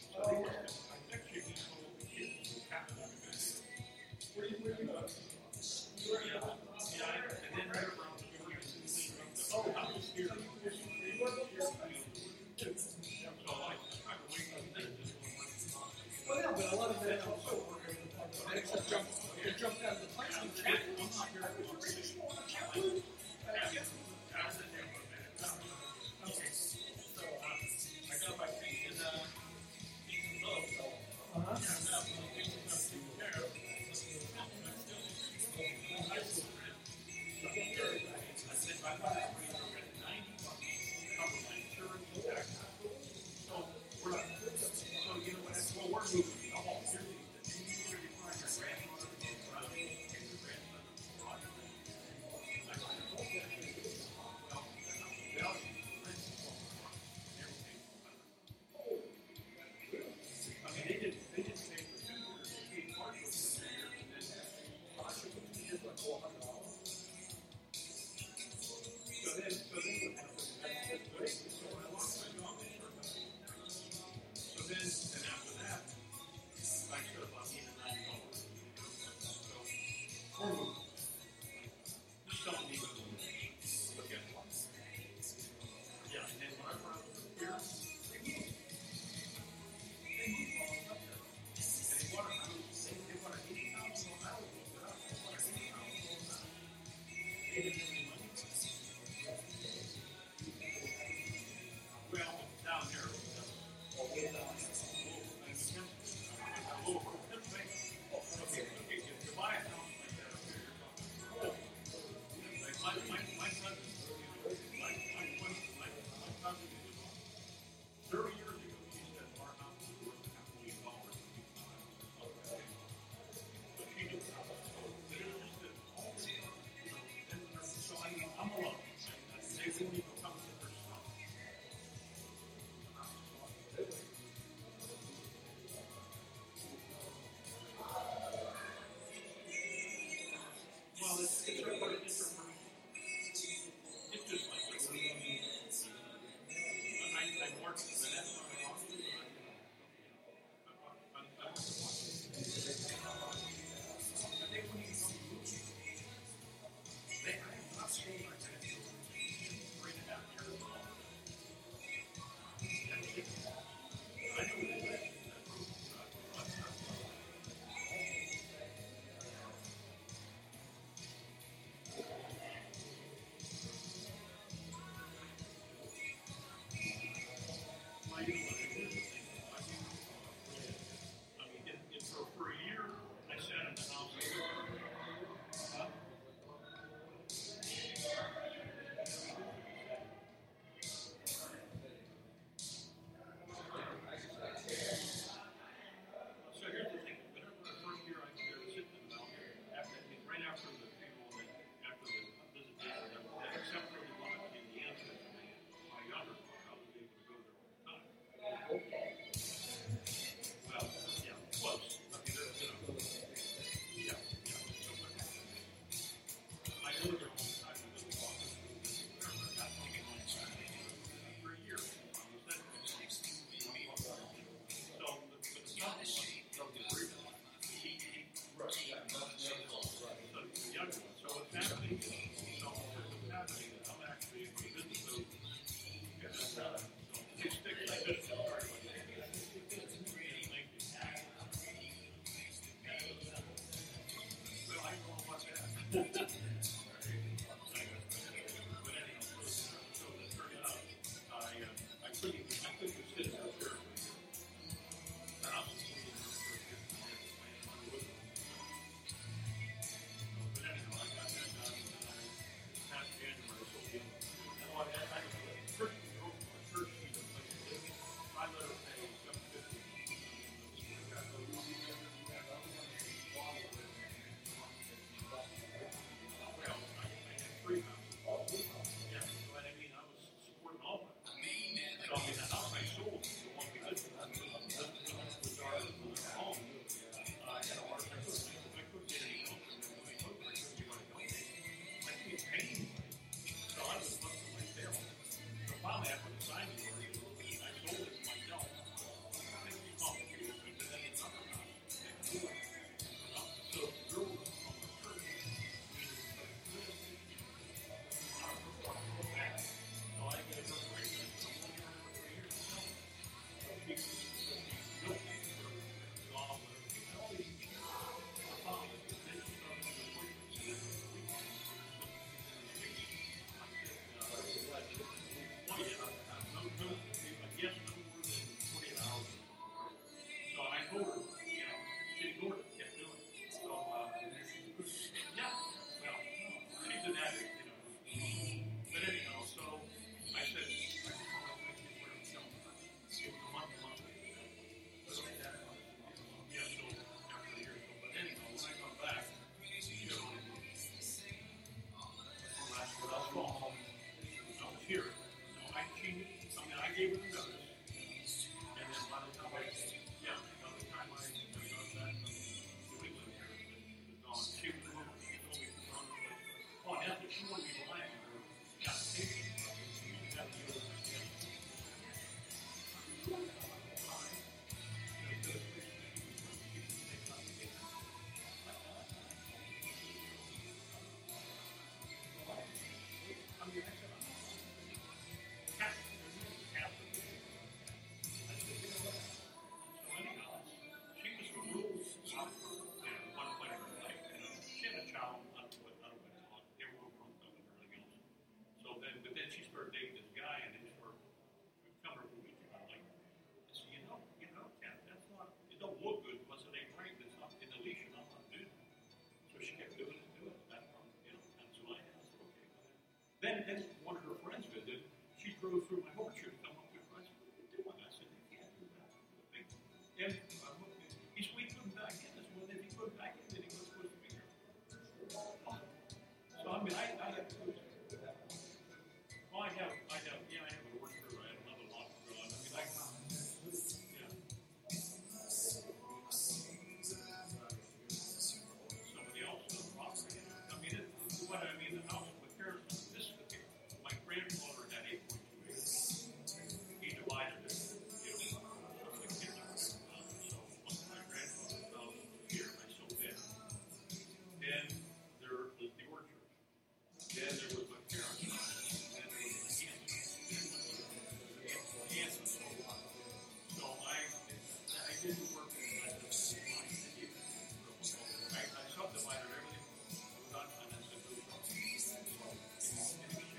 drove 415.61 415.87
through 415.87 416.10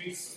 Peace. 0.03 0.32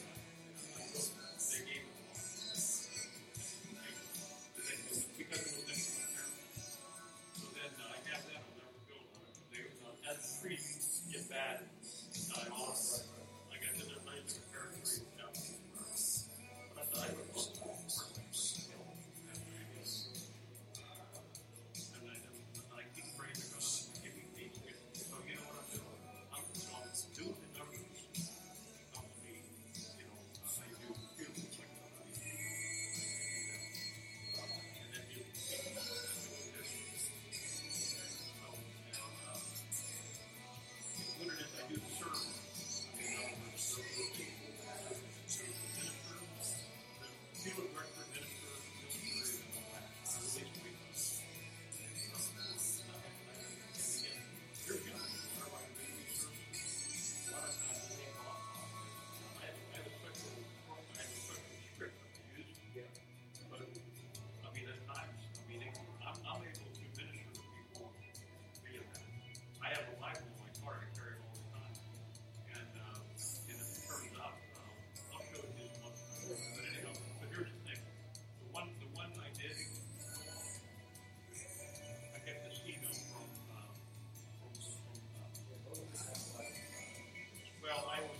while 87.84 87.84
I 87.92 88.15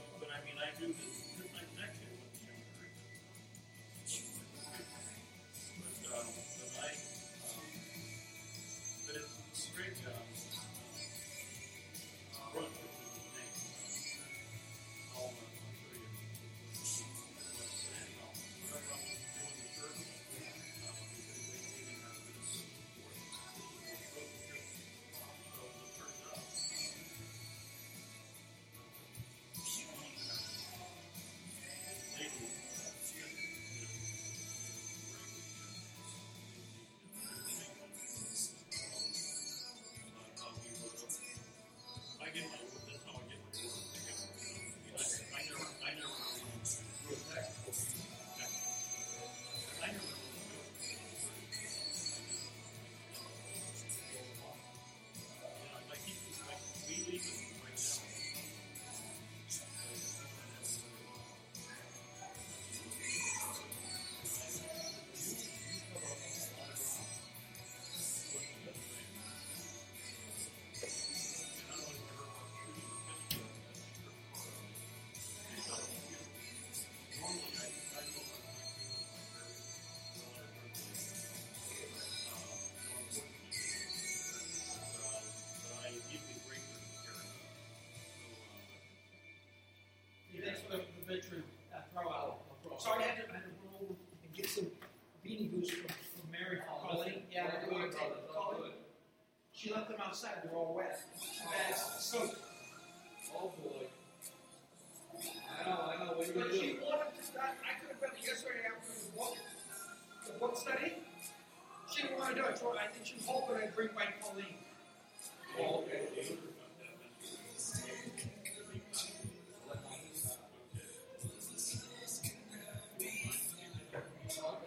stay 91.23 91.29
true. 91.29 91.56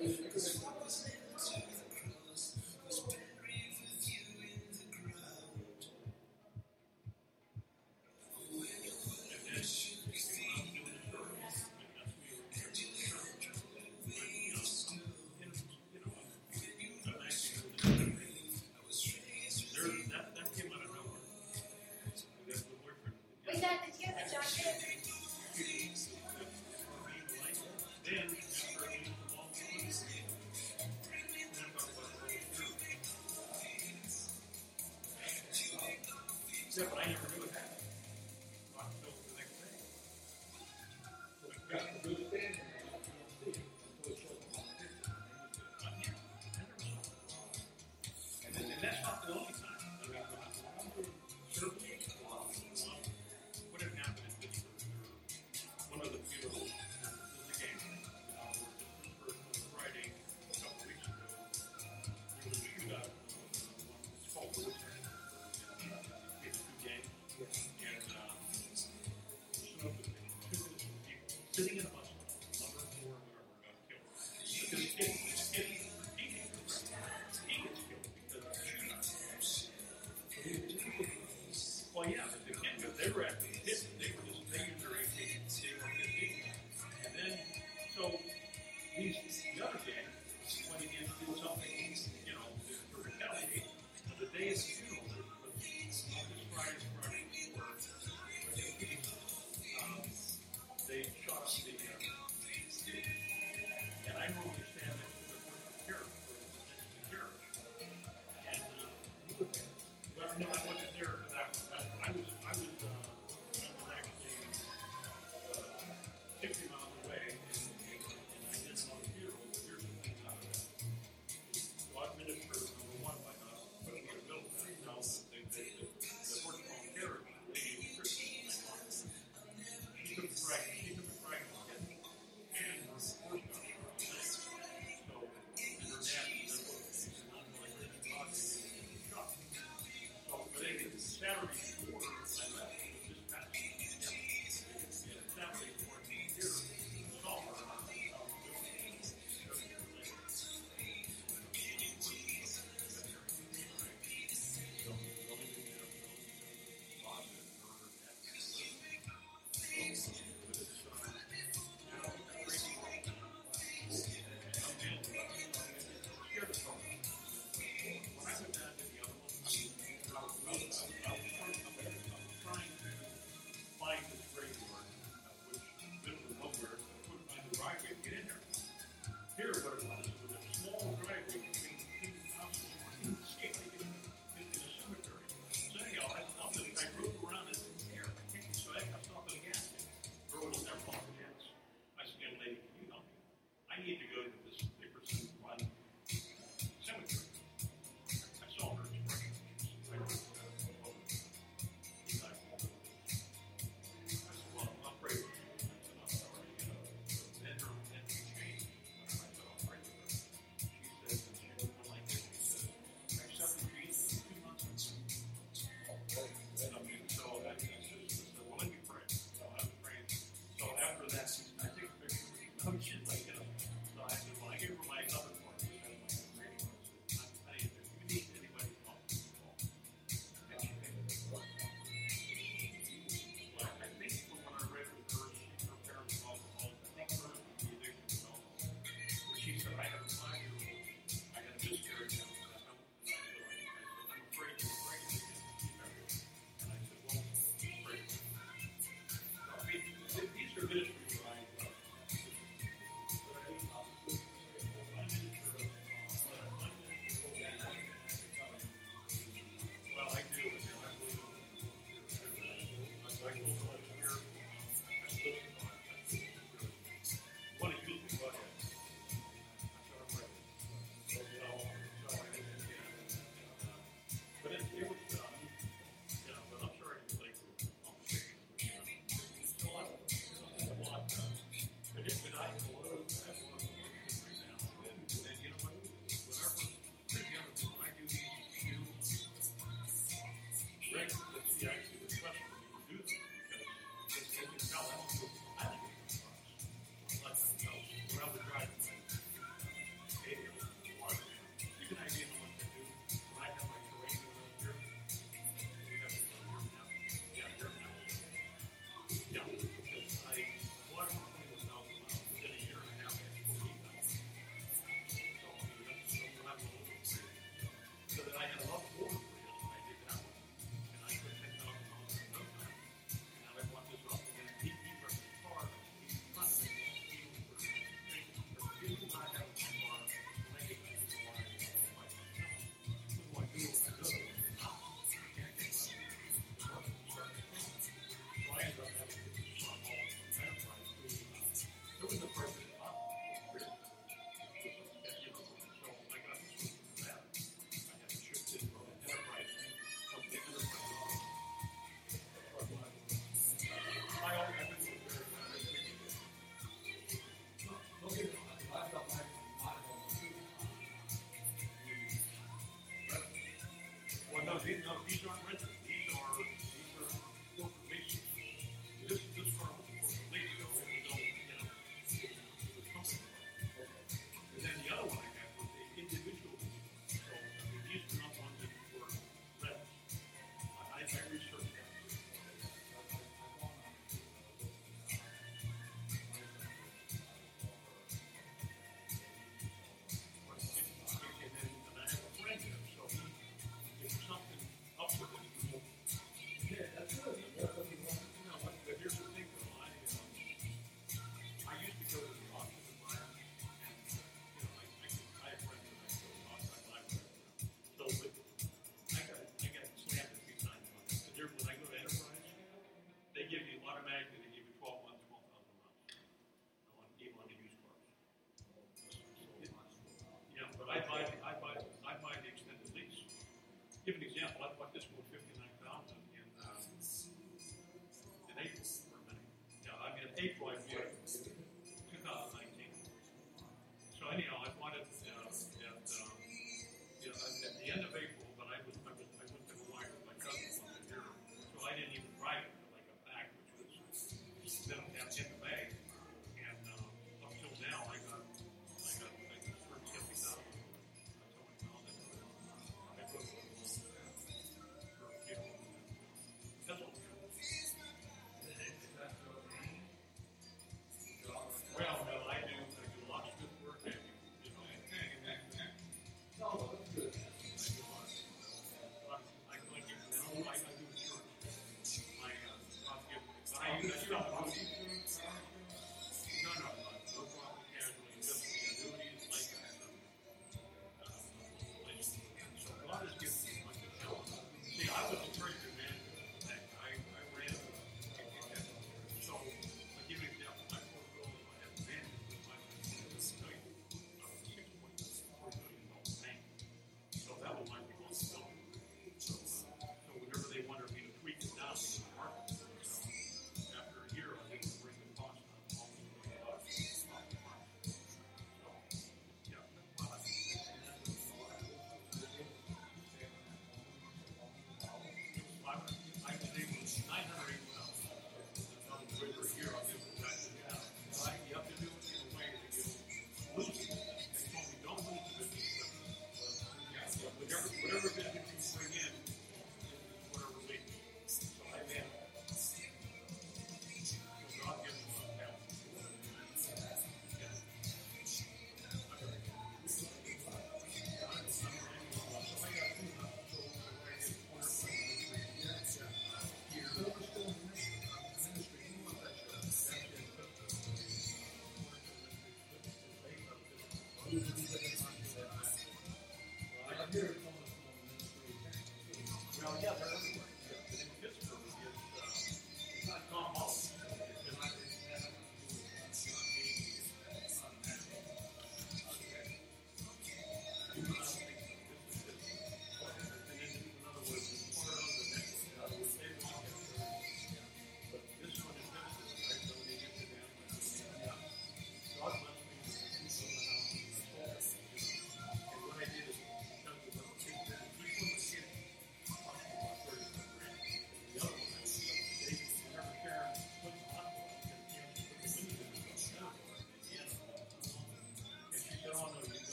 Wait, 0.00 0.57
sitting 71.58 71.78
in 71.78 71.87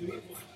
with 0.00 0.08
those 0.08 0.55